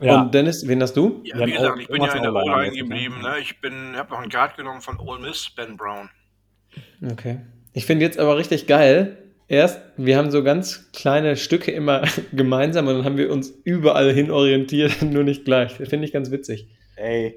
Ja, 0.00 0.20
Und 0.20 0.32
Dennis, 0.32 0.64
wen 0.68 0.80
hast 0.80 0.96
du? 0.96 1.22
Ja, 1.24 1.44
wie 1.44 1.50
gesagt, 1.50 1.80
ich 1.80 1.88
bin 1.88 2.00
ja 2.00 2.12
in 2.12 2.22
der 2.22 2.32
O-Line 2.32 2.70
ne? 2.70 2.76
geblieben. 2.76 3.22
Ne? 3.22 3.34
Ich 3.40 3.60
bin, 3.60 3.96
habe 3.96 4.10
noch 4.10 4.20
einen 4.20 4.30
Guard 4.30 4.56
genommen 4.56 4.80
von 4.80 4.96
Ole 5.00 5.22
Miss, 5.22 5.50
Ben 5.50 5.76
Brown. 5.76 6.08
Okay. 7.10 7.40
Ich 7.72 7.84
finde 7.84 8.04
jetzt 8.04 8.16
aber 8.16 8.36
richtig 8.36 8.68
geil. 8.68 9.29
Erst, 9.50 9.80
wir 9.96 10.16
haben 10.16 10.30
so 10.30 10.44
ganz 10.44 10.92
kleine 10.92 11.34
Stücke 11.36 11.72
immer 11.72 12.04
gemeinsam 12.32 12.86
und 12.86 12.94
dann 12.94 13.04
haben 13.04 13.16
wir 13.16 13.32
uns 13.32 13.50
überall 13.64 14.12
hin 14.12 14.30
orientiert, 14.30 15.02
nur 15.02 15.24
nicht 15.24 15.44
gleich. 15.44 15.76
Das 15.76 15.88
finde 15.88 16.06
ich 16.06 16.12
ganz 16.12 16.30
witzig. 16.30 16.68
Ey, 16.94 17.34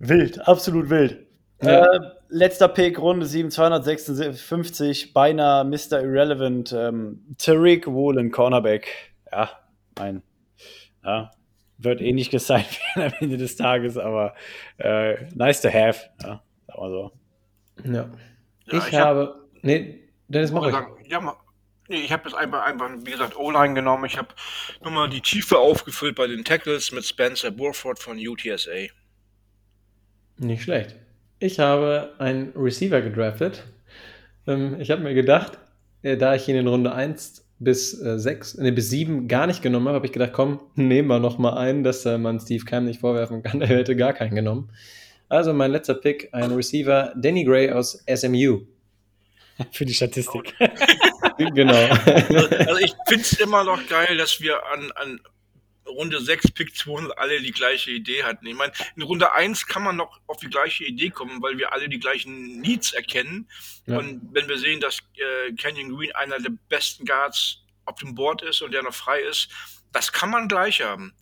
wild, 0.00 0.46
absolut 0.48 0.90
wild. 0.90 1.24
Ja. 1.62 1.92
Äh, 1.94 2.00
letzter 2.28 2.66
Pick, 2.66 2.98
Runde 2.98 3.24
7, 3.24 3.52
256, 3.52 5.12
beinahe 5.12 5.64
Mr. 5.64 6.02
Irrelevant, 6.02 6.74
ähm, 6.76 7.24
Tariq 7.38 7.86
Woolen, 7.86 8.32
Cornerback. 8.32 8.88
Ja, 9.30 9.48
mein, 9.96 10.22
ja, 11.04 11.30
wird 11.78 12.00
eh 12.00 12.12
nicht 12.12 12.32
gesigned 12.32 12.66
werden 12.96 13.12
am 13.12 13.18
Ende 13.20 13.36
des 13.36 13.54
Tages, 13.54 13.96
aber 13.96 14.34
äh, 14.78 15.24
nice 15.36 15.60
to 15.60 15.68
have, 15.68 16.00
ja, 16.20 16.42
sag 16.66 16.78
mal 16.78 16.90
so. 16.90 17.12
Ja. 17.84 17.92
Ja, 17.92 18.08
ich, 18.66 18.72
ich 18.88 18.94
hab- 18.98 19.04
habe. 19.06 19.34
nee, 19.62 20.00
Dennis, 20.28 20.52
mach 20.52 20.66
ich. 20.66 20.72
sagen, 20.72 20.92
Ja, 21.08 21.20
ma- 21.20 21.36
nee, 21.88 22.00
ich 22.02 22.12
habe 22.12 22.28
jetzt 22.28 22.36
einfach, 22.36 22.62
einfach, 22.64 22.90
wie 23.04 23.10
gesagt, 23.10 23.36
O-Line 23.36 23.74
genommen. 23.74 24.04
Ich 24.04 24.16
habe 24.18 24.28
nochmal 24.84 25.08
die 25.08 25.20
Tiefe 25.20 25.58
aufgefüllt 25.58 26.14
bei 26.16 26.26
den 26.26 26.44
Tackles 26.44 26.92
mit 26.92 27.04
Spencer 27.04 27.50
Burford 27.50 27.98
von 27.98 28.18
UTSA. 28.18 28.88
Nicht 30.38 30.62
schlecht. 30.62 30.94
Ich 31.40 31.58
habe 31.58 32.14
einen 32.18 32.52
Receiver 32.56 33.00
gedraftet. 33.00 33.64
Ähm, 34.46 34.76
ich 34.80 34.90
habe 34.90 35.02
mir 35.02 35.14
gedacht, 35.14 35.58
äh, 36.02 36.16
da 36.16 36.34
ich 36.34 36.48
ihn 36.48 36.56
in 36.56 36.66
Runde 36.66 36.92
1 36.92 37.44
bis 37.60 38.00
äh, 38.00 38.18
6, 38.18 38.58
nee, 38.58 38.70
bis 38.70 38.90
7 38.90 39.26
gar 39.26 39.46
nicht 39.46 39.62
genommen 39.62 39.88
habe, 39.88 39.96
habe 39.96 40.06
ich 40.06 40.12
gedacht, 40.12 40.32
komm, 40.32 40.60
nehmen 40.74 41.08
wir 41.08 41.18
noch 41.18 41.38
mal 41.38 41.56
einen, 41.56 41.82
dass 41.84 42.04
äh, 42.06 42.18
man 42.18 42.38
Steve 42.40 42.64
Cam 42.64 42.84
nicht 42.84 43.00
vorwerfen 43.00 43.42
kann, 43.42 43.60
er 43.62 43.68
hätte 43.68 43.96
gar 43.96 44.12
keinen 44.12 44.34
genommen. 44.34 44.70
Also 45.28 45.52
mein 45.52 45.72
letzter 45.72 45.94
Pick, 45.94 46.28
ein 46.32 46.52
Receiver, 46.52 47.12
Danny 47.16 47.44
Gray 47.44 47.70
aus 47.70 48.04
SMU. 48.12 48.60
Für 49.72 49.84
die 49.84 49.94
Statistik. 49.94 50.54
genau. 51.38 51.74
Also 51.74 52.78
ich 52.78 52.94
finde 53.06 53.22
es 53.22 53.32
immer 53.34 53.64
noch 53.64 53.86
geil, 53.88 54.16
dass 54.16 54.40
wir 54.40 54.64
an, 54.66 54.92
an 54.92 55.20
Runde 55.88 56.20
6, 56.20 56.52
Pick 56.52 56.76
200 56.76 57.18
alle 57.18 57.40
die 57.40 57.50
gleiche 57.50 57.90
Idee 57.90 58.22
hatten. 58.22 58.46
Ich 58.46 58.54
meine, 58.54 58.72
in 58.96 59.02
Runde 59.02 59.32
1 59.32 59.66
kann 59.66 59.82
man 59.82 59.96
noch 59.96 60.20
auf 60.26 60.38
die 60.38 60.48
gleiche 60.48 60.84
Idee 60.84 61.10
kommen, 61.10 61.42
weil 61.42 61.58
wir 61.58 61.72
alle 61.72 61.88
die 61.88 61.98
gleichen 61.98 62.60
Needs 62.60 62.92
erkennen. 62.92 63.48
Ja. 63.86 63.98
Und 63.98 64.20
wenn 64.32 64.48
wir 64.48 64.58
sehen, 64.58 64.80
dass 64.80 65.00
äh, 65.16 65.52
Canyon 65.54 65.96
Green 65.96 66.12
einer 66.12 66.38
der 66.38 66.52
besten 66.68 67.04
Guards 67.04 67.62
auf 67.84 67.96
dem 67.96 68.14
Board 68.14 68.42
ist 68.42 68.62
und 68.62 68.72
der 68.72 68.82
noch 68.82 68.94
frei 68.94 69.20
ist, 69.20 69.48
das 69.92 70.12
kann 70.12 70.30
man 70.30 70.48
gleich 70.48 70.82
haben. 70.82 71.14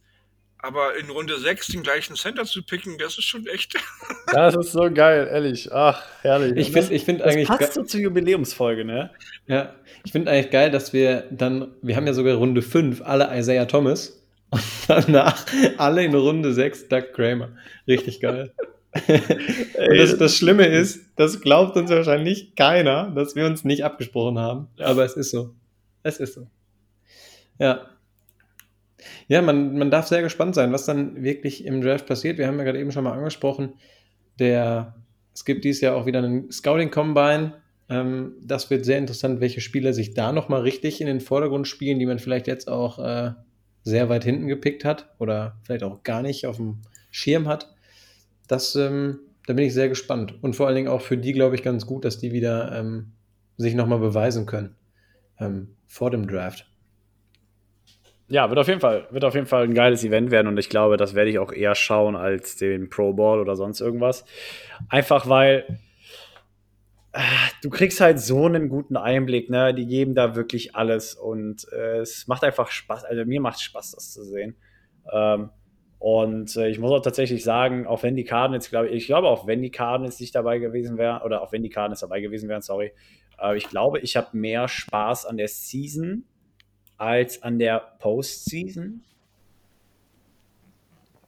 Aber 0.67 0.97
in 0.97 1.09
Runde 1.11 1.39
6 1.39 1.69
den 1.69 1.85
gleichen 1.85 2.17
Center 2.17 2.45
zu 2.45 2.61
picken, 2.61 2.99
das 2.99 3.19
ist 3.19 3.25
schon 3.25 3.47
echt. 3.47 3.75
Das 4.33 4.57
ist 4.57 4.73
so 4.73 4.91
geil, 4.91 5.29
ehrlich. 5.31 5.73
Ach, 5.73 6.03
herrlich. 6.23 6.57
Ich 6.57 6.73
finde 6.73 6.93
ich 6.93 7.05
find 7.05 7.21
das 7.21 7.29
eigentlich. 7.29 7.47
passt 7.47 7.75
so 7.75 7.85
zur 7.85 8.01
Jubiläumsfolge, 8.01 8.85
ne? 8.85 9.13
Ja, 9.47 9.77
ich 10.05 10.11
finde 10.11 10.33
eigentlich 10.33 10.51
geil, 10.51 10.73
dass 10.73 10.93
wir 10.93 11.29
dann, 11.31 11.73
wir 11.81 11.95
haben 11.95 12.09
ja 12.09 12.13
sogar 12.13 12.35
Runde 12.35 12.61
5 12.61 13.03
alle 13.03 13.31
Isaiah 13.39 13.67
Thomas 13.67 14.21
und 14.51 14.63
danach 14.89 15.47
alle 15.79 16.05
in 16.05 16.13
Runde 16.13 16.53
6 16.53 16.89
Doug 16.89 17.13
Kramer. 17.15 17.51
Richtig 17.87 18.21
geil. 18.21 18.53
und 19.07 19.97
das, 19.97 20.19
das 20.19 20.37
Schlimme 20.37 20.67
ist, 20.67 21.07
das 21.15 21.41
glaubt 21.41 21.77
uns 21.77 21.91
wahrscheinlich 21.91 22.57
keiner, 22.57 23.13
dass 23.15 23.37
wir 23.37 23.47
uns 23.47 23.63
nicht 23.63 23.85
abgesprochen 23.85 24.41
haben. 24.41 24.67
Aber 24.81 25.05
es 25.05 25.17
ist 25.17 25.31
so. 25.31 25.55
Es 26.03 26.19
ist 26.19 26.35
so. 26.35 26.49
Ja. 27.61 27.87
Ja, 29.29 29.43
man, 29.43 29.77
man 29.77 29.91
darf 29.91 30.07
sehr 30.07 30.23
gespannt 30.23 30.55
sein, 30.55 30.73
was 30.73 30.87
dann 30.87 31.23
wirklich 31.23 31.65
im 31.65 31.81
Draft 31.81 32.07
passiert. 32.07 32.39
Wir 32.39 32.47
haben 32.47 32.59
ja 32.59 32.65
gerade 32.65 32.81
eben 32.81 32.93
schon 32.93 33.05
mal 33.05 33.13
angesprochen, 33.13 33.75
der, 34.39 34.95
es 35.35 35.45
gibt 35.45 35.65
dieses 35.65 35.81
Jahr 35.81 35.97
auch 35.97 36.07
wieder 36.07 36.19
einen 36.19 36.51
Scouting 36.51 36.91
Combine. 36.91 37.55
Ähm, 37.89 38.35
das 38.43 38.71
wird 38.71 38.85
sehr 38.85 38.99
interessant, 38.99 39.41
welche 39.41 39.61
Spieler 39.61 39.93
sich 39.93 40.15
da 40.15 40.33
nochmal 40.33 40.63
richtig 40.63 41.01
in 41.01 41.07
den 41.07 41.21
Vordergrund 41.21 41.69
spielen, 41.69 41.99
die 41.99 42.07
man 42.07 42.19
vielleicht 42.19 42.47
jetzt 42.47 42.69
auch 42.69 42.99
äh, 42.99 43.33
sehr 43.83 44.09
weit 44.09 44.25
hinten 44.25 44.49
gepickt 44.49 44.85
hat 44.85 45.15
oder 45.19 45.59
vielleicht 45.63 45.85
auch 45.85 46.03
gar 46.03 46.23
nicht 46.23 46.47
auf 46.47 46.57
dem 46.57 46.83
Schirm 47.11 47.47
hat. 47.49 47.75
Das, 48.49 48.75
ähm, 48.77 49.21
da 49.47 49.55
bin 49.55 49.65
ich 49.65 49.75
sehr 49.75 49.89
gespannt. 49.89 50.35
Und 50.43 50.57
vor 50.57 50.67
allen 50.67 50.77
Dingen 50.77 50.89
auch 50.89 51.01
für 51.01 51.17
die, 51.17 51.33
glaube 51.33 51.55
ich, 51.55 51.63
ganz 51.63 51.87
gut, 51.87 52.05
dass 52.05 52.19
die 52.19 52.33
wieder 52.33 52.77
ähm, 52.79 53.13
sich 53.57 53.75
nochmal 53.75 54.01
beweisen 54.01 54.47
können 54.47 54.75
ähm, 55.39 55.77
vor 55.87 56.11
dem 56.11 56.27
Draft. 56.27 56.69
Ja, 58.29 58.49
wird 58.49 58.59
auf 58.59 58.67
jeden 58.67 58.81
Fall, 58.81 59.07
wird 59.11 59.25
auf 59.25 59.35
jeden 59.35 59.47
Fall 59.47 59.65
ein 59.65 59.75
geiles 59.75 60.03
Event 60.03 60.33
werden 60.33 60.49
und 60.49 60.59
ich 60.59 60.69
glaube, 60.69 60.97
das 60.97 61.15
werde 61.15 61.31
ich 61.31 61.39
auch 61.39 61.53
eher 61.53 61.77
schauen 61.77 62.17
als 62.17 62.57
den 62.57 62.91
Pro 62.91 63.13
Bowl 63.13 63.39
oder 63.39 63.55
sonst 63.55 63.81
irgendwas. 63.81 64.25
Einfach 64.89 65.29
weil 65.29 65.79
äh, 67.13 67.21
du 67.63 67.71
kriegst 67.71 68.01
halt 68.01 68.19
so 68.19 68.47
einen 68.47 68.69
guten 68.69 68.97
Einblick, 68.97 69.49
ne? 69.49 69.73
Die 69.73 69.87
geben 69.87 70.17
da 70.17 70.35
wirklich 70.35 70.75
alles 70.75 71.15
und 71.15 71.67
äh, 71.73 71.99
es 71.99 72.27
macht 72.27 72.43
einfach 72.43 72.71
Spaß. 72.71 73.05
Also 73.05 73.25
mir 73.25 73.41
macht 73.41 73.61
Spaß, 73.61 73.93
das 73.93 74.13
zu 74.13 74.25
sehen. 74.25 74.57
Ähm, 75.13 75.51
und 75.99 76.57
äh, 76.57 76.69
ich 76.69 76.81
muss 76.81 76.91
auch 76.91 77.01
tatsächlich 77.01 77.45
sagen, 77.45 77.87
auch 77.87 78.03
wenn 78.03 78.17
die 78.17 78.25
Cardinals, 78.25 78.69
glaube 78.71 78.89
ich, 78.89 78.97
ich 78.97 79.07
glaube 79.07 79.29
auch 79.29 79.47
wenn 79.47 79.63
die 79.63 79.71
Cardinals 79.71 80.19
nicht 80.21 80.35
dabei 80.35 80.59
gewesen 80.59 80.99
wären, 80.99 81.23
oder 81.23 81.43
auch 81.43 81.53
wenn 81.53 81.63
die 81.63 81.71
Cardinals 81.71 82.01
dabei 82.01 82.21
gewesen 82.21 82.49
wären, 82.49 82.61
sorry, 82.61 82.93
äh, 83.41 83.57
ich 83.57 83.69
glaube, 83.69 84.01
ich 84.01 84.17
habe 84.17 84.37
mehr 84.37 84.67
Spaß 84.69 85.27
an 85.27 85.37
der 85.37 85.49
Season 85.49 86.25
als 86.97 87.43
an 87.43 87.59
der 87.59 87.81
Postseason. 87.99 89.03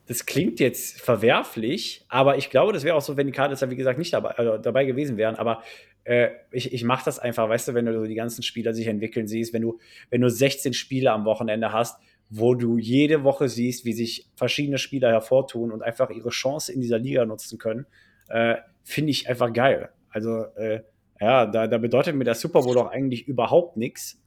Das 0.07 0.25
klingt 0.25 0.59
jetzt 0.59 0.99
verwerflich, 0.99 2.03
aber 2.09 2.37
ich 2.37 2.49
glaube, 2.49 2.73
das 2.73 2.83
wäre 2.83 2.95
auch 2.95 3.01
so, 3.01 3.15
wenn 3.15 3.27
die 3.27 3.33
Cardinals 3.33 3.59
da, 3.59 3.69
wie 3.69 3.75
gesagt, 3.75 3.99
nicht 3.99 4.11
dabei, 4.11 4.31
also 4.31 4.57
dabei 4.57 4.85
gewesen 4.85 5.17
wären. 5.17 5.35
Aber 5.35 5.61
äh, 6.03 6.29
ich, 6.51 6.73
ich 6.73 6.83
mache 6.83 7.05
das 7.05 7.19
einfach, 7.19 7.47
weißt 7.47 7.67
du, 7.67 7.73
wenn 7.75 7.85
du 7.85 7.93
so 7.93 8.05
die 8.05 8.15
ganzen 8.15 8.41
Spieler 8.41 8.73
sich 8.73 8.87
entwickeln 8.87 9.27
siehst, 9.27 9.53
wenn 9.53 9.61
du, 9.61 9.79
wenn 10.09 10.21
du 10.21 10.29
16 10.29 10.73
Spiele 10.73 11.11
am 11.11 11.25
Wochenende 11.25 11.71
hast, 11.71 11.99
wo 12.29 12.55
du 12.55 12.77
jede 12.77 13.23
Woche 13.23 13.49
siehst, 13.49 13.85
wie 13.85 13.93
sich 13.93 14.27
verschiedene 14.35 14.77
Spieler 14.77 15.11
hervortun 15.11 15.71
und 15.71 15.83
einfach 15.83 16.09
ihre 16.09 16.29
Chance 16.29 16.71
in 16.71 16.81
dieser 16.81 16.97
Liga 16.99 17.25
nutzen 17.25 17.59
können, 17.59 17.85
äh, 18.29 18.55
finde 18.83 19.11
ich 19.11 19.29
einfach 19.29 19.51
geil. 19.53 19.89
Also, 20.09 20.45
äh, 20.55 20.81
ja, 21.19 21.45
da, 21.45 21.67
da 21.67 21.77
bedeutet 21.77 22.15
mir 22.15 22.23
der 22.23 22.35
Super 22.35 22.61
Bowl 22.61 22.77
auch 22.77 22.89
eigentlich 22.89 23.27
überhaupt 23.27 23.77
nichts. 23.77 24.21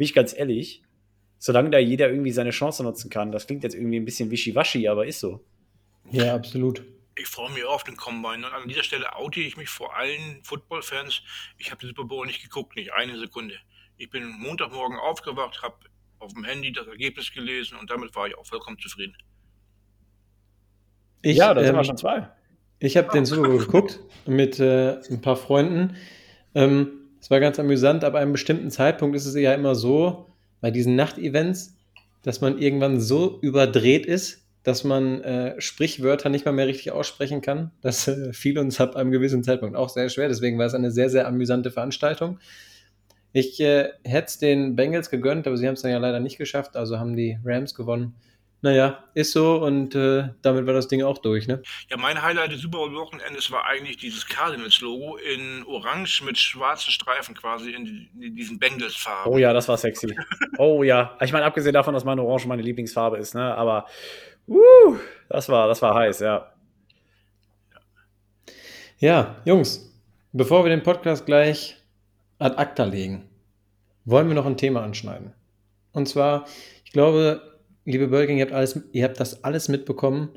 Bin 0.00 0.06
ich 0.06 0.14
ganz 0.14 0.34
ehrlich. 0.34 0.82
Solange 1.36 1.68
da 1.68 1.78
jeder 1.78 2.08
irgendwie 2.08 2.32
seine 2.32 2.52
Chance 2.52 2.82
nutzen 2.82 3.10
kann. 3.10 3.32
Das 3.32 3.46
klingt 3.46 3.64
jetzt 3.64 3.74
irgendwie 3.74 3.98
ein 3.98 4.06
bisschen 4.06 4.30
wischiwaschi, 4.30 4.88
aber 4.88 5.04
ist 5.04 5.20
so. 5.20 5.44
Ja, 6.10 6.34
absolut. 6.34 6.82
Ich 7.16 7.26
freue 7.26 7.50
mich 7.50 7.66
auf 7.66 7.84
den 7.84 7.98
Combine. 7.98 8.46
Und 8.46 8.54
an 8.54 8.66
dieser 8.66 8.82
Stelle 8.82 9.14
oute 9.14 9.40
ich 9.40 9.58
mich 9.58 9.68
vor 9.68 9.94
allen 9.94 10.42
Football-Fans. 10.42 11.20
Ich 11.58 11.70
habe 11.70 11.82
den 11.82 11.88
Super 11.90 12.04
Bowl 12.04 12.26
nicht 12.26 12.42
geguckt, 12.42 12.76
nicht 12.76 12.94
eine 12.94 13.18
Sekunde. 13.18 13.56
Ich 13.98 14.08
bin 14.08 14.26
Montagmorgen 14.26 14.96
aufgewacht, 14.96 15.60
habe 15.60 15.76
auf 16.18 16.32
dem 16.32 16.44
Handy 16.44 16.72
das 16.72 16.86
Ergebnis 16.86 17.30
gelesen 17.30 17.76
und 17.76 17.90
damit 17.90 18.16
war 18.16 18.26
ich 18.26 18.38
auch 18.38 18.46
vollkommen 18.46 18.78
zufrieden. 18.78 19.18
Ich, 21.20 21.36
ja, 21.36 21.52
da 21.52 21.60
sind 21.60 21.74
ähm, 21.74 21.76
wir 21.76 21.84
schon 21.84 21.98
zwei. 21.98 22.30
Ich 22.78 22.96
habe 22.96 23.10
den 23.12 23.26
Super 23.26 23.48
Bowl 23.48 23.58
geguckt 23.58 24.00
mit 24.24 24.58
äh, 24.60 24.98
ein 25.10 25.20
paar 25.20 25.36
Freunden. 25.36 25.98
Ähm, 26.54 26.99
es 27.20 27.30
war 27.30 27.40
ganz 27.40 27.58
amüsant. 27.58 28.04
Ab 28.04 28.14
einem 28.14 28.32
bestimmten 28.32 28.70
Zeitpunkt 28.70 29.16
ist 29.16 29.26
es 29.26 29.34
ja 29.34 29.52
immer 29.52 29.74
so, 29.74 30.26
bei 30.60 30.70
diesen 30.70 30.96
Nachtevents, 30.96 31.76
dass 32.22 32.40
man 32.40 32.58
irgendwann 32.58 33.00
so 33.00 33.38
überdreht 33.40 34.06
ist, 34.06 34.44
dass 34.62 34.84
man 34.84 35.22
äh, 35.22 35.58
Sprichwörter 35.60 36.28
nicht 36.28 36.44
mal 36.44 36.52
mehr 36.52 36.66
richtig 36.66 36.92
aussprechen 36.92 37.40
kann. 37.40 37.70
Das 37.80 38.08
äh, 38.08 38.32
fiel 38.32 38.58
uns 38.58 38.80
ab 38.80 38.94
einem 38.94 39.10
gewissen 39.10 39.42
Zeitpunkt 39.42 39.74
auch 39.74 39.88
sehr 39.88 40.08
schwer. 40.10 40.28
Deswegen 40.28 40.58
war 40.58 40.66
es 40.66 40.74
eine 40.74 40.90
sehr, 40.90 41.08
sehr 41.08 41.26
amüsante 41.26 41.70
Veranstaltung. 41.70 42.38
Ich 43.32 43.60
äh, 43.60 43.88
hätte 44.04 44.26
es 44.26 44.38
den 44.38 44.76
Bengals 44.76 45.08
gegönnt, 45.08 45.46
aber 45.46 45.56
sie 45.56 45.66
haben 45.66 45.74
es 45.74 45.82
dann 45.82 45.92
ja 45.92 45.98
leider 45.98 46.20
nicht 46.20 46.36
geschafft. 46.36 46.76
Also 46.76 46.98
haben 46.98 47.16
die 47.16 47.38
Rams 47.44 47.74
gewonnen. 47.74 48.14
Naja, 48.62 49.04
ist 49.14 49.32
so 49.32 49.56
und 49.64 49.94
äh, 49.94 50.28
damit 50.42 50.66
war 50.66 50.74
das 50.74 50.86
Ding 50.86 51.02
auch 51.02 51.16
durch, 51.16 51.48
ne? 51.48 51.62
Ja, 51.88 51.96
mein 51.96 52.20
Highlight 52.20 52.52
des 52.52 52.60
Super 52.60 52.78
Bowl-Wochenendes 52.78 53.50
war 53.50 53.64
eigentlich 53.64 53.96
dieses 53.96 54.26
Cardinals-Logo 54.26 55.16
in 55.16 55.64
orange 55.66 56.22
mit 56.22 56.36
schwarzen 56.36 56.90
Streifen 56.90 57.34
quasi 57.34 57.70
in, 57.70 58.08
in 58.20 58.36
diesen 58.36 58.58
Bengals-Farben. 58.58 59.32
Oh 59.32 59.38
ja, 59.38 59.54
das 59.54 59.66
war 59.66 59.78
sexy. 59.78 60.14
oh 60.58 60.82
ja. 60.82 61.16
Ich 61.22 61.32
meine, 61.32 61.46
abgesehen 61.46 61.72
davon, 61.72 61.94
dass 61.94 62.04
meine 62.04 62.22
Orange 62.22 62.46
meine 62.48 62.60
Lieblingsfarbe 62.60 63.16
ist, 63.16 63.34
ne? 63.34 63.54
Aber 63.54 63.86
uh, 64.46 64.96
das 65.30 65.48
war, 65.48 65.66
das 65.66 65.80
war 65.80 65.94
heiß, 65.94 66.20
ja. 66.20 66.52
Ja, 68.98 69.36
Jungs, 69.46 69.90
bevor 70.32 70.66
wir 70.66 70.68
den 70.68 70.82
Podcast 70.82 71.24
gleich 71.24 71.78
ad 72.38 72.58
acta 72.58 72.84
legen, 72.84 73.26
wollen 74.04 74.28
wir 74.28 74.34
noch 74.34 74.44
ein 74.44 74.58
Thema 74.58 74.82
anschneiden. 74.82 75.32
Und 75.92 76.08
zwar, 76.10 76.44
ich 76.84 76.92
glaube, 76.92 77.49
liebe 77.84 78.08
Bölking, 78.08 78.38
ihr 78.38 78.50
habt, 78.50 78.76
ihr 78.92 79.04
habt 79.04 79.20
das 79.20 79.44
alles 79.44 79.68
mitbekommen. 79.68 80.30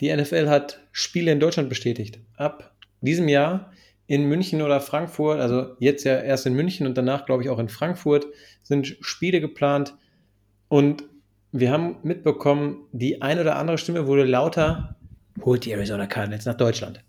Die 0.00 0.14
NFL 0.14 0.48
hat 0.48 0.80
Spiele 0.92 1.32
in 1.32 1.40
Deutschland 1.40 1.68
bestätigt. 1.68 2.18
Ab 2.36 2.74
diesem 3.00 3.28
Jahr 3.28 3.72
in 4.06 4.28
München 4.28 4.60
oder 4.60 4.80
Frankfurt, 4.80 5.40
also 5.40 5.76
jetzt 5.78 6.04
ja 6.04 6.20
erst 6.20 6.46
in 6.46 6.54
München 6.54 6.86
und 6.86 6.98
danach, 6.98 7.26
glaube 7.26 7.42
ich, 7.42 7.48
auch 7.48 7.58
in 7.58 7.68
Frankfurt, 7.68 8.26
sind 8.62 8.96
Spiele 9.00 9.40
geplant. 9.40 9.94
Und 10.68 11.04
wir 11.52 11.70
haben 11.70 11.96
mitbekommen, 12.02 12.86
die 12.92 13.22
ein 13.22 13.38
oder 13.38 13.56
andere 13.56 13.78
Stimme 13.78 14.06
wurde 14.06 14.24
lauter, 14.24 14.96
holt 15.42 15.64
die 15.64 15.72
Arizona 15.72 16.06
Cardinals 16.06 16.44
nach 16.44 16.56
Deutschland. 16.56 17.02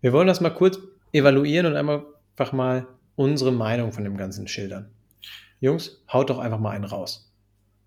Wir 0.00 0.12
wollen 0.12 0.28
das 0.28 0.40
mal 0.40 0.50
kurz 0.50 0.78
evaluieren 1.12 1.66
und 1.66 1.76
einfach 1.76 2.52
mal 2.52 2.86
unsere 3.16 3.52
Meinung 3.52 3.92
von 3.92 4.04
dem 4.04 4.16
Ganzen 4.16 4.46
schildern. 4.46 4.90
Jungs, 5.60 6.04
haut 6.12 6.30
doch 6.30 6.38
einfach 6.38 6.60
mal 6.60 6.70
einen 6.70 6.84
raus. 6.84 7.27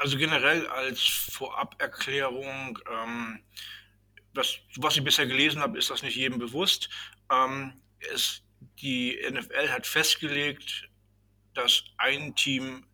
Also 0.02 0.18
generell 0.18 0.66
als 0.66 1.00
Voraberklärung, 1.04 2.80
ähm, 2.92 3.44
was, 4.34 4.58
was 4.78 4.98
ich 4.98 5.04
bisher 5.04 5.28
gelesen 5.28 5.62
habe, 5.62 5.78
ist 5.78 5.92
das 5.92 6.02
nicht 6.02 6.16
jedem 6.16 6.40
bewusst. 6.40 6.90
Ähm, 7.32 7.80
es, 8.12 8.42
die 8.80 9.20
NFL 9.30 9.70
hat 9.70 9.86
festgelegt, 9.86 10.90
dass 11.54 11.84
ein 12.00 12.36
Team 12.36 12.88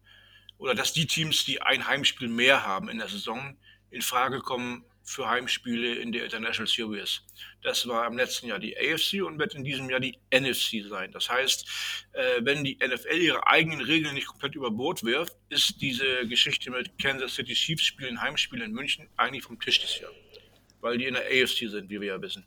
oder 0.58 0.76
dass 0.76 0.92
die 0.92 1.08
Teams, 1.08 1.46
die 1.46 1.62
ein 1.62 1.88
Heimspiel 1.88 2.28
mehr 2.28 2.66
haben 2.66 2.90
in 2.90 2.98
der 2.98 3.08
Saison, 3.08 3.58
in 3.90 4.02
Frage 4.02 4.42
kommen 4.42 4.84
für 5.08 5.28
Heimspiele 5.30 5.96
in 5.96 6.12
der 6.12 6.26
International 6.26 6.68
Series. 6.68 7.22
Das 7.64 7.88
war 7.88 8.06
im 8.08 8.18
letzten 8.18 8.48
Jahr 8.48 8.60
die 8.60 8.78
AFC 8.78 9.24
und 9.26 9.40
wird 9.40 9.56
in 9.56 9.64
diesem 9.64 9.90
Jahr 9.90 10.02
die 10.02 10.20
NFC 10.32 10.86
sein. 10.88 11.12
Das 11.14 11.30
heißt, 11.30 11.66
äh, 12.12 12.42
wenn 12.42 12.64
die 12.64 12.78
NFL 12.86 13.18
ihre 13.18 13.48
eigenen 13.48 13.82
Regeln 13.82 14.16
nicht 14.16 14.28
komplett 14.28 14.56
über 14.56 14.70
Bord 14.70 15.04
wirft, 15.04 15.34
ist 15.50 15.82
diese 15.82 16.28
Geschichte 16.28 16.72
mit 16.72 17.00
Kansas 17.00 17.36
City 17.36 17.54
Chiefs 17.54 17.84
spielen 17.84 18.22
Heimspiele 18.22 18.66
in 18.66 18.74
München 18.74 19.10
eigentlich 19.16 19.44
vom 19.44 19.60
Tisch 19.60 19.80
dieses 19.80 20.00
Jahr. 20.00 20.12
Weil 20.82 20.98
die 20.98 21.06
in 21.06 21.14
der 21.14 21.24
AFC 21.24 21.70
sind, 21.70 21.90
wie 21.90 22.02
wir 22.02 22.08
ja 22.10 22.22
wissen. 22.22 22.46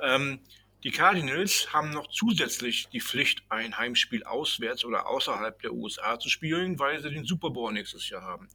Ähm, 0.00 0.40
die 0.84 0.92
Cardinals 0.92 1.72
haben 1.72 1.90
noch 1.90 2.06
zusätzlich 2.08 2.88
die 2.90 3.00
Pflicht, 3.00 3.42
ein 3.48 3.76
Heimspiel 3.76 4.22
auswärts 4.22 4.84
oder 4.84 5.08
außerhalb 5.08 5.60
der 5.60 5.72
USA 5.72 6.20
zu 6.20 6.28
spielen, 6.28 6.78
weil 6.78 7.02
sie 7.02 7.10
den 7.10 7.24
Super 7.24 7.50
Bowl 7.50 7.72
nächstes 7.72 8.08
Jahr 8.08 8.22
haben. 8.22 8.48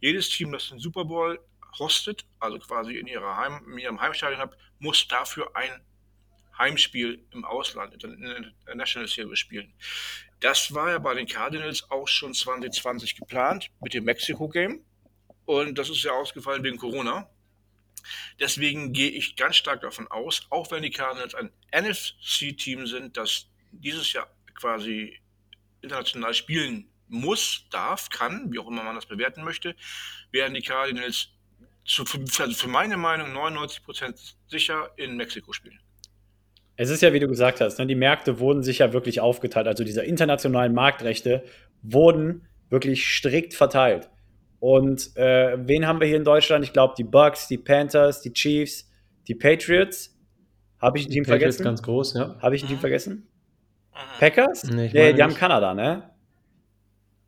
Jedes 0.00 0.28
Team, 0.28 0.52
das 0.52 0.68
den 0.68 0.78
Super 0.78 1.06
Bowl 1.06 1.40
hostet, 1.78 2.26
also 2.38 2.58
quasi 2.58 2.96
in, 2.96 3.06
ihrer 3.06 3.36
Heim, 3.36 3.64
in 3.72 3.78
ihrem 3.78 4.00
Heimstadion 4.00 4.40
hat, 4.40 4.56
muss 4.78 5.06
dafür 5.08 5.54
ein 5.56 5.80
Heimspiel 6.58 7.24
im 7.32 7.44
Ausland, 7.44 8.02
in 8.04 8.20
der 8.66 8.74
National 8.74 9.08
Series 9.08 9.38
spielen. 9.38 9.72
Das 10.40 10.74
war 10.74 10.90
ja 10.90 10.98
bei 10.98 11.14
den 11.14 11.26
Cardinals 11.26 11.90
auch 11.90 12.08
schon 12.08 12.34
2020 12.34 13.16
geplant 13.16 13.70
mit 13.80 13.94
dem 13.94 14.04
Mexiko-Game. 14.04 14.84
Und 15.46 15.78
das 15.78 15.90
ist 15.90 16.02
ja 16.02 16.12
ausgefallen 16.12 16.62
wegen 16.62 16.76
Corona. 16.76 17.28
Deswegen 18.38 18.92
gehe 18.92 19.10
ich 19.10 19.36
ganz 19.36 19.56
stark 19.56 19.82
davon 19.82 20.06
aus, 20.08 20.46
auch 20.50 20.70
wenn 20.70 20.82
die 20.82 20.90
Cardinals 20.90 21.34
ein 21.34 21.50
NFC-Team 21.74 22.86
sind, 22.86 23.16
das 23.16 23.46
dieses 23.72 24.12
Jahr 24.12 24.30
quasi 24.54 25.18
international 25.82 26.34
spielen 26.34 26.90
muss, 27.08 27.66
darf, 27.70 28.08
kann, 28.08 28.52
wie 28.52 28.58
auch 28.58 28.68
immer 28.68 28.82
man 28.82 28.94
das 28.94 29.06
bewerten 29.06 29.42
möchte, 29.42 29.74
werden 30.30 30.54
die 30.54 30.62
Cardinals 30.62 31.30
zu, 31.84 32.04
für, 32.04 32.50
für 32.50 32.68
meine 32.68 32.96
Meinung 32.96 33.28
99% 33.36 34.34
sicher 34.48 34.90
in 34.96 35.16
Mexiko 35.16 35.52
spielen. 35.52 35.78
Es 36.76 36.88
ist 36.88 37.02
ja, 37.02 37.12
wie 37.12 37.20
du 37.20 37.28
gesagt 37.28 37.60
hast, 37.60 37.78
ne, 37.78 37.86
die 37.86 37.94
Märkte 37.94 38.38
wurden 38.38 38.62
sich 38.62 38.78
ja 38.78 38.92
wirklich 38.92 39.20
aufgeteilt. 39.20 39.66
Also 39.66 39.84
diese 39.84 40.02
internationalen 40.02 40.72
Marktrechte 40.72 41.44
wurden 41.82 42.46
wirklich 42.70 43.04
strikt 43.06 43.54
verteilt. 43.54 44.08
Und 44.60 45.16
äh, 45.16 45.56
wen 45.66 45.86
haben 45.86 46.00
wir 46.00 46.06
hier 46.06 46.16
in 46.16 46.24
Deutschland? 46.24 46.64
Ich 46.64 46.72
glaube, 46.72 46.94
die 46.96 47.04
Bucks, 47.04 47.48
die 47.48 47.58
Panthers, 47.58 48.20
die 48.22 48.32
Chiefs, 48.32 48.90
die 49.28 49.34
Patriots. 49.34 50.16
Habe 50.80 50.98
ich 50.98 51.06
ein 51.06 51.10
Team 51.10 51.24
Patriots 51.24 51.56
vergessen? 51.56 51.64
ganz 51.64 51.82
groß, 51.82 52.14
ja. 52.14 52.36
Habe 52.40 52.56
ich 52.56 52.62
ein 52.62 52.66
Mhm. 52.66 52.70
Team 52.70 52.78
vergessen? 52.78 53.28
Mhm. 53.92 53.96
Packers? 54.18 54.64
Nee, 54.64 54.86
ich 54.86 54.92
Nee, 54.92 55.12
die 55.12 55.22
haben 55.22 55.30
nicht. 55.30 55.38
Kanada, 55.38 55.74
ne? 55.74 56.10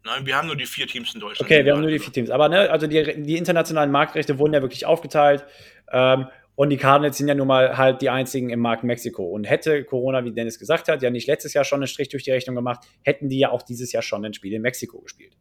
Nein, 0.05 0.27
wir 0.27 0.37
haben 0.37 0.47
nur 0.47 0.57
die 0.57 0.67
vier 0.67 0.87
Teams 0.87 1.15
in 1.15 1.21
Deutschland. 1.21 1.51
Okay, 1.51 1.65
wir 1.65 1.73
haben 1.73 1.81
nur 1.81 1.91
die 1.91 1.99
vier 1.99 2.13
Teams. 2.13 2.31
Aber 2.31 2.49
ne, 2.49 2.71
also 2.71 2.87
die, 2.87 3.23
die 3.23 3.37
internationalen 3.37 3.91
Marktrechte 3.91 4.39
wurden 4.39 4.55
ja 4.55 4.63
wirklich 4.63 4.85
aufgeteilt. 4.85 5.45
Ähm, 5.93 6.27
und 6.55 6.71
die 6.71 6.77
Cardinals 6.77 7.17
sind 7.17 7.29
ja 7.29 7.35
nun 7.35 7.47
mal 7.47 7.79
halt 7.79 8.03
die 8.03 8.11
einzigen 8.11 8.51
im 8.51 8.61
Markt 8.61 8.85
Mexiko. 8.85 9.25
Und 9.25 9.45
hätte 9.45 9.85
Corona, 9.85 10.25
wie 10.25 10.33
Dennis 10.33 10.59
gesagt 10.59 10.89
hat, 10.89 11.03
ja 11.03 11.11
nicht 11.11 11.27
letztes 11.27 11.55
Jahr 11.55 11.65
schon 11.65 11.81
einen 11.81 11.87
Strich 11.87 12.09
durch 12.09 12.25
die 12.25 12.31
Rechnung 12.31 12.57
gemacht, 12.57 12.85
hätten 13.03 13.29
die 13.29 13.39
ja 13.39 13.51
auch 13.51 13.63
dieses 13.63 13.93
Jahr 13.93 14.03
schon 14.03 14.25
ein 14.25 14.35
Spiel 14.35 14.53
in 14.53 14.63
Mexiko 14.63 15.01
gespielt. 15.01 15.37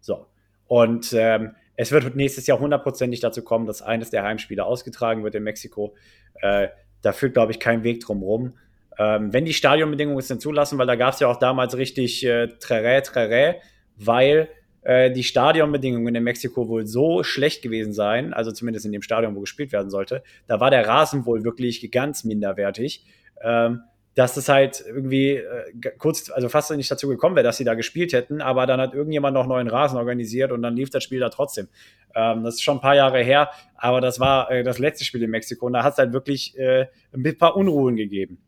So. 0.00 0.26
Und 0.66 1.12
ähm, 1.14 1.54
es 1.76 1.90
wird 1.90 2.14
nächstes 2.14 2.46
Jahr 2.46 2.60
hundertprozentig 2.60 3.20
dazu 3.20 3.42
kommen, 3.42 3.66
dass 3.66 3.82
eines 3.82 4.10
der 4.10 4.22
Heimspiele 4.22 4.64
ausgetragen 4.64 5.24
wird 5.24 5.34
in 5.34 5.42
Mexiko. 5.42 5.96
Äh, 6.40 6.68
da 7.00 7.12
führt, 7.12 7.34
glaube 7.34 7.52
ich, 7.52 7.58
kein 7.58 7.82
Weg 7.82 8.00
drum 8.00 8.22
rum. 8.22 8.58
Ähm, 8.98 9.32
wenn 9.32 9.44
die 9.44 9.54
Stadionbedingungen 9.54 10.18
es 10.18 10.28
denn 10.28 10.38
zulassen, 10.38 10.78
weil 10.78 10.86
da 10.86 10.96
gab 10.96 11.14
es 11.14 11.20
ja 11.20 11.28
auch 11.28 11.38
damals 11.38 11.76
richtig 11.76 12.24
äh, 12.24 12.48
Trerä, 12.58 13.00
Trerä, 13.00 13.56
weil 13.96 14.48
äh, 14.82 15.10
die 15.10 15.22
Stadionbedingungen 15.22 16.14
in 16.14 16.24
Mexiko 16.24 16.68
wohl 16.68 16.86
so 16.86 17.22
schlecht 17.22 17.62
gewesen 17.62 17.92
seien, 17.92 18.32
also 18.32 18.50
zumindest 18.50 18.84
in 18.84 18.92
dem 18.92 19.02
Stadion, 19.02 19.34
wo 19.36 19.40
gespielt 19.40 19.72
werden 19.72 19.90
sollte, 19.90 20.22
da 20.46 20.60
war 20.60 20.70
der 20.70 20.86
Rasen 20.86 21.24
wohl 21.24 21.44
wirklich 21.44 21.88
ganz 21.90 22.24
minderwertig, 22.24 23.04
ähm, 23.42 23.82
dass 24.14 24.36
es 24.36 24.48
halt 24.48 24.84
irgendwie 24.86 25.36
äh, 25.36 25.72
kurz, 25.98 26.30
also 26.30 26.48
fast 26.48 26.70
nicht 26.72 26.90
dazu 26.90 27.08
gekommen 27.08 27.36
wäre, 27.36 27.44
dass 27.44 27.56
sie 27.56 27.64
da 27.64 27.74
gespielt 27.74 28.12
hätten, 28.12 28.42
aber 28.42 28.66
dann 28.66 28.80
hat 28.80 28.92
irgendjemand 28.92 29.34
noch 29.34 29.46
neuen 29.46 29.68
Rasen 29.68 29.96
organisiert 29.96 30.52
und 30.52 30.62
dann 30.62 30.76
lief 30.76 30.90
das 30.90 31.04
Spiel 31.04 31.20
da 31.20 31.30
trotzdem. 31.30 31.68
Ähm, 32.14 32.42
das 32.42 32.54
ist 32.54 32.62
schon 32.62 32.78
ein 32.78 32.82
paar 32.82 32.96
Jahre 32.96 33.22
her, 33.22 33.50
aber 33.76 34.00
das 34.00 34.20
war 34.20 34.50
äh, 34.50 34.64
das 34.64 34.78
letzte 34.78 35.04
Spiel 35.04 35.22
in 35.22 35.30
Mexiko 35.30 35.66
und 35.66 35.72
da 35.74 35.84
hat 35.84 35.92
es 35.92 35.98
halt 35.98 36.12
wirklich 36.12 36.58
äh, 36.58 36.86
ein 37.14 37.38
paar 37.38 37.56
Unruhen 37.56 37.96
gegeben. 37.96 38.38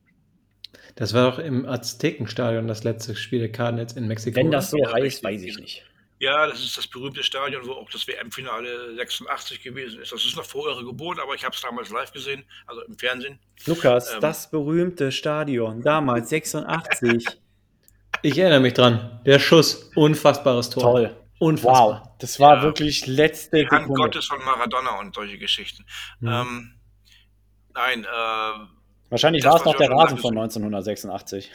Das 0.97 1.13
war 1.13 1.31
doch 1.31 1.39
im 1.39 1.67
Aztekenstadion 1.67 2.69
das 2.69 2.85
letzte 2.85 3.17
Spiel 3.17 3.41
der 3.41 3.51
Cardinals 3.53 3.95
in 3.95 4.07
Mexiko. 4.07 4.37
Wenn 4.37 4.51
das 4.51 4.71
so 4.71 4.79
Ja, 4.79 4.93
heißt, 4.93 5.25
weiß 5.25 5.43
ich 5.43 5.57
nicht. 5.59 5.85
Ja, 6.21 6.47
das 6.47 6.61
ist 6.65 6.79
das 6.79 6.87
berühmte 6.87 7.23
Stadion, 7.25 7.67
wo 7.67 7.73
auch 7.73 7.91
das 7.91 8.07
WM-Finale 8.07 8.95
86 8.95 9.61
gewesen 9.63 10.01
ist. 10.01 10.13
Das 10.13 10.25
ist 10.25 10.37
noch 10.37 10.45
vor 10.45 10.65
eurer 10.67 10.85
Geburt, 10.85 11.19
aber 11.21 11.35
ich 11.35 11.45
habe 11.45 11.55
es 11.55 11.61
damals 11.61 11.91
live 11.91 12.13
gesehen, 12.13 12.45
also 12.67 12.83
im 12.83 12.97
Fernsehen. 12.97 13.39
Lukas, 13.67 14.15
Ähm. 14.15 14.21
das 14.21 14.49
berühmte 14.51 15.11
Stadion, 15.13 15.83
damals 15.83 16.29
86. 16.31 17.27
Ich 18.23 18.39
erinnere 18.39 18.61
mich 18.61 18.73
dran. 18.75 19.21
Der 19.27 19.39
Schuss. 19.39 19.91
Unfassbares 19.97 20.71
Tor. 20.71 20.83
Toll. 20.83 21.17
Unfassbar. 21.41 22.01
Wow, 22.05 22.09
das 22.21 22.39
war 22.41 22.57
Ja. 22.59 22.63
wirklich 22.63 23.07
letzte 23.07 23.59
Die 23.59 23.69
Hand 23.69 23.83
Sekunde. 23.83 24.01
Gottes 24.03 24.27
von 24.27 24.39
Maradona 24.43 24.99
und 25.01 25.15
solche 25.15 25.37
Geschichten. 25.37 25.85
Mhm. 26.21 26.29
Ähm, 26.29 26.75
nein, 27.75 28.05
äh, 28.05 28.67
Wahrscheinlich 29.11 29.45
war 29.45 29.57
es 29.57 29.65
noch 29.65 29.77
der 29.77 29.91
Rasen 29.91 30.19
von 30.19 30.35
ist- 30.35 30.57
1986. 30.57 31.51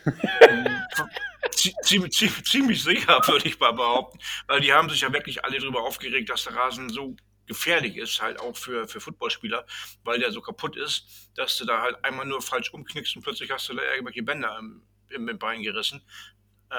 zie- 1.51 1.73
ziemlich, 1.83 2.13
ziemlich, 2.13 2.43
ziemlich 2.45 2.83
sicher, 2.83 3.19
würde 3.27 3.47
ich 3.47 3.59
mal 3.59 3.71
behaupten. 3.73 4.19
Weil 4.47 4.61
die 4.61 4.71
haben 4.73 4.89
sich 4.89 5.01
ja 5.01 5.11
wirklich 5.11 5.43
alle 5.43 5.59
darüber 5.59 5.83
aufgeregt, 5.83 6.29
dass 6.29 6.43
der 6.45 6.55
Rasen 6.55 6.89
so 6.89 7.15
gefährlich 7.47 7.97
ist, 7.97 8.21
halt 8.21 8.39
auch 8.39 8.55
für, 8.55 8.87
für 8.87 9.01
Footballspieler, 9.01 9.65
weil 10.03 10.19
der 10.19 10.31
so 10.31 10.39
kaputt 10.39 10.75
ist, 10.77 11.31
dass 11.35 11.57
du 11.57 11.65
da 11.65 11.81
halt 11.81 11.97
einmal 12.05 12.25
nur 12.27 12.41
falsch 12.43 12.71
umknickst 12.71 13.15
und 13.15 13.23
plötzlich 13.23 13.49
hast 13.51 13.67
du 13.69 13.73
da 13.73 13.81
irgendwelche 13.91 14.21
Bänder 14.21 14.55
im, 14.59 14.83
im, 15.09 15.27
im 15.27 15.39
Bein 15.39 15.63
gerissen. 15.63 16.01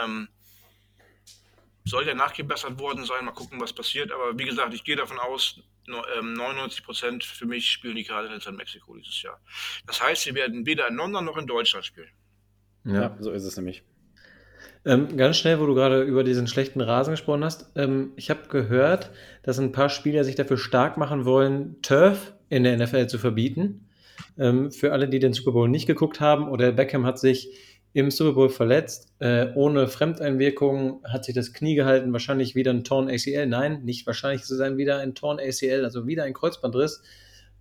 Ähm, 0.00 0.28
soll 1.91 2.07
ja 2.07 2.14
nachgebessert 2.14 2.78
worden 2.78 3.05
sein, 3.05 3.24
mal 3.24 3.32
gucken, 3.32 3.61
was 3.61 3.72
passiert. 3.72 4.12
Aber 4.12 4.38
wie 4.38 4.45
gesagt, 4.45 4.72
ich 4.74 4.84
gehe 4.84 4.97
davon 4.97 5.18
aus, 5.18 5.61
99 5.86 6.78
ähm, 6.78 6.84
Prozent 6.84 7.24
für 7.24 7.47
mich 7.47 7.70
spielen 7.70 7.97
die 7.97 8.05
Cardinals 8.05 8.47
in 8.47 8.57
Mexiko 8.57 8.95
dieses 8.97 9.20
Jahr. 9.22 9.41
Das 9.86 10.01
heißt, 10.03 10.22
sie 10.22 10.34
werden 10.34 10.66
weder 10.66 10.88
in 10.88 10.95
London 10.95 11.24
noch 11.24 11.36
in 11.36 11.47
Deutschland 11.47 11.84
spielen. 11.84 12.11
Ja, 12.84 13.16
so 13.20 13.32
ist 13.32 13.45
es 13.45 13.57
nämlich. 13.57 13.82
Ähm, 14.86 15.16
ganz 15.16 15.36
schnell, 15.36 15.61
wo 15.61 15.66
du 15.66 15.74
gerade 15.74 16.03
über 16.03 16.24
diesen 16.24 16.47
schlechten 16.47 16.80
Rasen 16.80 17.12
gesprochen 17.12 17.45
hast. 17.45 17.70
Ähm, 17.76 18.12
ich 18.16 18.30
habe 18.30 18.49
gehört, 18.49 19.11
dass 19.43 19.59
ein 19.59 19.72
paar 19.72 19.91
Spieler 19.91 20.24
sich 20.24 20.36
dafür 20.36 20.57
stark 20.57 20.97
machen 20.97 21.26
wollen, 21.26 21.82
Turf 21.82 22.32
in 22.49 22.64
der 22.64 22.78
NFL 22.78 23.07
zu 23.09 23.18
verbieten. 23.18 23.88
Ähm, 24.38 24.72
für 24.72 24.93
alle, 24.93 25.09
die 25.09 25.18
den 25.18 25.34
Super 25.34 25.53
Bowl 25.53 25.68
nicht 25.68 25.86
geguckt 25.86 26.20
haben, 26.20 26.49
oder 26.49 26.72
Beckham 26.72 27.05
hat 27.05 27.18
sich 27.18 27.51
im 27.93 28.11
Super 28.11 28.32
Bowl 28.34 28.49
verletzt, 28.51 29.12
äh, 29.18 29.49
ohne 29.55 29.88
Fremdeinwirkung, 29.88 31.03
hat 31.05 31.24
sich 31.24 31.34
das 31.34 31.53
Knie 31.53 31.74
gehalten, 31.74 32.12
wahrscheinlich 32.12 32.55
wieder 32.55 32.72
ein 32.72 32.84
Torn 32.84 33.09
ACL. 33.09 33.47
Nein, 33.47 33.84
nicht 33.84 34.07
wahrscheinlich 34.07 34.45
zu 34.45 34.55
sein, 34.55 34.76
wieder 34.76 34.99
ein 34.99 35.14
Torn 35.14 35.41
ACL, 35.41 35.84
also 35.84 36.07
wieder 36.07 36.24
ein 36.24 36.34
Kreuzbandriss. 36.34 37.03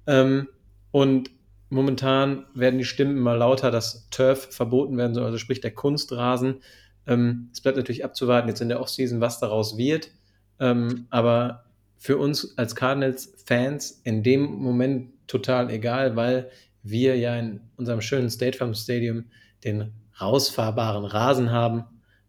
Ähm, 0.05 0.47
und 0.91 1.31
momentan 1.69 2.45
werden 2.53 2.77
die 2.77 2.85
Stimmen 2.85 3.17
immer 3.17 3.35
lauter, 3.35 3.71
dass 3.71 4.07
Turf 4.11 4.49
verboten 4.51 4.97
werden 4.97 5.15
soll, 5.15 5.25
also 5.25 5.37
sprich 5.37 5.61
der 5.61 5.71
Kunstrasen. 5.71 6.61
Ähm, 7.07 7.49
es 7.51 7.61
bleibt 7.61 7.77
natürlich 7.77 8.05
abzuwarten 8.05 8.49
jetzt 8.49 8.61
in 8.61 8.69
der 8.69 8.81
Offseason, 8.81 9.21
was 9.21 9.39
daraus 9.39 9.77
wird. 9.77 10.11
Ähm, 10.59 11.07
aber 11.09 11.65
für 11.97 12.17
uns 12.17 12.57
als 12.57 12.75
Cardinals-Fans 12.75 14.01
in 14.03 14.21
dem 14.23 14.43
Moment 14.43 15.11
total 15.27 15.71
egal, 15.71 16.15
weil 16.15 16.49
wir 16.83 17.17
ja 17.17 17.37
in 17.37 17.61
unserem 17.77 18.01
schönen 18.01 18.29
State 18.29 18.57
Farm 18.57 18.73
Stadium 18.73 19.25
den 19.63 19.91
rausfahrbaren 20.21 21.05
Rasen 21.05 21.51
haben. 21.51 21.85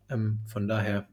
Ähm, 0.08 0.40
von 0.46 0.68
daher 0.68 1.06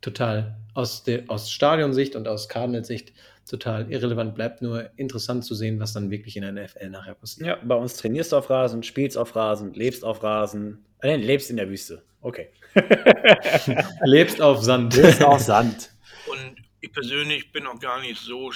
total 0.00 0.56
aus, 0.74 1.04
aus 1.28 1.50
Stadionsicht 1.50 2.16
und 2.16 2.28
aus 2.28 2.48
Cardinals-Sicht 2.48 3.12
total 3.48 3.90
irrelevant. 3.90 4.34
Bleibt 4.34 4.62
nur 4.62 4.90
interessant 4.96 5.44
zu 5.44 5.54
sehen, 5.54 5.80
was 5.80 5.92
dann 5.92 6.10
wirklich 6.10 6.36
in 6.36 6.42
der 6.42 6.52
NFL 6.52 6.90
nachher 6.90 7.14
passiert. 7.14 7.46
Ja, 7.46 7.58
bei 7.62 7.74
uns 7.74 7.96
trainierst 7.96 8.32
du 8.32 8.36
auf 8.36 8.50
Rasen, 8.50 8.82
spielst 8.82 9.18
auf 9.18 9.34
Rasen, 9.34 9.74
lebst 9.74 10.04
auf 10.04 10.22
Rasen. 10.22 10.84
Äh, 11.02 11.16
lebst 11.16 11.50
in 11.50 11.56
der 11.56 11.68
Wüste. 11.68 12.02
Okay. 12.20 12.50
lebst 14.04 14.40
auf 14.40 14.62
Sand. 14.62 14.94
Lebst 14.96 15.22
auf 15.24 15.40
Sand. 15.40 15.90
Und 16.26 16.56
ich 16.80 16.92
persönlich 16.92 17.52
bin 17.52 17.66
auch 17.66 17.78
gar 17.80 18.00
nicht 18.00 18.20
so, 18.20 18.50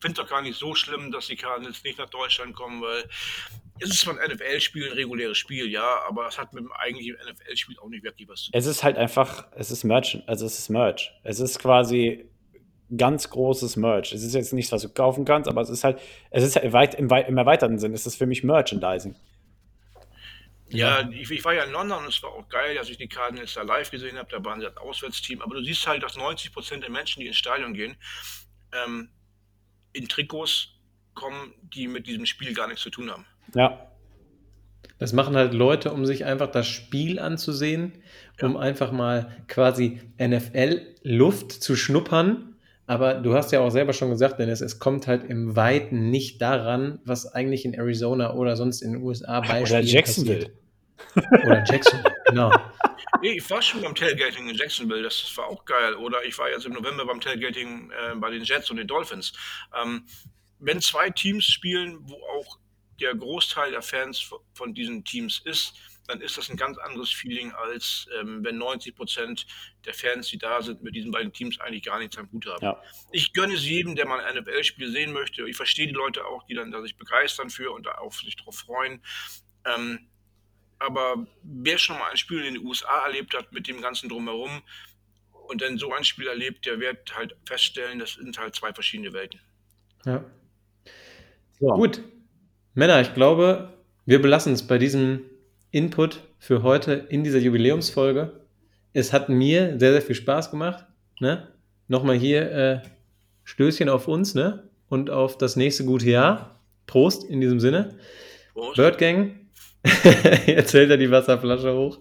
finde 0.00 0.20
es 0.20 0.26
auch 0.26 0.30
gar 0.30 0.42
nicht 0.42 0.56
so 0.56 0.74
schlimm, 0.74 1.10
dass 1.10 1.26
die 1.26 1.36
Cardinals 1.36 1.82
nicht 1.84 1.98
nach 1.98 2.10
Deutschland 2.10 2.54
kommen, 2.54 2.80
weil 2.82 3.04
es 3.82 3.90
ist 3.90 4.00
zwar 4.00 4.18
ein 4.18 4.30
NFL-Spiel, 4.30 4.86
ein 4.86 4.92
reguläres 4.92 5.38
Spiel, 5.38 5.70
ja, 5.70 6.00
aber 6.08 6.26
es 6.26 6.38
hat 6.38 6.52
mit 6.52 6.64
dem 6.64 6.72
eigentlichen 6.72 7.16
NFL-Spiel 7.16 7.78
auch 7.78 7.88
nicht 7.88 8.04
wirklich 8.04 8.28
was 8.28 8.44
zu 8.44 8.52
tun. 8.52 8.58
Es 8.58 8.66
ist 8.66 8.82
halt 8.82 8.96
einfach, 8.96 9.46
es 9.56 9.70
ist 9.70 9.84
Merch, 9.84 10.22
also 10.26 10.46
es 10.46 10.58
ist 10.58 10.68
Merch. 10.68 11.12
Es 11.24 11.40
ist 11.40 11.58
quasi 11.58 12.28
ganz 12.96 13.30
großes 13.30 13.76
Merch. 13.76 14.12
Es 14.12 14.22
ist 14.22 14.34
jetzt 14.34 14.52
nichts, 14.52 14.72
was 14.72 14.82
du 14.82 14.88
kaufen 14.88 15.24
kannst, 15.24 15.48
aber 15.48 15.60
es 15.62 15.70
ist 15.70 15.84
halt, 15.84 15.98
es 16.30 16.44
ist 16.44 16.56
halt 16.56 16.94
im, 16.94 17.10
im 17.10 17.38
erweiterten 17.38 17.78
Sinn, 17.78 17.94
es 17.94 18.06
ist 18.06 18.16
für 18.16 18.26
mich 18.26 18.44
Merchandising. 18.44 19.16
Ja, 20.68 21.08
ich, 21.10 21.30
ich, 21.30 21.44
war 21.44 21.52
ja 21.52 21.64
in 21.64 21.72
London 21.72 22.02
und 22.02 22.08
es 22.08 22.22
war 22.22 22.30
auch 22.30 22.48
geil, 22.48 22.74
dass 22.74 22.88
ich 22.88 22.96
die 22.96 23.08
Cardinals 23.08 23.54
da 23.54 23.62
live 23.62 23.90
gesehen 23.90 24.16
habe. 24.16 24.30
Da 24.30 24.42
waren 24.42 24.60
sie 24.60 24.66
das 24.66 24.78
Auswärtsteam. 24.78 25.42
Aber 25.42 25.56
du 25.56 25.62
siehst 25.62 25.86
halt, 25.86 26.02
dass 26.02 26.16
90 26.16 26.52
Prozent 26.52 26.82
der 26.82 26.90
Menschen, 26.90 27.20
die 27.20 27.26
ins 27.26 27.36
Stadion 27.36 27.74
gehen, 27.74 27.94
ähm, 28.72 29.10
in 29.92 30.08
Trikots 30.08 30.68
kommen, 31.12 31.52
die 31.62 31.88
mit 31.88 32.06
diesem 32.06 32.24
Spiel 32.24 32.54
gar 32.54 32.68
nichts 32.68 32.82
zu 32.82 32.90
tun 32.90 33.10
haben. 33.10 33.26
Ja. 33.54 33.86
Das 34.98 35.12
machen 35.12 35.34
halt 35.34 35.52
Leute, 35.52 35.92
um 35.92 36.06
sich 36.06 36.24
einfach 36.24 36.50
das 36.50 36.68
Spiel 36.68 37.18
anzusehen, 37.18 37.92
ja. 38.40 38.46
um 38.46 38.56
einfach 38.56 38.92
mal 38.92 39.36
quasi 39.48 40.00
NFL-Luft 40.20 41.52
zu 41.52 41.74
schnuppern. 41.74 42.56
Aber 42.86 43.14
du 43.14 43.34
hast 43.34 43.52
ja 43.52 43.60
auch 43.60 43.70
selber 43.70 43.92
schon 43.92 44.10
gesagt, 44.10 44.38
Dennis, 44.38 44.60
es 44.60 44.78
kommt 44.78 45.06
halt 45.06 45.24
im 45.24 45.56
Weiten 45.56 46.10
nicht 46.10 46.42
daran, 46.42 47.00
was 47.04 47.26
eigentlich 47.26 47.64
in 47.64 47.74
Arizona 47.74 48.34
oder 48.34 48.56
sonst 48.56 48.82
in 48.82 48.92
den 48.92 49.02
USA 49.02 49.40
bei 49.40 49.62
Oder 49.62 49.80
Jacksonville. 49.80 50.50
Passiert. 51.14 51.46
Oder 51.46 51.64
Jacksonville, 51.64 52.14
genau. 52.26 52.52
Nee, 53.22 53.38
ich 53.38 53.50
war 53.50 53.62
schon 53.62 53.82
beim 53.82 53.94
Tailgating 53.94 54.48
in 54.48 54.56
Jacksonville, 54.56 55.02
das 55.02 55.32
war 55.36 55.46
auch 55.46 55.64
geil. 55.64 55.94
Oder 55.94 56.24
ich 56.24 56.36
war 56.38 56.50
jetzt 56.50 56.66
im 56.66 56.72
November 56.72 57.06
beim 57.06 57.20
Tailgating 57.20 57.90
äh, 57.90 58.14
bei 58.16 58.30
den 58.30 58.42
Jets 58.42 58.70
und 58.70 58.76
den 58.76 58.86
Dolphins. 58.86 59.32
Ähm, 59.80 60.04
wenn 60.58 60.80
zwei 60.80 61.10
Teams 61.10 61.44
spielen, 61.44 61.98
wo 62.02 62.14
auch 62.14 62.58
der 63.02 63.14
Großteil 63.14 63.72
der 63.72 63.82
Fans 63.82 64.30
von 64.54 64.74
diesen 64.74 65.04
Teams 65.04 65.40
ist, 65.44 65.74
dann 66.06 66.20
ist 66.20 66.36
das 66.36 66.50
ein 66.50 66.56
ganz 66.56 66.78
anderes 66.78 67.10
Feeling, 67.10 67.52
als 67.52 68.08
ähm, 68.18 68.44
wenn 68.44 68.58
90 68.58 68.94
Prozent 68.94 69.46
der 69.84 69.94
Fans, 69.94 70.28
die 70.28 70.38
da 70.38 70.60
sind, 70.62 70.82
mit 70.82 70.94
diesen 70.94 71.10
beiden 71.10 71.32
Teams 71.32 71.60
eigentlich 71.60 71.84
gar 71.84 71.98
nichts 71.98 72.18
am 72.18 72.30
Hut 72.32 72.46
haben. 72.46 72.64
Ja. 72.64 72.82
Ich 73.12 73.32
gönne 73.32 73.54
es 73.54 73.64
jedem, 73.64 73.94
der 73.94 74.06
mal 74.06 74.20
ein 74.20 74.36
NFL-Spiel 74.36 74.90
sehen 74.90 75.12
möchte. 75.12 75.48
Ich 75.48 75.56
verstehe 75.56 75.86
die 75.86 75.92
Leute 75.92 76.26
auch, 76.26 76.44
die 76.44 76.54
dann 76.54 76.70
da 76.70 76.82
sich 76.82 76.96
begeistern 76.96 77.50
für 77.50 77.72
und 77.72 77.86
da 77.86 77.92
auf 77.92 78.16
sich 78.20 78.36
drauf 78.36 78.56
freuen. 78.56 79.02
Ähm, 79.64 80.08
aber 80.78 81.26
wer 81.42 81.78
schon 81.78 81.98
mal 81.98 82.10
ein 82.10 82.16
Spiel 82.16 82.44
in 82.44 82.54
den 82.54 82.66
USA 82.66 83.04
erlebt 83.04 83.34
hat 83.34 83.52
mit 83.52 83.68
dem 83.68 83.80
ganzen 83.80 84.08
Drumherum 84.08 84.62
und 85.32 85.62
dann 85.62 85.78
so 85.78 85.92
ein 85.92 86.04
Spiel 86.04 86.26
erlebt, 86.26 86.66
der 86.66 86.80
wird 86.80 87.14
halt 87.14 87.36
feststellen, 87.46 88.00
das 88.00 88.14
sind 88.14 88.36
halt 88.38 88.56
zwei 88.56 88.72
verschiedene 88.72 89.12
Welten. 89.12 89.40
Ja. 90.04 90.24
So. 91.60 91.68
Gut, 91.68 92.02
Männer, 92.74 93.00
ich 93.00 93.12
glaube, 93.12 93.68
wir 94.06 94.22
belassen 94.22 94.54
es 94.54 94.66
bei 94.66 94.78
diesem 94.78 95.20
Input 95.70 96.20
für 96.38 96.62
heute 96.62 96.92
in 97.08 97.22
dieser 97.22 97.38
Jubiläumsfolge. 97.38 98.32
Es 98.94 99.12
hat 99.12 99.28
mir 99.28 99.78
sehr, 99.78 99.92
sehr 99.92 100.02
viel 100.02 100.14
Spaß 100.14 100.50
gemacht. 100.50 100.86
Ne? 101.20 101.48
Nochmal 101.88 102.16
hier 102.16 102.50
äh, 102.52 102.80
Stößchen 103.44 103.88
auf 103.88 104.08
uns 104.08 104.34
ne? 104.34 104.70
und 104.88 105.10
auf 105.10 105.36
das 105.36 105.56
nächste 105.56 105.84
gute 105.84 106.08
Jahr. 106.08 106.60
Prost 106.86 107.24
in 107.24 107.40
diesem 107.40 107.60
Sinne. 107.60 107.96
Prost. 108.54 108.76
Bird 108.76 108.98
Gang. 108.98 109.32
Jetzt 110.46 110.72
hält 110.72 110.90
er 110.90 110.96
die 110.96 111.10
Wasserflasche 111.10 111.74
hoch. 111.74 111.98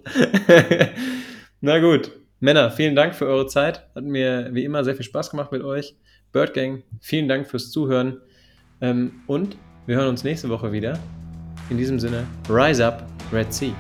Na 1.61 1.79
gut. 1.79 2.11
Männer, 2.39 2.71
vielen 2.71 2.95
Dank 2.95 3.13
für 3.13 3.27
eure 3.27 3.47
Zeit. 3.47 3.87
Hat 3.93 4.03
mir 4.03 4.49
wie 4.53 4.63
immer 4.63 4.83
sehr 4.83 4.95
viel 4.95 5.05
Spaß 5.05 5.31
gemacht 5.31 5.51
mit 5.51 5.63
euch. 5.63 5.95
Bird 6.31 6.53
Gang, 6.53 6.83
vielen 6.99 7.27
Dank 7.27 7.47
fürs 7.47 7.71
Zuhören. 7.71 8.21
Ähm, 8.79 9.21
und 9.27 9.57
wir 9.85 9.95
hören 9.95 10.09
uns 10.09 10.23
nächste 10.23 10.49
Woche 10.49 10.71
wieder. 10.71 10.99
In 11.69 11.77
diesem 11.77 11.99
Sinne, 11.99 12.25
Rise 12.49 12.85
Up, 12.85 13.05
Red 13.31 13.53
Sea. 13.53 13.73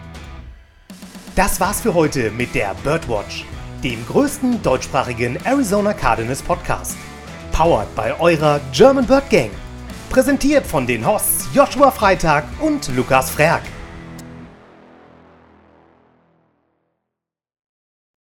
Das 1.35 1.59
war's 1.59 1.81
für 1.81 1.93
heute 1.93 2.31
mit 2.31 2.53
der 2.55 2.75
Birdwatch, 2.83 3.45
dem 3.83 4.05
größten 4.07 4.61
deutschsprachigen 4.63 5.37
Arizona 5.45 5.93
Cardinals 5.93 6.41
Podcast. 6.41 6.97
Powered 7.51 7.93
bei 7.95 8.19
eurer 8.19 8.59
German 8.71 9.05
Bird 9.05 9.29
Gang. 9.29 9.51
Präsentiert 10.09 10.65
von 10.65 10.87
den 10.87 11.05
Hosts 11.05 11.49
Joshua 11.53 11.91
Freitag 11.91 12.45
und 12.59 12.93
Lukas 12.95 13.29
Frerk. 13.29 13.63